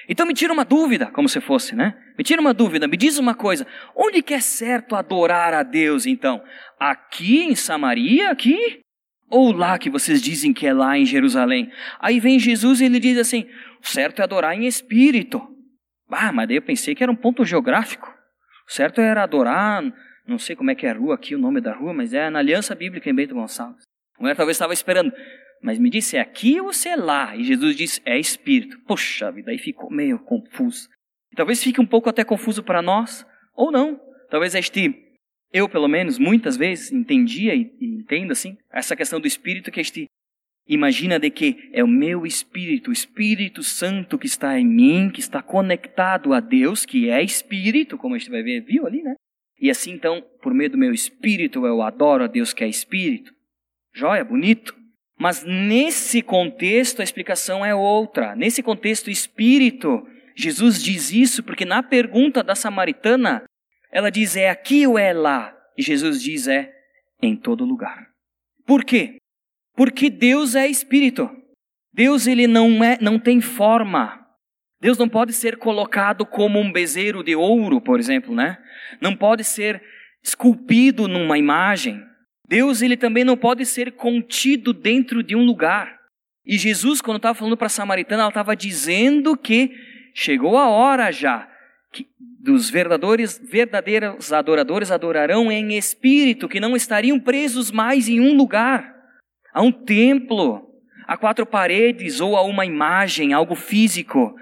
Então 0.09 0.27
me 0.27 0.35
tira 0.35 0.53
uma 0.53 0.65
dúvida, 0.65 1.07
como 1.07 1.29
se 1.29 1.41
fosse, 1.41 1.75
né? 1.75 1.97
Me 2.17 2.25
tira 2.25 2.41
uma 2.41 2.55
dúvida, 2.55 2.87
me 2.87 2.97
diz 2.97 3.19
uma 3.19 3.35
coisa. 3.35 3.67
Onde 3.95 4.23
que 4.23 4.35
é 4.35 4.41
certo 4.41 4.95
adorar 4.95 5.53
a 5.53 5.63
Deus, 5.63 6.07
então? 6.07 6.43
Aqui 6.79 7.43
em 7.43 7.55
Samaria, 7.55 8.31
aqui? 8.31 8.81
Ou 9.29 9.53
lá 9.53 9.79
que 9.79 9.91
vocês 9.91 10.23
dizem 10.23 10.53
que 10.53 10.67
é 10.67 10.73
lá 10.73 10.97
em 10.97 11.05
Jerusalém? 11.05 11.71
Aí 11.99 12.21
vem 12.21 12.39
Jesus 12.39 12.81
e 12.81 12.85
ele 12.85 13.01
diz 13.01 13.19
assim: 13.19 13.47
o 13.83 13.87
certo 13.87 14.21
é 14.21 14.23
adorar 14.23 14.55
em 14.55 14.67
espírito. 14.67 15.43
Ah, 16.11 16.33
mas 16.33 16.47
daí 16.47 16.57
eu 16.57 16.63
pensei 16.63 16.95
que 16.95 17.03
era 17.03 17.11
um 17.11 17.17
ponto 17.17 17.45
geográfico. 17.45 18.09
O 18.69 18.73
certo 18.73 19.01
era 19.01 19.23
adorar, 19.23 19.83
não 20.27 20.39
sei 20.39 20.55
como 20.55 20.71
é 20.71 20.75
que 20.75 20.87
é 20.87 20.91
a 20.91 20.95
rua 20.95 21.15
aqui, 21.17 21.35
o 21.35 21.39
nome 21.39 21.61
da 21.61 21.73
rua, 21.73 21.93
mas 21.93 22.13
é 22.13 22.31
na 22.31 22.39
Aliança 22.39 22.75
Bíblica 22.75 23.11
em 23.11 23.15
Bento 23.15 23.35
Gonçalves. 23.35 23.83
A 24.19 24.23
mulher 24.23 24.37
talvez 24.37 24.57
estava 24.57 24.73
esperando. 24.73 25.13
Mas 25.63 25.79
me 25.79 25.91
disse, 25.91 26.17
é 26.17 26.21
aqui 26.21 26.61
ou 26.61 26.73
se 26.73 26.89
é 26.89 26.97
lá? 26.97 27.37
E 27.37 27.45
Jesus 27.45 27.77
disse, 27.77 28.01
é 28.05 28.19
espírito. 28.19 28.79
Poxa 28.87 29.31
vida, 29.33 29.51
aí 29.51 29.59
ficou 29.59 29.91
meio 29.91 30.19
confuso. 30.19 30.89
Talvez 31.35 31.63
fique 31.63 31.81
um 31.81 31.87
pouco 31.87 32.09
até 32.09 32.25
confuso 32.25 32.63
para 32.63 32.81
nós, 32.81 33.27
ou 33.55 33.71
não. 33.71 34.01
Talvez 34.31 34.55
este, 34.55 34.95
eu 35.53 35.69
pelo 35.69 35.89
menos, 35.89 36.19
muitas 36.19 36.57
vezes 36.57 36.93
entendia 36.93 37.55
e, 37.55 37.73
e 37.81 37.87
entendo 37.87 38.33
assim, 38.33 38.57
essa 38.73 38.97
questão 38.97 39.21
do 39.21 39.27
espírito 39.27 39.71
que 39.71 39.81
este 39.81 40.07
imagina 40.69 41.19
de 41.19 41.31
que 41.31 41.71
é 41.73 41.85
o 41.85 41.89
meu 41.89 42.27
espírito, 42.27 42.91
o 42.91 42.93
Espírito 42.93 43.63
Santo 43.63 44.19
que 44.19 44.27
está 44.27 44.59
em 44.59 44.67
mim, 44.67 45.11
que 45.11 45.21
está 45.21 45.41
conectado 45.41 46.33
a 46.33 46.41
Deus, 46.41 46.85
que 46.85 47.09
é 47.09 47.23
espírito, 47.23 47.97
como 47.97 48.15
a 48.15 48.19
gente 48.19 48.31
vai 48.31 48.43
ver, 48.43 48.63
viu 48.63 48.87
ali, 48.87 49.03
né? 49.03 49.15
E 49.61 49.71
assim 49.71 49.93
então, 49.93 50.23
por 50.43 50.53
meio 50.53 50.71
do 50.71 50.79
meu 50.79 50.93
espírito, 50.93 51.65
eu 51.65 51.83
adoro 51.83 52.25
a 52.25 52.27
Deus 52.27 52.53
que 52.53 52.65
é 52.65 52.69
espírito. 52.69 53.33
Joia, 53.95 54.25
bonito. 54.25 54.75
Mas 55.19 55.45
nesse 55.45 56.21
contexto 56.21 57.01
a 57.01 57.05
explicação 57.05 57.65
é 57.65 57.75
outra. 57.75 58.37
Nesse 58.37 58.63
contexto 58.63 59.11
espírito, 59.11 60.07
Jesus 60.35 60.83
diz 60.83 61.11
isso 61.11 61.43
porque 61.43 61.65
na 61.65 61.83
pergunta 61.83 62.43
da 62.43 62.55
samaritana, 62.55 63.45
ela 63.91 64.11
diz 64.11 64.37
é 64.37 64.51
aqui 64.51 64.87
ou 64.87 64.99
é 64.99 65.13
lá? 65.13 65.57
E 65.77 65.83
Jesus 65.83 66.23
diz 66.23 66.47
é 66.47 66.71
em 67.23 67.35
todo 67.35 67.65
lugar. 67.65 68.09
Por 68.67 68.85
quê? 68.85 69.17
Porque 69.75 70.11
Deus 70.11 70.55
é 70.55 70.67
espírito. 70.67 71.31
Deus 71.93 72.27
ele 72.27 72.47
não 72.47 72.85
é, 72.85 72.99
não 73.01 73.19
tem 73.19 73.41
forma. 73.41 74.27
Deus 74.81 74.99
não 74.99 75.09
pode 75.09 75.33
ser 75.33 75.57
colocado 75.57 76.27
como 76.27 76.59
um 76.59 76.71
bezerro 76.71 77.23
de 77.23 77.35
ouro, 77.35 77.81
por 77.81 77.99
exemplo, 77.99 78.35
né? 78.35 78.59
Não 79.01 79.17
pode 79.17 79.45
ser 79.45 79.83
esculpido 80.23 81.09
numa 81.09 81.39
imagem. 81.39 82.03
Deus 82.49 82.83
ele 82.83 82.97
também 82.97 83.25
não 83.25 83.37
pode 83.37 83.67
ser 83.67 83.93
contido 83.93 84.73
dentro 84.73 85.23
de 85.23 85.35
um 85.35 85.45
lugar. 85.45 85.97
E 86.45 86.57
Jesus, 86.57 87.01
quando 87.01 87.17
estava 87.17 87.35
falando 87.35 87.57
para 87.57 87.67
a 87.67 87.71
samaritana, 87.71 88.23
ela 88.23 88.29
estava 88.29 88.55
dizendo 88.55 89.37
que 89.37 89.73
chegou 90.15 90.57
a 90.57 90.69
hora 90.69 91.11
já 91.11 91.49
que 91.93 92.07
dos 92.19 92.69
verdadeiros, 92.69 93.41
verdadeiros 93.43 94.33
adoradores 94.33 94.91
adorarão 94.91 95.51
em 95.51 95.77
espírito, 95.77 96.49
que 96.49 96.61
não 96.61 96.77
estariam 96.77 97.19
presos 97.19 97.71
mais 97.71 98.09
em 98.09 98.21
um 98.21 98.37
lugar, 98.37 98.95
a 99.53 99.63
um 99.63 99.73
templo, 99.73 100.63
a 101.07 101.17
quatro 101.17 101.47
paredes 101.47 102.21
ou 102.21 102.37
a 102.37 102.43
uma 102.43 102.67
imagem, 102.67 103.33
algo 103.33 103.55
físico. 103.55 104.35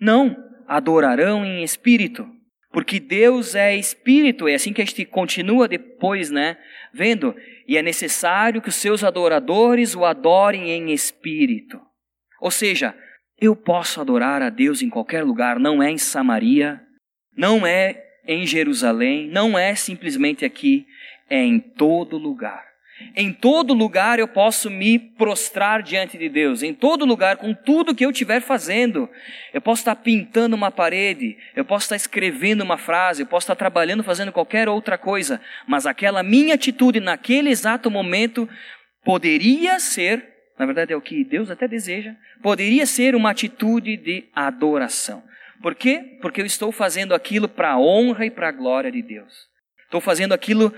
Não, 0.00 0.36
adorarão 0.68 1.44
em 1.44 1.62
espírito. 1.62 2.26
Porque 2.72 3.00
Deus 3.00 3.54
é 3.54 3.74
espírito, 3.74 4.46
é 4.46 4.54
assim 4.54 4.72
que 4.72 4.80
a 4.80 4.84
gente 4.84 5.04
continua 5.04 5.66
depois, 5.66 6.30
né? 6.30 6.56
Vendo? 6.92 7.34
E 7.66 7.76
é 7.76 7.82
necessário 7.82 8.62
que 8.62 8.68
os 8.68 8.76
seus 8.76 9.02
adoradores 9.02 9.94
o 9.96 10.04
adorem 10.04 10.70
em 10.70 10.92
espírito. 10.92 11.80
Ou 12.40 12.50
seja, 12.50 12.94
eu 13.40 13.56
posso 13.56 14.00
adorar 14.00 14.40
a 14.40 14.50
Deus 14.50 14.82
em 14.82 14.88
qualquer 14.88 15.24
lugar, 15.24 15.58
não 15.58 15.82
é 15.82 15.90
em 15.90 15.98
Samaria, 15.98 16.80
não 17.36 17.66
é 17.66 18.04
em 18.24 18.46
Jerusalém, 18.46 19.28
não 19.28 19.58
é 19.58 19.74
simplesmente 19.74 20.44
aqui, 20.44 20.86
é 21.28 21.42
em 21.42 21.58
todo 21.58 22.16
lugar. 22.16 22.69
Em 23.16 23.32
todo 23.32 23.74
lugar 23.74 24.18
eu 24.18 24.28
posso 24.28 24.70
me 24.70 24.98
prostrar 24.98 25.82
diante 25.82 26.16
de 26.16 26.28
Deus. 26.28 26.62
Em 26.62 26.72
todo 26.72 27.04
lugar, 27.04 27.36
com 27.36 27.52
tudo 27.52 27.94
que 27.94 28.04
eu 28.04 28.10
estiver 28.10 28.40
fazendo. 28.40 29.08
Eu 29.52 29.60
posso 29.60 29.80
estar 29.80 29.96
pintando 29.96 30.54
uma 30.54 30.70
parede, 30.70 31.36
eu 31.56 31.64
posso 31.64 31.84
estar 31.84 31.96
escrevendo 31.96 32.62
uma 32.62 32.78
frase, 32.78 33.22
eu 33.22 33.26
posso 33.26 33.44
estar 33.44 33.56
trabalhando, 33.56 34.04
fazendo 34.04 34.32
qualquer 34.32 34.68
outra 34.68 34.96
coisa. 34.96 35.40
Mas 35.66 35.86
aquela 35.86 36.22
minha 36.22 36.54
atitude 36.54 37.00
naquele 37.00 37.50
exato 37.50 37.90
momento 37.90 38.48
poderia 39.04 39.78
ser, 39.80 40.24
na 40.58 40.66
verdade 40.66 40.92
é 40.92 40.96
o 40.96 41.00
que 41.00 41.24
Deus 41.24 41.50
até 41.50 41.66
deseja, 41.66 42.14
poderia 42.42 42.86
ser 42.86 43.14
uma 43.14 43.30
atitude 43.30 43.96
de 43.96 44.24
adoração. 44.34 45.22
Por 45.62 45.74
quê? 45.74 46.18
Porque 46.22 46.40
eu 46.40 46.46
estou 46.46 46.72
fazendo 46.72 47.14
aquilo 47.14 47.48
para 47.48 47.72
a 47.72 47.78
honra 47.78 48.24
e 48.26 48.30
para 48.30 48.48
a 48.48 48.52
glória 48.52 48.90
de 48.90 49.02
Deus. 49.02 49.50
Estou 49.84 50.00
fazendo 50.00 50.32
aquilo 50.32 50.72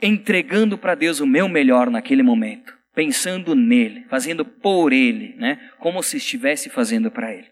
entregando 0.00 0.76
para 0.76 0.94
Deus 0.94 1.20
o 1.20 1.26
meu 1.26 1.48
melhor 1.48 1.90
naquele 1.90 2.22
momento, 2.22 2.74
pensando 2.94 3.54
nele, 3.54 4.04
fazendo 4.08 4.44
por 4.44 4.92
ele, 4.92 5.34
né? 5.38 5.58
Como 5.78 6.02
se 6.02 6.16
estivesse 6.18 6.68
fazendo 6.68 7.10
para 7.10 7.32
ele. 7.32 7.46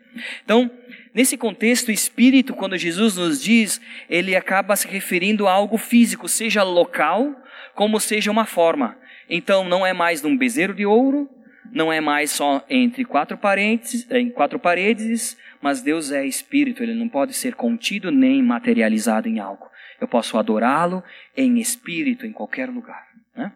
Então, 0.44 0.70
nesse 1.14 1.36
contexto, 1.36 1.88
o 1.88 1.92
espírito, 1.92 2.54
quando 2.54 2.76
Jesus 2.76 3.16
nos 3.16 3.42
diz, 3.42 3.80
ele 4.08 4.36
acaba 4.36 4.76
se 4.76 4.86
referindo 4.86 5.48
a 5.48 5.52
algo 5.52 5.76
físico, 5.76 6.28
seja 6.28 6.62
local, 6.62 7.34
como 7.74 7.98
seja 7.98 8.30
uma 8.30 8.44
forma. 8.44 8.96
Então, 9.28 9.68
não 9.68 9.84
é 9.84 9.92
mais 9.92 10.22
num 10.22 10.36
bezerro 10.36 10.74
de 10.74 10.86
ouro, 10.86 11.28
não 11.72 11.92
é 11.92 12.00
mais 12.00 12.30
só 12.30 12.64
entre 12.68 13.04
quatro 13.04 13.36
paredes, 13.36 14.06
em 14.10 14.30
quatro 14.30 14.58
paredes, 14.58 15.36
mas 15.60 15.80
Deus 15.82 16.12
é 16.12 16.24
espírito, 16.24 16.82
ele 16.82 16.94
não 16.94 17.08
pode 17.08 17.34
ser 17.34 17.54
contido 17.54 18.10
nem 18.10 18.42
materializado 18.42 19.28
em 19.28 19.40
algo. 19.40 19.66
Eu 20.04 20.08
posso 20.08 20.36
adorá-lo 20.36 21.02
em 21.34 21.58
espírito, 21.58 22.26
em 22.26 22.32
qualquer 22.32 22.68
lugar. 22.68 23.08
Né? 23.34 23.50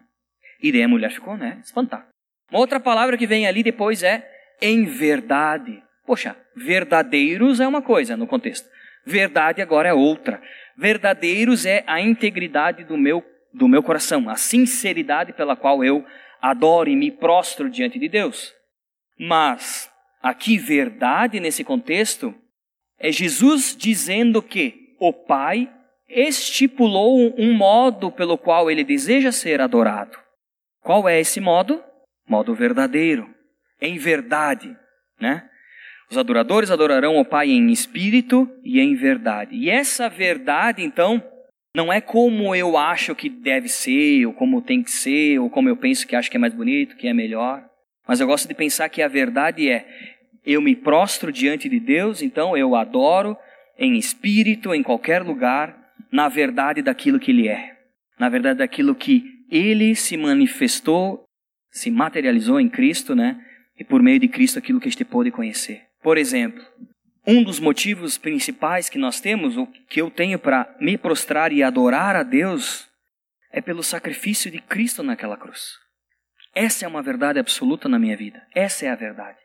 E 0.59 0.71
daí 0.71 0.81
a 0.81 0.87
mulher 0.87 1.11
ficou, 1.11 1.37
né? 1.37 1.59
Espantada. 1.63 2.07
Uma 2.49 2.59
outra 2.59 2.79
palavra 2.79 3.15
que 3.15 3.27
vem 3.27 3.45
ali 3.45 3.61
depois 3.61 4.01
é 4.01 4.27
em 4.59 4.85
verdade. 4.85 5.83
Poxa, 6.07 6.35
verdadeiros 6.55 7.59
é 7.59 7.67
uma 7.67 7.83
coisa 7.83 8.17
no 8.17 8.25
contexto. 8.25 8.67
Verdade 9.05 9.61
agora 9.61 9.89
é 9.89 9.93
outra. 9.93 10.41
Verdadeiros 10.75 11.67
é 11.67 11.83
a 11.85 12.01
integridade 12.01 12.83
do 12.83 12.97
meu, 12.97 13.23
do 13.53 13.67
meu 13.67 13.83
coração, 13.83 14.27
a 14.27 14.35
sinceridade 14.35 15.31
pela 15.31 15.55
qual 15.55 15.83
eu 15.83 16.03
adoro 16.41 16.89
e 16.89 16.95
me 16.95 17.11
prostro 17.11 17.69
diante 17.69 17.99
de 17.99 18.09
Deus. 18.09 18.51
Mas 19.19 19.87
aqui 20.19 20.57
verdade 20.57 21.39
nesse 21.39 21.63
contexto 21.63 22.33
é 22.97 23.11
Jesus 23.11 23.75
dizendo 23.77 24.41
que 24.41 24.95
o 24.99 25.13
Pai 25.13 25.71
estipulou 26.09 27.33
um 27.37 27.53
modo 27.53 28.11
pelo 28.11 28.37
qual 28.37 28.69
ele 28.69 28.83
deseja 28.83 29.31
ser 29.31 29.61
adorado. 29.61 30.17
Qual 30.81 31.07
é 31.07 31.19
esse 31.19 31.39
modo? 31.39 31.83
Modo 32.27 32.55
verdadeiro, 32.55 33.29
em 33.81 33.97
verdade, 33.97 34.75
né? 35.19 35.47
Os 36.09 36.17
adoradores 36.17 36.71
adorarão 36.71 37.17
o 37.17 37.25
Pai 37.25 37.49
em 37.49 37.69
espírito 37.69 38.49
e 38.63 38.79
em 38.79 38.95
verdade. 38.95 39.55
E 39.55 39.69
essa 39.69 40.09
verdade, 40.09 40.83
então, 40.83 41.23
não 41.75 41.93
é 41.93 42.01
como 42.01 42.55
eu 42.55 42.75
acho 42.77 43.13
que 43.13 43.29
deve 43.29 43.67
ser, 43.67 44.25
ou 44.25 44.33
como 44.33 44.61
tem 44.61 44.81
que 44.81 44.89
ser, 44.89 45.39
ou 45.39 45.49
como 45.49 45.69
eu 45.69 45.77
penso 45.77 46.07
que 46.07 46.15
acho 46.15 46.29
que 46.29 46.37
é 46.37 46.39
mais 46.39 46.53
bonito, 46.53 46.95
que 46.95 47.07
é 47.07 47.13
melhor. 47.13 47.63
Mas 48.07 48.19
eu 48.19 48.25
gosto 48.25 48.47
de 48.47 48.55
pensar 48.55 48.89
que 48.89 49.03
a 49.03 49.07
verdade 49.07 49.69
é: 49.69 49.85
eu 50.43 50.61
me 50.61 50.75
prostro 50.75 51.31
diante 51.31 51.69
de 51.69 51.79
Deus, 51.79 52.23
então 52.23 52.57
eu 52.57 52.75
adoro 52.75 53.37
em 53.77 53.95
espírito, 53.95 54.73
em 54.73 54.81
qualquer 54.81 55.21
lugar, 55.21 55.78
na 56.11 56.27
verdade 56.27 56.81
daquilo 56.81 57.19
que 57.19 57.31
Ele 57.31 57.47
é, 57.47 57.77
na 58.17 58.29
verdade 58.29 58.59
daquilo 58.59 58.95
que 58.95 59.23
Ele 59.49 59.95
se 59.95 60.17
manifestou, 60.17 61.23
se 61.71 61.91
materializou 61.91 62.59
em 62.59 62.69
Cristo, 62.69 63.15
né? 63.15 63.43
E 63.77 63.83
por 63.83 64.01
meio 64.01 64.19
de 64.19 64.27
Cristo 64.27 64.59
aquilo 64.59 64.79
que 64.79 64.87
a 64.87 64.91
gente 64.91 65.05
pôde 65.05 65.31
conhecer. 65.31 65.83
Por 66.01 66.17
exemplo, 66.17 66.63
um 67.25 67.43
dos 67.43 67.59
motivos 67.59 68.17
principais 68.17 68.89
que 68.89 68.97
nós 68.97 69.21
temos, 69.21 69.55
o 69.55 69.67
que 69.67 70.01
eu 70.01 70.09
tenho 70.09 70.39
para 70.39 70.75
me 70.79 70.97
prostrar 70.97 71.51
e 71.51 71.61
adorar 71.61 72.15
a 72.15 72.23
Deus, 72.23 72.89
é 73.51 73.61
pelo 73.61 73.83
sacrifício 73.83 74.49
de 74.49 74.59
Cristo 74.59 75.03
naquela 75.03 75.37
cruz. 75.37 75.77
Essa 76.53 76.85
é 76.85 76.87
uma 76.87 77.01
verdade 77.01 77.39
absoluta 77.39 77.87
na 77.87 77.99
minha 77.99 78.17
vida. 78.17 78.41
Essa 78.53 78.85
é 78.85 78.89
a 78.89 78.95
verdade. 78.95 79.37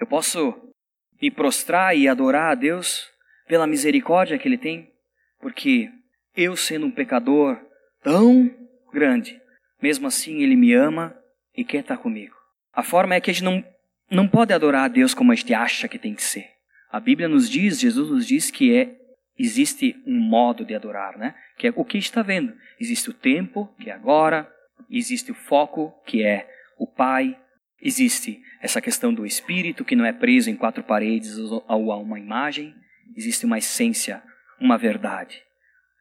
Eu 0.00 0.06
posso 0.06 0.72
me 1.20 1.30
prostrar 1.30 1.96
e 1.96 2.08
adorar 2.08 2.52
a 2.52 2.54
Deus 2.54 3.08
pela 3.46 3.66
misericórdia 3.66 4.38
que 4.38 4.48
Ele 4.48 4.58
tem, 4.58 4.90
porque 5.40 5.90
eu, 6.36 6.56
sendo 6.56 6.86
um 6.86 6.90
pecador 6.90 7.58
tão 8.02 8.50
grande, 8.92 9.40
mesmo 9.82 10.06
assim 10.06 10.42
Ele 10.42 10.56
me 10.56 10.72
ama 10.72 11.16
e 11.56 11.64
quer 11.64 11.80
estar 11.80 11.96
comigo. 11.96 12.34
A 12.72 12.82
forma 12.82 13.14
é 13.14 13.20
que 13.20 13.30
a 13.30 13.34
gente 13.34 13.44
não 13.44 13.64
não 14.10 14.26
pode 14.26 14.52
adorar 14.52 14.86
a 14.86 14.88
Deus 14.88 15.14
como 15.14 15.30
a 15.30 15.36
gente 15.36 15.54
acha 15.54 15.86
que 15.86 15.98
tem 15.98 16.14
que 16.14 16.22
ser. 16.22 16.46
A 16.90 16.98
Bíblia 16.98 17.28
nos 17.28 17.48
diz, 17.48 17.78
Jesus 17.78 18.10
nos 18.10 18.26
diz 18.26 18.50
que 18.50 18.76
é 18.76 18.96
existe 19.38 19.94
um 20.04 20.18
modo 20.18 20.64
de 20.64 20.74
adorar, 20.74 21.16
né? 21.16 21.34
Que 21.56 21.68
é 21.68 21.72
o 21.76 21.84
que 21.84 21.96
está 21.96 22.20
vendo. 22.20 22.52
Existe 22.80 23.08
o 23.08 23.14
tempo, 23.14 23.72
que 23.78 23.88
é 23.88 23.92
agora, 23.92 24.50
existe 24.90 25.30
o 25.30 25.34
foco, 25.34 25.94
que 26.04 26.24
é 26.24 26.48
o 26.76 26.86
Pai, 26.86 27.38
existe 27.80 28.42
essa 28.60 28.80
questão 28.80 29.14
do 29.14 29.24
espírito 29.24 29.84
que 29.84 29.96
não 29.96 30.04
é 30.04 30.12
preso 30.12 30.50
em 30.50 30.56
quatro 30.56 30.82
paredes 30.82 31.38
ou 31.38 31.64
a 31.68 31.76
uma 31.96 32.18
imagem, 32.18 32.74
existe 33.16 33.46
uma 33.46 33.58
essência, 33.58 34.22
uma 34.60 34.76
verdade, 34.76 35.42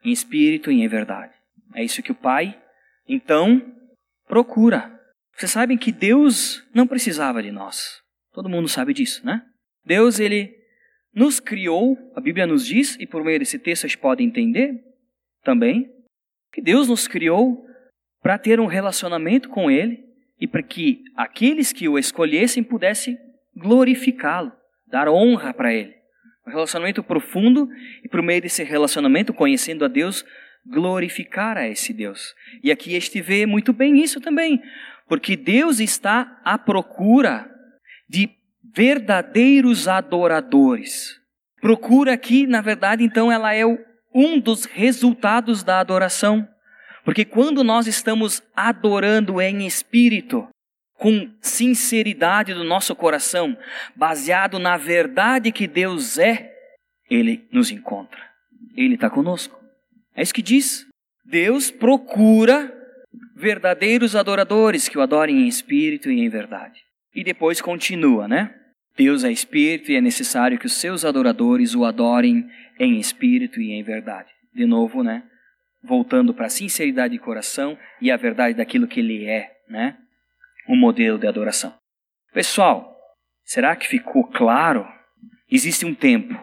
em 0.04 0.12
espírito 0.12 0.72
e 0.72 0.82
em 0.82 0.88
verdade. 0.88 1.34
É 1.76 1.84
isso 1.84 2.04
que 2.04 2.12
o 2.12 2.16
Pai 2.16 2.60
então 3.08 3.76
procura 4.28 5.00
vocês 5.40 5.54
sabem 5.54 5.78
que 5.78 5.94
Deus 5.94 6.68
não 6.74 6.86
precisava 6.86 7.42
de 7.42 7.50
nós. 7.50 8.02
Todo 8.34 8.50
mundo 8.50 8.68
sabe 8.68 8.94
disso, 8.94 9.26
né? 9.26 9.42
Deus, 9.86 10.20
ele 10.20 10.54
nos 11.14 11.40
criou, 11.40 11.98
a 12.14 12.20
Bíblia 12.20 12.46
nos 12.46 12.66
diz, 12.66 12.98
e 13.00 13.08
por 13.08 13.24
meio 13.24 13.40
desse 13.40 13.58
texto 13.58 13.86
a 13.86 13.88
gente 13.88 14.00
pode 14.00 14.22
entender 14.22 14.84
também, 15.42 15.90
que 16.52 16.62
Deus 16.62 16.90
nos 16.90 17.08
criou 17.08 17.66
para 18.22 18.38
ter 18.38 18.60
um 18.60 18.66
relacionamento 18.66 19.48
com 19.48 19.72
Ele 19.72 20.04
e 20.38 20.46
para 20.46 20.62
que 20.62 21.06
aqueles 21.16 21.72
que 21.72 21.88
o 21.88 21.98
escolhessem 21.98 22.62
pudessem 22.62 23.18
glorificá-lo, 23.56 24.52
dar 24.88 25.08
honra 25.08 25.54
para 25.54 25.74
Ele. 25.74 25.96
Um 26.50 26.52
relacionamento 26.52 27.04
profundo 27.04 27.70
e 28.04 28.10
por 28.10 28.24
meio 28.24 28.42
desse 28.42 28.64
relacionamento, 28.64 29.32
conhecendo 29.32 29.86
a 29.86 29.88
Deus, 29.88 30.26
glorificar 30.66 31.58
a 31.58 31.68
esse 31.68 31.94
Deus. 31.94 32.34
E 32.64 32.72
aqui 32.72 32.96
este 32.96 33.22
vê 33.22 33.46
muito 33.46 33.72
bem 33.72 34.02
isso 34.02 34.20
também. 34.20 34.60
Porque 35.08 35.36
Deus 35.36 35.80
está 35.80 36.42
à 36.44 36.58
procura 36.58 37.48
de 38.10 38.32
verdadeiros 38.76 39.88
adoradores. 39.88 41.20
Procura 41.62 42.14
aqui, 42.14 42.48
na 42.48 42.62
verdade, 42.62 43.04
então, 43.04 43.32
ela 43.32 43.54
é 43.54 43.64
um 44.14 44.40
dos 44.40 44.66
resultados 44.66 45.64
da 45.64 45.80
adoração. 45.80 46.48
Porque 47.06 47.26
quando 47.26 47.64
nós 47.64 47.86
estamos 47.86 48.42
adorando 48.56 49.40
em 49.40 49.68
espírito, 49.68 50.48
com 51.00 51.32
sinceridade 51.40 52.54
do 52.54 52.66
nosso 52.66 52.94
coração, 52.94 53.58
baseado 53.96 54.60
na 54.60 54.76
verdade 54.76 55.50
que 55.50 55.66
Deus 55.66 56.20
é, 56.20 56.54
Ele 57.10 57.48
nos 57.52 57.72
encontra. 57.72 58.20
Ele 58.76 58.96
está 58.96 59.10
conosco. 59.10 59.58
É 60.14 60.22
isso 60.22 60.34
que 60.34 60.42
diz. 60.42 60.86
Deus 61.24 61.72
procura 61.72 62.76
verdadeiros 63.34 64.14
adoradores 64.14 64.90
que 64.90 64.98
o 64.98 65.02
adorem 65.02 65.44
em 65.44 65.48
espírito 65.48 66.12
e 66.12 66.20
em 66.20 66.28
verdade. 66.28 66.82
E 67.16 67.24
depois 67.24 67.62
continua, 67.62 68.28
né? 68.28 68.54
Deus 68.98 69.24
é 69.24 69.32
espírito 69.32 69.92
e 69.92 69.96
é 69.96 70.02
necessário 70.02 70.60
que 70.60 70.66
os 70.66 70.74
seus 70.74 71.06
adoradores 71.06 71.74
o 71.74 71.86
adorem 71.86 72.46
em 72.78 73.00
espírito 73.00 73.62
e 73.62 73.72
em 73.72 73.82
verdade. 73.82 74.30
De 74.54 74.66
novo, 74.66 75.02
né? 75.02 75.24
Voltando 75.82 76.34
para 76.34 76.48
a 76.48 76.50
sinceridade 76.50 77.14
de 77.14 77.20
coração 77.20 77.78
e 78.02 78.12
a 78.12 78.18
verdade 78.18 78.58
daquilo 78.58 78.88
que 78.88 79.00
ele 79.00 79.26
é, 79.26 79.50
né? 79.70 79.96
O 80.70 80.76
modelo 80.76 81.18
de 81.18 81.28
adoração. 81.28 81.74
Pessoal, 82.34 82.96
será 83.44 83.76
que 83.76 83.88
ficou 83.88 84.24
claro? 84.28 84.88
Existe 85.52 85.86
um 85.86 85.96
tempo, 85.96 86.40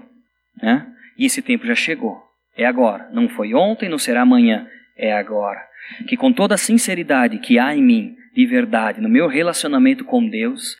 né? 0.61 0.93
E 1.16 1.24
esse 1.24 1.41
tempo 1.41 1.64
já 1.64 1.74
chegou. 1.74 2.20
É 2.57 2.66
agora. 2.66 3.09
Não 3.12 3.29
foi 3.29 3.55
ontem, 3.55 3.89
não 3.89 3.99
será 3.99 4.22
amanhã. 4.22 4.68
É 4.99 5.12
agora 5.12 5.64
que 6.09 6.16
com 6.16 6.33
toda 6.33 6.55
a 6.55 6.59
sinceridade 6.59 7.39
que 7.39 7.59
há 7.59 7.74
em 7.74 7.83
mim, 7.83 8.16
de 8.35 8.45
verdade, 8.47 9.01
no 9.01 9.09
meu 9.09 9.29
relacionamento 9.29 10.05
com 10.05 10.29
Deus, 10.29 10.77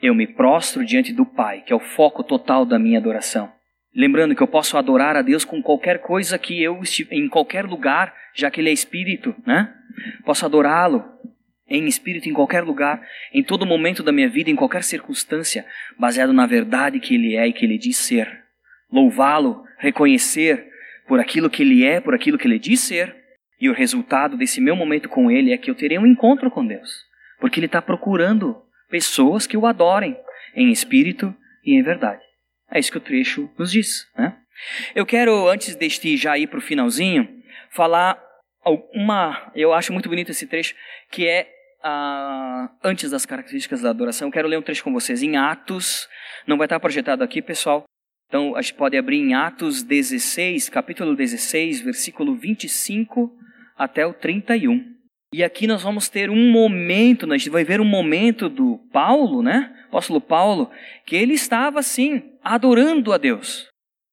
eu 0.00 0.14
me 0.14 0.26
prostro 0.26 0.84
diante 0.84 1.12
do 1.12 1.26
Pai, 1.26 1.60
que 1.60 1.72
é 1.72 1.76
o 1.76 1.80
foco 1.80 2.22
total 2.22 2.64
da 2.64 2.78
minha 2.78 2.98
adoração. 2.98 3.52
Lembrando 3.94 4.34
que 4.34 4.42
eu 4.42 4.46
posso 4.46 4.76
adorar 4.76 5.16
a 5.16 5.22
Deus 5.22 5.44
com 5.44 5.62
qualquer 5.62 6.00
coisa 6.00 6.38
que 6.38 6.62
eu 6.62 6.80
em 7.10 7.28
qualquer 7.28 7.64
lugar, 7.64 8.14
já 8.34 8.50
que 8.50 8.60
Ele 8.60 8.70
é 8.70 8.72
Espírito, 8.72 9.34
né? 9.46 9.74
Posso 10.24 10.44
adorá-lo 10.44 11.04
em 11.68 11.86
espírito 11.86 12.28
em 12.28 12.32
qualquer 12.32 12.62
lugar, 12.62 13.00
em 13.32 13.42
todo 13.42 13.66
momento 13.66 14.02
da 14.02 14.12
minha 14.12 14.28
vida, 14.28 14.50
em 14.50 14.56
qualquer 14.56 14.82
circunstância, 14.82 15.66
baseado 15.98 16.32
na 16.32 16.46
verdade 16.46 17.00
que 17.00 17.14
Ele 17.14 17.36
é 17.36 17.46
e 17.46 17.52
que 17.52 17.64
Ele 17.64 17.78
diz 17.78 17.96
ser. 17.96 18.44
Louvá-lo, 18.90 19.64
reconhecer 19.78 20.66
por 21.06 21.20
aquilo 21.20 21.50
que 21.50 21.62
Ele 21.62 21.84
é, 21.84 22.00
por 22.00 22.14
aquilo 22.14 22.38
que 22.38 22.46
Ele 22.46 22.58
diz 22.58 22.80
ser, 22.80 23.14
e 23.60 23.68
o 23.68 23.74
resultado 23.74 24.36
desse 24.36 24.60
meu 24.60 24.76
momento 24.76 25.08
com 25.08 25.30
Ele 25.30 25.52
é 25.52 25.58
que 25.58 25.70
eu 25.70 25.74
terei 25.74 25.98
um 25.98 26.06
encontro 26.06 26.50
com 26.50 26.66
Deus. 26.66 26.90
Porque 27.40 27.58
Ele 27.58 27.66
está 27.66 27.82
procurando 27.82 28.56
pessoas 28.88 29.46
que 29.46 29.56
o 29.56 29.66
adorem 29.66 30.16
em 30.54 30.70
espírito 30.70 31.34
e 31.64 31.74
em 31.74 31.82
verdade. 31.82 32.22
É 32.70 32.78
isso 32.78 32.90
que 32.90 32.98
o 32.98 33.00
trecho 33.00 33.50
nos 33.58 33.72
diz. 33.72 34.06
Né? 34.16 34.36
Eu 34.94 35.04
quero, 35.04 35.48
antes 35.48 35.74
deste 35.74 36.16
já 36.16 36.38
ir 36.38 36.46
para 36.46 36.58
o 36.58 36.62
finalzinho, 36.62 37.28
falar 37.70 38.18
uma. 38.94 39.50
Eu 39.54 39.72
acho 39.72 39.92
muito 39.92 40.08
bonito 40.08 40.30
esse 40.30 40.46
trecho, 40.46 40.74
que 41.10 41.26
é 41.26 41.48
ah, 41.82 42.70
antes 42.82 43.10
das 43.10 43.24
características 43.24 43.82
da 43.82 43.90
adoração. 43.90 44.30
Quero 44.30 44.48
ler 44.48 44.58
um 44.58 44.62
trecho 44.62 44.84
com 44.84 44.92
vocês 44.92 45.22
em 45.22 45.36
Atos. 45.36 46.08
Não 46.46 46.56
vai 46.56 46.66
estar 46.66 46.80
projetado 46.80 47.22
aqui, 47.22 47.42
pessoal, 47.42 47.84
Então, 48.28 48.54
a 48.56 48.62
gente 48.62 48.74
pode 48.74 48.96
abrir 48.96 49.18
em 49.18 49.34
Atos 49.34 49.82
16, 49.82 50.68
capítulo 50.68 51.16
16, 51.16 51.80
versículo 51.80 52.34
25 52.36 53.32
até 53.76 54.06
o 54.06 54.12
31. 54.12 54.98
E 55.32 55.44
aqui 55.44 55.66
nós 55.66 55.82
vamos 55.82 56.08
ter 56.08 56.30
um 56.30 56.50
momento, 56.50 57.30
a 57.30 57.36
gente 57.36 57.50
vai 57.50 57.62
ver 57.62 57.80
um 57.80 57.84
momento 57.84 58.48
do 58.48 58.78
Paulo, 58.90 59.42
né? 59.42 59.74
Apóstolo 59.86 60.20
Paulo, 60.20 60.70
que 61.06 61.16
ele 61.16 61.34
estava 61.34 61.78
assim, 61.80 62.22
adorando 62.42 63.12
a 63.12 63.18
Deus. 63.18 63.66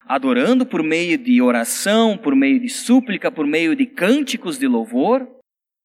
Adorando 0.06 0.66
por 0.66 0.84
meio 0.84 1.18
de 1.18 1.42
oração, 1.42 2.18
por 2.18 2.36
meio 2.36 2.60
de 2.60 2.70
súplica, 2.70 3.32
por 3.32 3.48
meio 3.48 3.76
de 3.76 3.86
cânticos 3.86 4.60
de 4.60 4.68
louvor. 4.68 5.28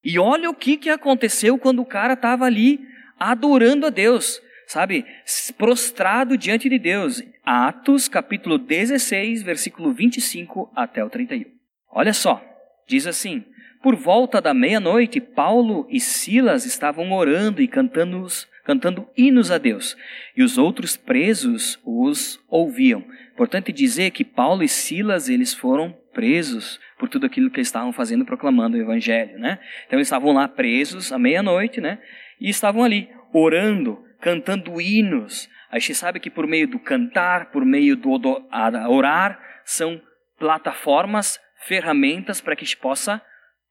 E 0.03 0.17
olha 0.17 0.49
o 0.49 0.55
que, 0.55 0.77
que 0.77 0.89
aconteceu 0.89 1.57
quando 1.57 1.81
o 1.81 1.85
cara 1.85 2.13
estava 2.13 2.45
ali 2.45 2.79
adorando 3.19 3.85
a 3.85 3.89
Deus 3.89 4.41
sabe, 4.71 5.05
prostrado 5.57 6.37
diante 6.37 6.69
de 6.69 6.79
Deus. 6.79 7.21
Atos, 7.43 8.07
capítulo 8.07 8.57
16, 8.57 9.43
versículo 9.43 9.91
25 9.91 10.71
até 10.73 11.03
o 11.03 11.09
31. 11.09 11.45
Olha 11.91 12.13
só, 12.13 12.41
diz 12.87 13.05
assim: 13.05 13.43
Por 13.83 13.95
volta 13.95 14.39
da 14.39 14.53
meia-noite, 14.53 15.19
Paulo 15.19 15.85
e 15.89 15.99
Silas 15.99 16.65
estavam 16.65 17.11
orando 17.11 17.61
e 17.61 17.67
cantando, 17.67 18.25
cantando 18.63 19.09
hinos 19.17 19.51
a 19.51 19.57
Deus, 19.57 19.97
e 20.37 20.41
os 20.41 20.57
outros 20.57 20.95
presos 20.95 21.77
os 21.85 22.39
ouviam. 22.47 23.03
Importante 23.33 23.73
dizer 23.73 24.11
que 24.11 24.23
Paulo 24.23 24.63
e 24.63 24.69
Silas 24.69 25.27
eles 25.27 25.53
foram 25.53 25.91
presos 26.13 26.79
por 27.01 27.09
tudo 27.09 27.25
aquilo 27.25 27.49
que 27.49 27.57
eles 27.57 27.67
estavam 27.67 27.91
fazendo, 27.91 28.23
proclamando 28.23 28.77
o 28.77 28.79
evangelho, 28.79 29.39
né? 29.39 29.57
Então 29.87 29.97
eles 29.97 30.05
estavam 30.07 30.31
lá 30.33 30.47
presos 30.47 31.11
à 31.11 31.17
meia-noite, 31.17 31.81
né? 31.81 31.97
E 32.39 32.47
estavam 32.47 32.83
ali 32.83 33.09
orando, 33.33 34.05
cantando 34.19 34.79
hinos. 34.79 35.49
A 35.71 35.79
gente 35.79 35.95
sabe 35.95 36.19
que 36.19 36.29
por 36.29 36.45
meio 36.45 36.67
do 36.67 36.77
cantar, 36.77 37.49
por 37.49 37.65
meio 37.65 37.95
do 37.95 38.11
orar, 38.87 39.39
são 39.65 39.99
plataformas, 40.37 41.39
ferramentas 41.65 42.39
para 42.39 42.55
que 42.55 42.63
a 42.63 42.67
gente 42.67 42.77
possa 42.77 43.19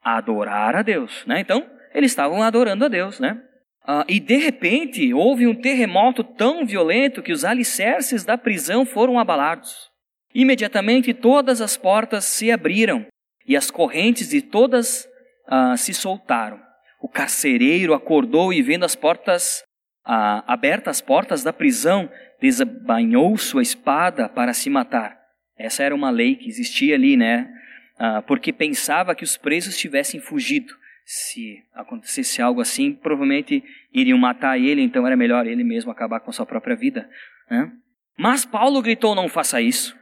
adorar 0.03 0.75
a 0.75 0.83
Deus. 0.83 1.25
Né? 1.25 1.39
Então, 1.39 1.65
eles 1.95 2.11
estavam 2.11 2.43
adorando 2.43 2.85
a 2.85 2.89
Deus. 2.89 3.21
Né? 3.21 3.41
Ah, 3.87 4.05
e 4.09 4.19
de 4.19 4.39
repente, 4.39 5.15
houve 5.15 5.47
um 5.47 5.55
terremoto 5.55 6.25
tão 6.25 6.67
violento 6.67 7.23
que 7.23 7.33
os 7.33 7.45
alicerces 7.45 8.25
da 8.25 8.37
prisão 8.37 8.85
foram 8.85 9.21
abalados. 9.21 9.89
Imediatamente, 10.35 11.15
todas 11.15 11.61
as 11.61 11.77
portas 11.77 12.25
se 12.25 12.51
abriram 12.51 13.07
e 13.51 13.57
as 13.57 13.69
correntes 13.69 14.29
de 14.29 14.41
todas 14.41 15.09
ah, 15.49 15.77
se 15.77 15.93
soltaram. 15.93 16.61
O 17.03 17.09
carcereiro 17.09 17.95
acordou 17.95 18.53
e, 18.53 18.63
vendo 18.63 18.85
as 18.85 18.95
portas 18.95 19.65
ah, 20.05 20.45
abertas 20.47 20.99
as 20.99 21.01
portas 21.01 21.43
da 21.43 21.53
prisão, 21.53 22.09
desabanhou 22.41 23.37
sua 23.37 23.61
espada 23.61 24.29
para 24.29 24.55
se 24.55 24.71
matar. 24.71 25.19
Essa 25.59 25.83
era 25.83 25.93
uma 25.93 26.11
lei 26.11 26.37
que 26.37 26.49
existia 26.49 26.95
ali, 26.95 27.17
né? 27.17 27.53
Ah, 27.99 28.23
porque 28.23 28.53
pensava 28.53 29.17
que 29.17 29.25
os 29.25 29.37
presos 29.37 29.77
tivessem 29.77 30.21
fugido. 30.21 30.73
Se 31.05 31.57
acontecesse 31.75 32.41
algo 32.41 32.61
assim, 32.61 32.93
provavelmente 32.93 33.65
iriam 33.93 34.17
matar 34.17 34.61
ele, 34.61 34.81
então 34.81 35.05
era 35.05 35.17
melhor 35.17 35.45
ele 35.45 35.65
mesmo 35.65 35.91
acabar 35.91 36.21
com 36.21 36.31
sua 36.31 36.47
própria 36.47 36.77
vida. 36.77 37.11
Né? 37.51 37.69
Mas 38.17 38.45
Paulo 38.45 38.81
gritou: 38.81 39.13
Não 39.17 39.29
faça 39.29 39.61
isso. 39.61 39.99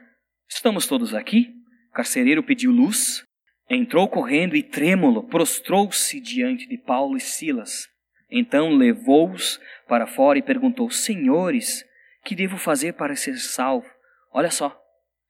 Estamos 0.47 0.85
todos 0.85 1.15
aqui. 1.15 1.51
O 1.89 1.93
carcereiro 1.93 2.43
pediu 2.43 2.71
luz, 2.71 3.27
entrou 3.69 4.07
correndo 4.07 4.55
e 4.55 4.63
trêmulo, 4.63 5.23
prostrou-se 5.23 6.19
diante 6.19 6.67
de 6.67 6.77
Paulo 6.77 7.15
e 7.15 7.21
Silas. 7.21 7.87
Então 8.31 8.75
levou-os 8.75 9.59
para 9.87 10.07
fora 10.07 10.39
e 10.39 10.43
perguntou: 10.43 10.89
Senhores, 10.89 11.85
que 12.23 12.35
devo 12.35 12.57
fazer 12.57 12.93
para 12.93 13.15
ser 13.15 13.37
salvo? 13.37 13.87
Olha 14.31 14.51
só, 14.51 14.77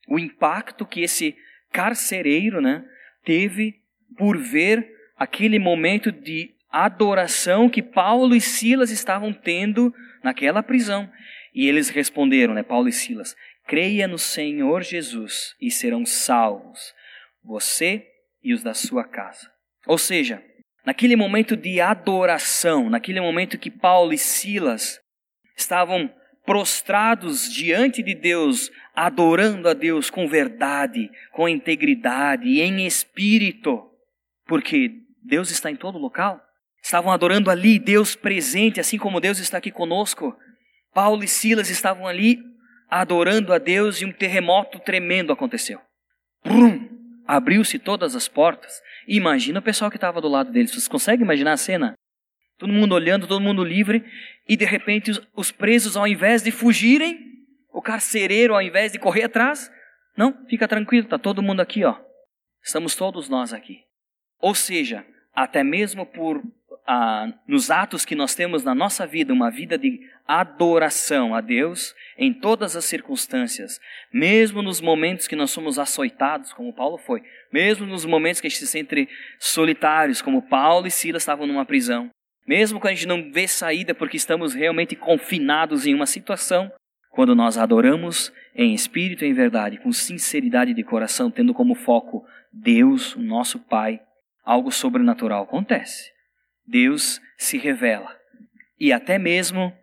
o 0.07 0.17
impacto 0.17 0.85
que 0.85 1.01
esse 1.01 1.35
carcereiro 1.71 2.61
né, 2.61 2.83
teve 3.23 3.75
por 4.17 4.37
ver 4.37 4.89
aquele 5.15 5.59
momento 5.59 6.11
de 6.11 6.51
adoração 6.71 7.69
que 7.69 7.81
Paulo 7.81 8.35
e 8.35 8.41
Silas 8.41 8.91
estavam 8.91 9.33
tendo 9.33 9.93
naquela 10.23 10.61
prisão. 10.61 11.09
E 11.53 11.67
eles 11.67 11.89
responderam, 11.89 12.53
né, 12.53 12.63
Paulo 12.63 12.87
e 12.87 12.93
Silas: 12.93 13.35
Creia 13.65 14.07
no 14.07 14.17
Senhor 14.17 14.81
Jesus 14.81 15.55
e 15.61 15.71
serão 15.71 16.05
salvos, 16.05 16.93
você 17.43 18.05
e 18.43 18.53
os 18.53 18.63
da 18.63 18.73
sua 18.73 19.03
casa. 19.03 19.51
Ou 19.85 19.97
seja, 19.97 20.43
naquele 20.85 21.15
momento 21.15 21.55
de 21.55 21.81
adoração, 21.81 22.89
naquele 22.89 23.21
momento 23.21 23.57
que 23.57 23.71
Paulo 23.71 24.13
e 24.13 24.17
Silas 24.17 24.99
estavam 25.55 26.13
prostrados 26.45 27.51
diante 27.51 28.01
de 28.01 28.15
Deus, 28.15 28.71
adorando 28.95 29.69
a 29.69 29.73
Deus 29.73 30.09
com 30.09 30.27
verdade, 30.27 31.09
com 31.31 31.47
integridade 31.47 32.47
e 32.47 32.61
em 32.61 32.87
espírito, 32.87 33.87
porque 34.47 34.91
Deus 35.23 35.51
está 35.51 35.69
em 35.69 35.75
todo 35.75 35.99
local. 35.99 36.41
Estavam 36.81 37.11
adorando 37.11 37.51
ali, 37.51 37.77
Deus 37.77 38.15
presente, 38.15 38.79
assim 38.79 38.97
como 38.97 39.19
Deus 39.19 39.37
está 39.37 39.57
aqui 39.57 39.69
conosco. 39.69 40.35
Paulo 40.93 41.23
e 41.23 41.27
Silas 41.27 41.69
estavam 41.69 42.07
ali 42.07 42.39
adorando 42.89 43.53
a 43.53 43.59
Deus 43.59 44.01
e 44.01 44.05
um 44.05 44.11
terremoto 44.11 44.79
tremendo 44.79 45.31
aconteceu. 45.31 45.79
Abriu-se 47.29 47.77
todas 47.77 48.15
as 48.15 48.27
portas 48.27 48.81
Imagina 49.09 49.57
o 49.57 49.63
pessoal 49.63 49.89
que 49.89 49.97
estava 49.97 50.21
do 50.21 50.27
lado 50.27 50.51
deles. 50.51 50.69
Vocês 50.69 50.87
conseguem 50.87 51.23
imaginar 51.23 51.53
a 51.53 51.57
cena? 51.57 51.93
Todo 52.59 52.71
mundo 52.71 52.93
olhando, 52.93 53.25
todo 53.25 53.41
mundo 53.41 53.63
livre, 53.63 54.05
e 54.47 54.55
de 54.55 54.65
repente 54.65 55.09
os, 55.09 55.21
os 55.33 55.51
presos, 55.51 55.97
ao 55.97 56.07
invés 56.07 56.43
de 56.43 56.51
fugirem, 56.51 57.17
o 57.73 57.81
carcereiro, 57.81 58.53
ao 58.53 58.61
invés 58.61 58.91
de 58.91 58.99
correr 58.99 59.23
atrás, 59.23 59.71
não, 60.15 60.45
fica 60.47 60.67
tranquilo, 60.67 61.05
está 61.05 61.17
todo 61.17 61.41
mundo 61.41 61.59
aqui, 61.59 61.83
ó. 61.83 61.95
Estamos 62.61 62.95
todos 62.95 63.29
nós 63.29 63.51
aqui. 63.51 63.79
Ou 64.39 64.53
seja, 64.53 65.03
até 65.33 65.63
mesmo 65.63 66.05
por 66.05 66.43
ah, 66.91 67.31
nos 67.47 67.69
atos 67.69 68.03
que 68.03 68.15
nós 68.15 68.33
temos 68.33 68.63
na 68.63 68.73
nossa 68.73 69.05
vida, 69.05 69.31
uma 69.31 69.51
vida 69.51 69.77
de 69.77 69.99
adoração 70.27 71.35
a 71.35 71.39
Deus 71.39 71.93
em 72.17 72.33
todas 72.33 72.75
as 72.75 72.83
circunstâncias, 72.85 73.79
mesmo 74.11 74.63
nos 74.63 74.81
momentos 74.81 75.27
que 75.27 75.35
nós 75.35 75.51
somos 75.51 75.77
açoitados, 75.77 76.51
como 76.51 76.73
Paulo 76.73 76.97
foi, 76.97 77.21
mesmo 77.53 77.85
nos 77.85 78.05
momentos 78.05 78.41
que 78.41 78.47
a 78.47 78.49
gente 78.49 78.61
se 78.61 78.65
sente 78.65 79.07
solitários, 79.37 80.19
como 80.19 80.41
Paulo 80.41 80.87
e 80.87 80.91
Silas 80.91 81.21
estavam 81.21 81.45
numa 81.45 81.63
prisão, 81.63 82.09
mesmo 82.47 82.79
quando 82.79 82.93
a 82.93 82.95
gente 82.95 83.07
não 83.07 83.31
vê 83.31 83.47
saída 83.47 83.93
porque 83.93 84.17
estamos 84.17 84.55
realmente 84.55 84.95
confinados 84.95 85.85
em 85.85 85.93
uma 85.93 86.07
situação, 86.07 86.71
quando 87.11 87.35
nós 87.35 87.55
adoramos 87.55 88.33
em 88.55 88.73
espírito 88.73 89.23
e 89.23 89.27
em 89.27 89.33
verdade, 89.33 89.77
com 89.77 89.91
sinceridade 89.91 90.73
de 90.73 90.83
coração, 90.83 91.29
tendo 91.29 91.53
como 91.53 91.75
foco 91.75 92.25
Deus, 92.51 93.15
o 93.15 93.21
nosso 93.21 93.59
Pai, 93.59 94.01
algo 94.43 94.71
sobrenatural 94.71 95.43
acontece. 95.43 96.17
Deus 96.69 97.19
se 97.37 97.57
revela. 97.57 98.15
E 98.79 98.93
até 98.93 99.17
mesmo 99.17 99.73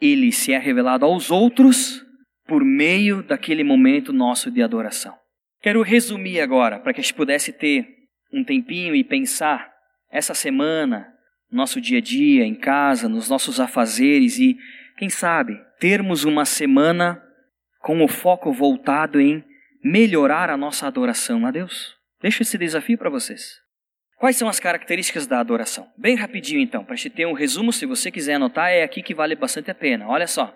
ele 0.00 0.32
se 0.32 0.52
é 0.52 0.58
revelado 0.58 1.04
aos 1.04 1.30
outros 1.30 2.04
por 2.46 2.64
meio 2.64 3.22
daquele 3.22 3.62
momento 3.62 4.12
nosso 4.12 4.50
de 4.50 4.62
adoração. 4.62 5.14
Quero 5.60 5.82
resumir 5.82 6.40
agora, 6.40 6.78
para 6.78 6.94
que 6.94 7.00
a 7.00 7.02
gente 7.02 7.14
pudesse 7.14 7.52
ter 7.52 7.86
um 8.32 8.42
tempinho 8.42 8.94
e 8.94 9.04
pensar 9.04 9.70
essa 10.10 10.32
semana, 10.32 11.06
nosso 11.50 11.80
dia 11.80 11.98
a 11.98 12.00
dia, 12.00 12.44
em 12.44 12.54
casa, 12.54 13.08
nos 13.08 13.28
nossos 13.28 13.60
afazeres 13.60 14.38
e, 14.38 14.56
quem 14.96 15.10
sabe, 15.10 15.60
termos 15.78 16.24
uma 16.24 16.44
semana 16.44 17.22
com 17.80 18.02
o 18.02 18.08
foco 18.08 18.52
voltado 18.52 19.20
em 19.20 19.44
melhorar 19.82 20.48
a 20.48 20.56
nossa 20.56 20.86
adoração 20.86 21.46
a 21.46 21.50
Deus. 21.50 21.94
Deixo 22.22 22.42
esse 22.42 22.56
desafio 22.56 22.96
para 22.96 23.10
vocês. 23.10 23.60
Quais 24.20 24.36
são 24.36 24.50
as 24.50 24.60
características 24.60 25.26
da 25.26 25.40
adoração? 25.40 25.90
Bem 25.96 26.14
rapidinho 26.14 26.60
então, 26.60 26.84
para 26.84 26.94
gente 26.94 27.08
ter 27.08 27.26
um 27.26 27.32
resumo, 27.32 27.72
se 27.72 27.86
você 27.86 28.10
quiser 28.10 28.34
anotar, 28.34 28.68
é 28.68 28.82
aqui 28.82 29.02
que 29.02 29.14
vale 29.14 29.34
bastante 29.34 29.70
a 29.70 29.74
pena. 29.74 30.06
Olha 30.06 30.26
só. 30.26 30.54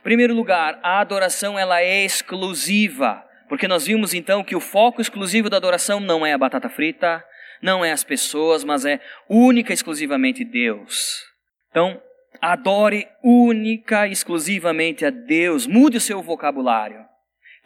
Em 0.00 0.02
primeiro 0.02 0.34
lugar, 0.34 0.80
a 0.82 0.98
adoração 0.98 1.56
ela 1.56 1.80
é 1.80 2.04
exclusiva. 2.04 3.24
Porque 3.48 3.68
nós 3.68 3.86
vimos 3.86 4.12
então 4.12 4.42
que 4.42 4.56
o 4.56 4.60
foco 4.60 5.00
exclusivo 5.00 5.48
da 5.48 5.56
adoração 5.56 6.00
não 6.00 6.26
é 6.26 6.32
a 6.32 6.38
batata 6.38 6.68
frita, 6.68 7.24
não 7.62 7.84
é 7.84 7.92
as 7.92 8.02
pessoas, 8.02 8.64
mas 8.64 8.84
é 8.84 9.00
única 9.28 9.72
e 9.72 9.74
exclusivamente 9.74 10.44
Deus. 10.44 11.22
Então, 11.70 12.02
adore 12.42 13.06
única 13.22 14.08
e 14.08 14.10
exclusivamente 14.10 15.06
a 15.06 15.10
Deus. 15.10 15.64
Mude 15.64 15.98
o 15.98 16.00
seu 16.00 16.20
vocabulário. 16.20 17.04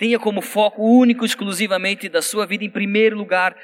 Tenha 0.01 0.18
como 0.18 0.40
foco 0.40 0.82
único 0.82 1.26
exclusivamente 1.26 2.09
da 2.09 2.22
sua 2.22 2.46
vida, 2.46 2.64
em 2.64 2.70
primeiro 2.70 3.18
lugar, 3.18 3.55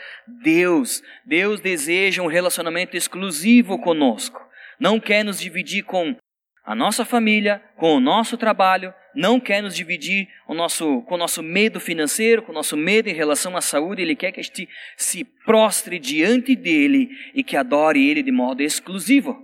Deus. 0.43 1.03
Deus 1.24 1.61
deseja 1.62 2.22
um 2.22 2.26
relacionamento 2.26 2.95
exclusivo 2.95 3.78
conosco. 3.78 4.39
Não 4.78 5.01
quer 5.01 5.24
nos 5.24 5.41
dividir 5.41 5.84
com 5.84 6.14
a 6.62 6.74
nossa 6.74 7.07
família, 7.07 7.62
com 7.78 7.97
o 7.97 8.01
nosso 8.01 8.37
trabalho, 8.37 8.93
não 9.14 9.41
quer 9.41 9.62
nos 9.62 9.74
dividir 9.74 10.28
o 10.47 10.53
nosso, 10.53 11.01
com 11.05 11.14
o 11.14 11.18
nosso 11.18 11.43
medo 11.43 11.80
financeiro, 11.80 12.43
com 12.43 12.53
o 12.53 12.55
nosso 12.55 12.76
medo 12.76 13.09
em 13.09 13.14
relação 13.14 13.57
à 13.57 13.62
saúde, 13.62 14.03
Ele 14.03 14.14
quer 14.14 14.30
que 14.30 14.41
a 14.41 14.43
gente 14.43 14.68
se 14.95 15.24
prostre 15.24 15.99
diante 15.99 16.55
dEle 16.55 17.09
e 17.34 17.43
que 17.43 17.57
adore 17.57 18.07
Ele 18.07 18.22
de 18.22 18.30
modo 18.30 18.61
exclusivo. 18.61 19.43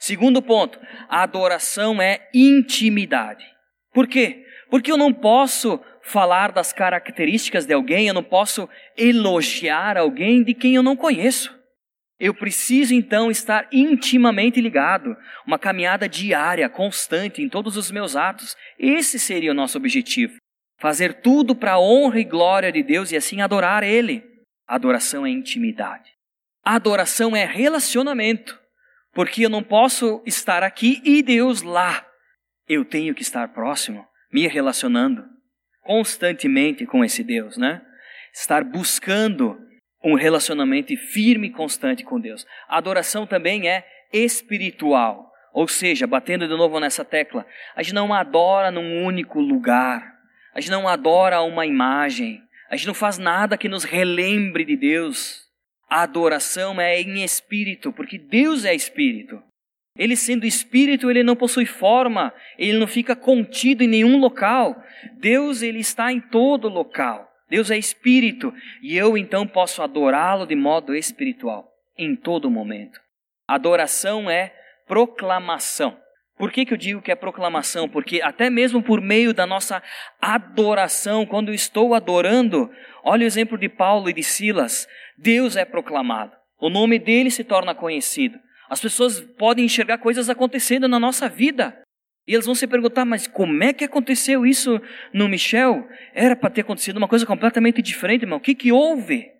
Segundo 0.00 0.42
ponto, 0.42 0.80
a 1.08 1.22
adoração 1.22 2.02
é 2.02 2.28
intimidade. 2.34 3.44
Por 3.92 4.08
quê? 4.08 4.44
Porque 4.68 4.90
eu 4.90 4.96
não 4.96 5.12
posso 5.12 5.80
falar 6.04 6.52
das 6.52 6.72
características 6.72 7.66
de 7.66 7.72
alguém, 7.72 8.06
eu 8.06 8.14
não 8.14 8.22
posso 8.22 8.68
elogiar 8.96 9.96
alguém 9.96 10.42
de 10.42 10.54
quem 10.54 10.74
eu 10.74 10.82
não 10.82 10.94
conheço. 10.94 11.52
Eu 12.20 12.32
preciso 12.32 12.94
então 12.94 13.30
estar 13.30 13.66
intimamente 13.72 14.60
ligado, 14.60 15.16
uma 15.46 15.58
caminhada 15.58 16.08
diária, 16.08 16.68
constante 16.68 17.42
em 17.42 17.48
todos 17.48 17.76
os 17.76 17.90
meus 17.90 18.14
atos. 18.14 18.54
Esse 18.78 19.18
seria 19.18 19.50
o 19.50 19.54
nosso 19.54 19.76
objetivo. 19.78 20.36
Fazer 20.78 21.14
tudo 21.22 21.56
para 21.56 21.72
a 21.72 21.80
honra 21.80 22.20
e 22.20 22.24
glória 22.24 22.70
de 22.70 22.82
Deus 22.82 23.10
e 23.10 23.16
assim 23.16 23.40
adorar 23.40 23.82
Ele. 23.82 24.22
Adoração 24.66 25.26
é 25.26 25.30
intimidade. 25.30 26.10
Adoração 26.62 27.34
é 27.34 27.44
relacionamento, 27.44 28.58
porque 29.12 29.44
eu 29.44 29.50
não 29.50 29.62
posso 29.62 30.22
estar 30.24 30.62
aqui 30.62 31.02
e 31.04 31.22
Deus 31.22 31.62
lá. 31.62 32.06
Eu 32.68 32.84
tenho 32.84 33.14
que 33.14 33.22
estar 33.22 33.48
próximo, 33.48 34.06
me 34.32 34.46
relacionando 34.46 35.33
constantemente 35.84 36.86
com 36.86 37.04
esse 37.04 37.22
Deus, 37.22 37.56
né? 37.56 37.80
Estar 38.32 38.64
buscando 38.64 39.56
um 40.02 40.14
relacionamento 40.14 40.96
firme 40.96 41.46
e 41.48 41.52
constante 41.52 42.02
com 42.02 42.20
Deus. 42.20 42.46
A 42.68 42.78
adoração 42.78 43.26
também 43.26 43.68
é 43.68 43.86
espiritual, 44.12 45.30
ou 45.52 45.68
seja, 45.68 46.06
batendo 46.06 46.48
de 46.48 46.56
novo 46.56 46.80
nessa 46.80 47.04
tecla, 47.04 47.46
a 47.74 47.82
gente 47.82 47.94
não 47.94 48.12
adora 48.12 48.70
num 48.70 49.04
único 49.04 49.40
lugar, 49.40 50.14
a 50.54 50.60
gente 50.60 50.70
não 50.70 50.88
adora 50.88 51.40
uma 51.42 51.64
imagem, 51.64 52.42
a 52.70 52.76
gente 52.76 52.86
não 52.86 52.94
faz 52.94 53.18
nada 53.18 53.56
que 53.56 53.68
nos 53.68 53.84
relembre 53.84 54.64
de 54.64 54.76
Deus. 54.76 55.44
A 55.88 56.02
adoração 56.02 56.80
é 56.80 57.00
em 57.00 57.22
espírito, 57.22 57.92
porque 57.92 58.18
Deus 58.18 58.64
é 58.64 58.74
espírito. 58.74 59.40
Ele 59.96 60.16
sendo 60.16 60.44
espírito, 60.44 61.08
ele 61.08 61.22
não 61.22 61.36
possui 61.36 61.66
forma, 61.66 62.32
ele 62.58 62.78
não 62.78 62.86
fica 62.86 63.14
contido 63.14 63.84
em 63.84 63.88
nenhum 63.88 64.18
local. 64.18 64.76
Deus, 65.18 65.62
ele 65.62 65.78
está 65.78 66.12
em 66.12 66.20
todo 66.20 66.68
local. 66.68 67.30
Deus 67.48 67.70
é 67.70 67.78
espírito 67.78 68.52
e 68.82 68.96
eu 68.96 69.16
então 69.16 69.46
posso 69.46 69.82
adorá-lo 69.82 70.46
de 70.46 70.56
modo 70.56 70.94
espiritual 70.94 71.70
em 71.96 72.16
todo 72.16 72.50
momento. 72.50 72.98
Adoração 73.46 74.28
é 74.28 74.52
proclamação. 74.88 75.96
Por 76.36 76.50
que, 76.50 76.66
que 76.66 76.74
eu 76.74 76.78
digo 76.78 77.00
que 77.00 77.12
é 77.12 77.14
proclamação? 77.14 77.88
Porque 77.88 78.20
até 78.20 78.50
mesmo 78.50 78.82
por 78.82 79.00
meio 79.00 79.32
da 79.32 79.46
nossa 79.46 79.80
adoração, 80.20 81.24
quando 81.24 81.50
eu 81.50 81.54
estou 81.54 81.94
adorando, 81.94 82.68
olha 83.04 83.22
o 83.22 83.26
exemplo 83.26 83.56
de 83.56 83.68
Paulo 83.68 84.10
e 84.10 84.12
de 84.12 84.24
Silas, 84.24 84.88
Deus 85.16 85.54
é 85.54 85.64
proclamado, 85.64 86.32
o 86.58 86.68
nome 86.68 86.98
dele 86.98 87.30
se 87.30 87.44
torna 87.44 87.72
conhecido. 87.72 88.36
As 88.74 88.80
pessoas 88.80 89.20
podem 89.20 89.66
enxergar 89.66 89.98
coisas 89.98 90.28
acontecendo 90.28 90.88
na 90.88 90.98
nossa 90.98 91.28
vida. 91.28 91.80
E 92.26 92.34
eles 92.34 92.44
vão 92.44 92.56
se 92.56 92.66
perguntar, 92.66 93.04
mas 93.04 93.24
como 93.24 93.62
é 93.62 93.72
que 93.72 93.84
aconteceu 93.84 94.44
isso 94.44 94.82
no 95.12 95.28
Michel? 95.28 95.88
Era 96.12 96.34
para 96.34 96.50
ter 96.50 96.62
acontecido 96.62 96.96
uma 96.96 97.06
coisa 97.06 97.24
completamente 97.24 97.80
diferente, 97.80 98.22
irmão. 98.22 98.38
O 98.38 98.40
que, 98.40 98.52
que 98.52 98.72
houve? 98.72 99.30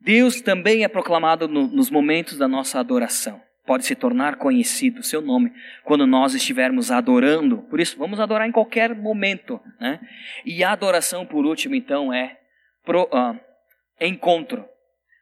Deus 0.00 0.40
também 0.40 0.84
é 0.84 0.88
proclamado 0.88 1.46
no, 1.46 1.66
nos 1.66 1.90
momentos 1.90 2.38
da 2.38 2.48
nossa 2.48 2.80
adoração. 2.80 3.42
Pode 3.66 3.84
se 3.84 3.94
tornar 3.94 4.36
conhecido 4.36 5.00
o 5.00 5.04
seu 5.04 5.20
nome 5.20 5.52
quando 5.84 6.06
nós 6.06 6.34
estivermos 6.34 6.90
adorando. 6.90 7.58
Por 7.68 7.80
isso, 7.80 7.98
vamos 7.98 8.18
adorar 8.18 8.48
em 8.48 8.52
qualquer 8.52 8.94
momento. 8.94 9.60
Né? 9.78 10.00
E 10.46 10.64
a 10.64 10.72
adoração, 10.72 11.26
por 11.26 11.44
último, 11.44 11.74
então, 11.74 12.10
é 12.10 12.38
pro, 12.86 13.02
uh, 13.02 13.38
encontro. 14.00 14.64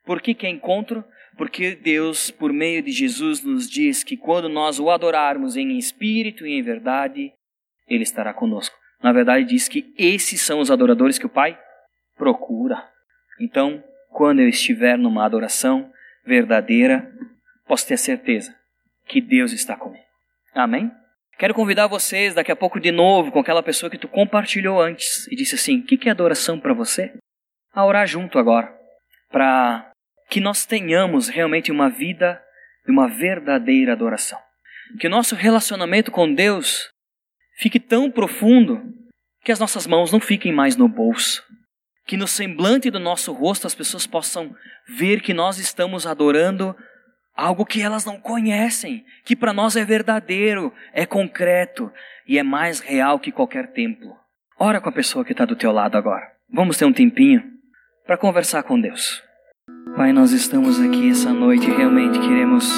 Por 0.04 0.22
que, 0.22 0.34
que 0.34 0.46
é 0.46 0.50
encontro? 0.50 1.04
Porque 1.37 1.74
Deus, 1.74 2.30
por 2.30 2.53
meio 2.53 2.82
de 2.82 2.91
Jesus, 2.91 3.43
nos 3.43 3.68
diz 3.68 4.03
que 4.03 4.16
quando 4.16 4.49
nós 4.49 4.80
o 4.80 4.91
adorarmos 4.91 5.57
em 5.57 5.76
espírito 5.76 6.47
e 6.47 6.53
em 6.53 6.62
verdade, 6.62 7.32
Ele 7.87 8.03
estará 8.03 8.32
conosco. 8.32 8.74
Na 9.03 9.12
verdade, 9.12 9.45
diz 9.45 9.68
que 9.68 9.93
esses 9.99 10.41
são 10.41 10.61
os 10.61 10.70
adoradores 10.70 11.18
que 11.18 11.26
o 11.26 11.30
Pai 11.30 11.59
procura. 12.16 12.82
Então, 13.39 13.84
quando 14.11 14.41
eu 14.41 14.49
estiver 14.49 14.97
numa 14.97 15.26
adoração 15.26 15.91
verdadeira, 16.24 17.12
posso 17.66 17.87
ter 17.87 17.99
certeza 17.99 18.57
que 19.07 19.20
Deus 19.20 19.53
está 19.53 19.76
comigo. 19.76 20.05
Amém? 20.55 20.91
Quero 21.39 21.53
convidar 21.53 21.87
vocês 21.87 22.34
daqui 22.34 22.51
a 22.51 22.57
pouco 22.57 22.80
de 22.80 22.91
novo 22.91 23.30
com 23.30 23.41
aquela 23.41 23.62
pessoa 23.62 23.91
que 23.91 23.99
tu 23.99 24.09
compartilhou 24.09 24.80
antes 24.80 25.28
e 25.30 25.37
disse 25.37 25.55
assim: 25.55 25.80
O 25.80 25.84
que 25.84 26.09
é 26.09 26.11
adoração 26.11 26.59
para 26.59 26.72
você? 26.72 27.12
A 27.74 27.84
orar 27.84 28.07
junto 28.07 28.39
agora, 28.39 28.74
para 29.30 29.91
que 30.28 30.40
nós 30.40 30.66
tenhamos 30.66 31.28
realmente 31.28 31.70
uma 31.70 31.88
vida 31.88 32.42
de 32.84 32.92
uma 32.92 33.08
verdadeira 33.08 33.92
adoração. 33.92 34.38
Que 34.98 35.06
o 35.06 35.10
nosso 35.10 35.34
relacionamento 35.34 36.10
com 36.10 36.32
Deus 36.32 36.88
fique 37.58 37.80
tão 37.80 38.10
profundo 38.10 38.82
que 39.44 39.52
as 39.52 39.58
nossas 39.60 39.86
mãos 39.86 40.12
não 40.12 40.20
fiquem 40.20 40.52
mais 40.52 40.76
no 40.76 40.88
bolso. 40.88 41.42
Que 42.06 42.16
no 42.16 42.26
semblante 42.26 42.90
do 42.90 43.00
nosso 43.00 43.32
rosto 43.32 43.66
as 43.66 43.74
pessoas 43.74 44.06
possam 44.06 44.54
ver 44.88 45.20
que 45.20 45.34
nós 45.34 45.58
estamos 45.58 46.06
adorando 46.06 46.76
algo 47.36 47.66
que 47.66 47.82
elas 47.82 48.04
não 48.04 48.18
conhecem, 48.18 49.04
que 49.24 49.36
para 49.36 49.52
nós 49.52 49.76
é 49.76 49.84
verdadeiro, 49.84 50.72
é 50.92 51.04
concreto 51.04 51.92
e 52.26 52.38
é 52.38 52.42
mais 52.42 52.80
real 52.80 53.18
que 53.18 53.30
qualquer 53.30 53.72
templo. 53.72 54.16
Ora 54.58 54.80
com 54.80 54.88
a 54.88 54.92
pessoa 54.92 55.24
que 55.24 55.32
está 55.32 55.44
do 55.44 55.54
teu 55.54 55.70
lado 55.70 55.96
agora. 55.96 56.32
Vamos 56.50 56.78
ter 56.78 56.86
um 56.86 56.92
tempinho 56.92 57.44
para 58.06 58.16
conversar 58.16 58.62
com 58.62 58.80
Deus. 58.80 59.25
Pai, 59.97 60.12
nós 60.12 60.30
estamos 60.32 60.78
aqui 60.78 61.09
essa 61.09 61.32
noite 61.32 61.70
e 61.70 61.74
realmente 61.74 62.20
queremos 62.20 62.70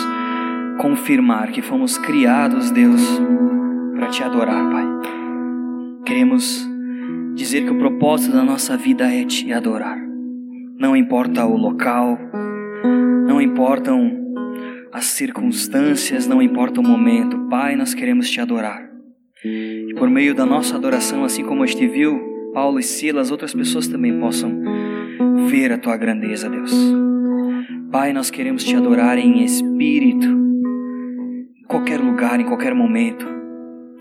confirmar 0.80 1.50
que 1.50 1.60
fomos 1.60 1.98
criados, 1.98 2.70
Deus, 2.70 3.02
para 3.96 4.06
te 4.06 4.22
adorar, 4.22 4.70
Pai. 4.70 4.84
Queremos 6.06 6.64
dizer 7.34 7.64
que 7.64 7.70
o 7.72 7.78
propósito 7.78 8.36
da 8.36 8.44
nossa 8.44 8.76
vida 8.76 9.12
é 9.12 9.24
te 9.24 9.52
adorar. 9.52 9.98
Não 10.78 10.96
importa 10.96 11.44
o 11.44 11.56
local, 11.56 12.16
não 13.26 13.42
importam 13.42 14.16
as 14.92 15.06
circunstâncias, 15.06 16.28
não 16.28 16.40
importa 16.40 16.80
o 16.80 16.84
momento, 16.84 17.48
Pai, 17.50 17.74
nós 17.74 17.94
queremos 17.94 18.30
te 18.30 18.40
adorar. 18.40 18.88
E 19.44 19.92
por 19.98 20.08
meio 20.08 20.36
da 20.36 20.46
nossa 20.46 20.76
adoração, 20.76 21.24
assim 21.24 21.42
como 21.42 21.64
a 21.64 21.66
gente 21.66 21.84
viu, 21.88 22.16
Paulo 22.54 22.78
e 22.78 22.82
Silas, 22.84 23.32
outras 23.32 23.52
pessoas 23.52 23.88
também 23.88 24.20
possam 24.20 24.62
ver 25.48 25.72
a 25.72 25.78
tua 25.78 25.96
grandeza, 25.96 26.48
Deus. 26.48 27.07
Pai, 27.90 28.12
nós 28.12 28.30
queremos 28.30 28.64
te 28.64 28.76
adorar 28.76 29.16
em 29.16 29.42
espírito, 29.42 30.26
em 30.26 31.64
qualquer 31.66 31.98
lugar, 31.98 32.38
em 32.38 32.44
qualquer 32.44 32.74
momento 32.74 33.26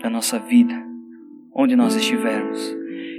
da 0.02 0.10
nossa 0.10 0.38
vida, 0.38 0.74
onde 1.54 1.74
nós 1.74 1.96
estivermos. 1.96 2.76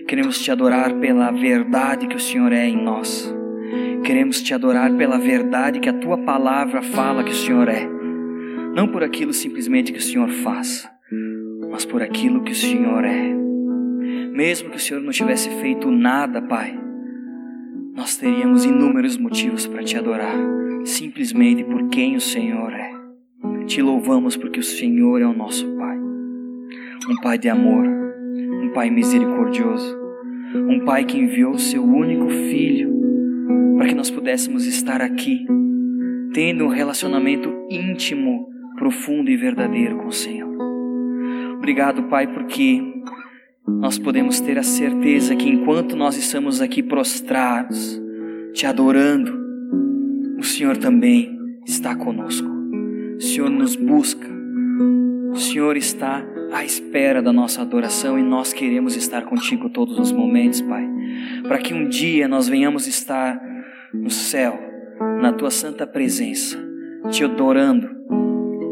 Queremos 0.08 0.40
te 0.40 0.52
adorar 0.52 0.94
pela 1.00 1.32
verdade 1.32 2.06
que 2.06 2.16
o 2.16 2.20
Senhor 2.20 2.52
é 2.52 2.68
em 2.68 2.84
nós. 2.84 3.34
Queremos 4.04 4.44
te 4.44 4.54
adorar 4.54 4.96
pela 4.96 5.18
verdade 5.18 5.80
que 5.80 5.90
a 5.90 5.94
tua 5.94 6.20
palavra 6.20 6.84
fala 6.84 7.24
que 7.24 7.32
o 7.32 7.36
Senhor 7.36 7.68
é. 7.68 7.90
Não 8.76 8.88
por 8.88 9.04
aquilo 9.04 9.34
simplesmente 9.34 9.92
que 9.92 9.98
o 9.98 10.04
Senhor 10.04 10.30
faz, 10.30 10.88
mas 11.72 11.84
por 11.84 12.04
aquilo 12.04 12.44
que 12.44 12.52
o 12.52 12.56
Senhor 12.56 13.04
é. 13.06 13.34
Mesmo 14.32 14.70
que 14.70 14.78
o 14.78 14.80
Senhor 14.80 15.02
não 15.02 15.12
tivesse 15.12 15.50
feito 15.62 15.90
nada, 15.90 16.44
Pai, 16.44 16.89
nós 17.96 18.18
teríamos 18.18 18.66
inúmeros 18.66 19.18
motivos 19.18 19.68
para 19.68 19.84
te 19.84 19.98
adorar, 19.98 20.36
simplesmente 20.86 21.64
por 21.64 21.90
quem 21.90 22.16
o 22.16 22.22
Senhor 22.22 22.72
é. 22.72 22.92
Te 23.66 23.82
louvamos 23.82 24.36
porque 24.36 24.60
o 24.60 24.64
Senhor 24.64 25.22
é 25.22 25.26
o 25.26 25.34
nosso 25.34 25.68
Pai, 25.76 25.98
um 27.10 27.16
Pai 27.22 27.38
de 27.38 27.50
amor, 27.50 27.86
um 28.64 28.72
Pai 28.74 28.90
misericordioso, 28.90 29.98
um 30.56 30.84
Pai 30.86 31.04
que 31.04 31.18
enviou 31.18 31.52
o 31.52 31.60
seu 31.60 31.84
único 31.84 32.30
Filho 32.30 32.90
para 33.78 33.88
que 33.88 33.96
nós 33.96 34.10
pudéssemos 34.10 34.66
estar 34.66 35.02
aqui, 35.02 35.46
tendo 36.34 36.66
um 36.66 36.70
relacionamento 36.70 37.50
íntimo, 37.70 38.50
profundo 38.76 39.30
e 39.30 39.38
verdadeiro 39.38 39.98
com 39.98 40.08
o 40.08 40.12
Senhor. 40.12 40.50
Obrigado, 41.58 42.04
Pai, 42.04 42.28
porque 42.28 42.82
nós 43.80 43.98
podemos 43.98 44.40
ter 44.40 44.58
a 44.58 44.64
certeza 44.64 45.36
que 45.36 45.48
enquanto 45.48 45.96
nós 45.96 46.18
estamos 46.18 46.62
aqui 46.62 46.82
prostrados, 46.82 48.02
te 48.54 48.66
adorando, 48.66 49.38
o 50.38 50.44
Senhor 50.44 50.78
também 50.78 51.38
está 51.66 51.96
conosco. 51.96 52.48
O 53.18 53.22
Senhor 53.22 53.50
nos 53.50 53.76
busca. 53.76 54.28
O 55.32 55.36
Senhor 55.36 55.78
está 55.78 56.26
à 56.52 56.66
espera 56.66 57.22
da 57.22 57.32
nossa 57.32 57.62
adoração 57.62 58.18
e 58.18 58.24
nós 58.24 58.52
queremos 58.52 58.96
estar 58.96 59.24
contigo 59.26 59.70
todos 59.70 60.00
os 60.00 60.12
momentos, 60.12 60.62
Pai. 60.62 60.90
Para 61.44 61.60
que 61.60 61.74
um 61.74 61.88
dia 61.88 62.28
nós 62.28 62.48
venhamos 62.48 62.88
estar 62.88 63.40
no 63.94 64.10
céu, 64.10 64.60
na 65.22 65.32
tua 65.32 65.52
santa 65.52 65.86
presença, 65.86 66.58
te 67.10 67.24
adorando 67.24 67.90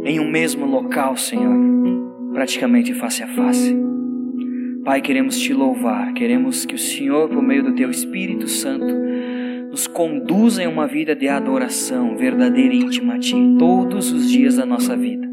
em 0.03 0.19
um 0.19 0.29
mesmo 0.29 0.65
local, 0.65 1.17
Senhor, 1.17 1.55
praticamente 2.33 2.93
face 2.93 3.23
a 3.23 3.27
face. 3.27 3.75
Pai, 4.88 5.01
queremos 5.01 5.38
te 5.38 5.53
louvar, 5.53 6.13
queremos 6.13 6.65
que 6.65 6.73
o 6.73 6.77
Senhor, 6.77 7.27
por 7.27 7.43
meio 7.43 7.61
do 7.61 7.75
teu 7.75 7.91
Espírito 7.91 8.47
Santo, 8.47 8.85
nos 9.69 9.85
conduza 9.85 10.63
em 10.63 10.67
uma 10.67 10.88
vida 10.88 11.13
de 11.13 11.27
adoração 11.27 12.15
verdadeira 12.15 12.73
e 12.73 12.79
íntima 12.79 13.15
a 13.15 13.19
Ti 13.19 13.35
todos 13.59 14.13
os 14.13 14.31
dias 14.31 14.55
da 14.55 14.65
nossa 14.65 14.95
vida. 14.95 15.27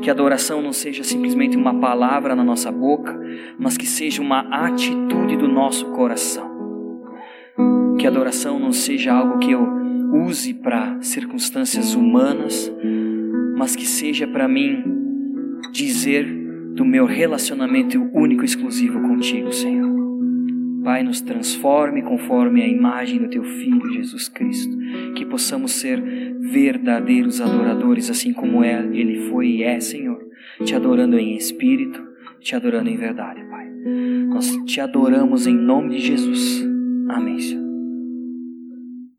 Que 0.00 0.10
a 0.10 0.12
adoração 0.12 0.62
não 0.62 0.72
seja 0.72 1.02
simplesmente 1.02 1.56
uma 1.56 1.74
palavra 1.80 2.36
na 2.36 2.44
nossa 2.44 2.70
boca, 2.70 3.18
mas 3.58 3.76
que 3.76 3.84
seja 3.84 4.22
uma 4.22 4.42
atitude 4.66 5.36
do 5.36 5.48
nosso 5.48 5.86
coração. 5.86 6.48
Que 7.98 8.06
a 8.06 8.10
adoração 8.10 8.60
não 8.60 8.70
seja 8.70 9.12
algo 9.12 9.40
que 9.40 9.50
eu 9.50 9.68
use 10.24 10.54
para 10.54 11.02
circunstâncias 11.02 11.96
humanas, 11.96 12.72
mas 13.56 13.74
que 13.74 13.86
seja 13.86 14.28
para 14.28 14.46
mim 14.46 14.84
dizer 15.72 16.39
do 16.74 16.84
meu 16.84 17.06
relacionamento 17.06 18.00
único 18.12 18.42
e 18.42 18.46
exclusivo 18.46 19.00
contigo, 19.00 19.52
Senhor. 19.52 19.90
Pai, 20.82 21.02
nos 21.02 21.20
transforme 21.20 22.02
conforme 22.02 22.62
a 22.62 22.66
imagem 22.66 23.18
do 23.18 23.28
teu 23.28 23.44
Filho 23.44 23.92
Jesus 23.92 24.28
Cristo, 24.28 24.76
que 25.14 25.26
possamos 25.26 25.72
ser 25.72 26.02
verdadeiros 26.40 27.40
adoradores, 27.40 28.10
assim 28.10 28.32
como 28.32 28.64
é, 28.64 28.82
ele 28.92 29.28
foi 29.28 29.48
e 29.48 29.62
é, 29.62 29.78
Senhor, 29.78 30.18
te 30.64 30.74
adorando 30.74 31.18
em 31.18 31.36
espírito, 31.36 32.02
te 32.40 32.56
adorando 32.56 32.88
em 32.88 32.96
verdade, 32.96 33.42
Pai. 33.50 33.68
Nós 34.28 34.56
te 34.64 34.80
adoramos 34.80 35.46
em 35.46 35.54
nome 35.54 35.96
de 35.96 35.98
Jesus. 35.98 36.66
Amém, 37.08 37.38
Senhor. 37.38 37.69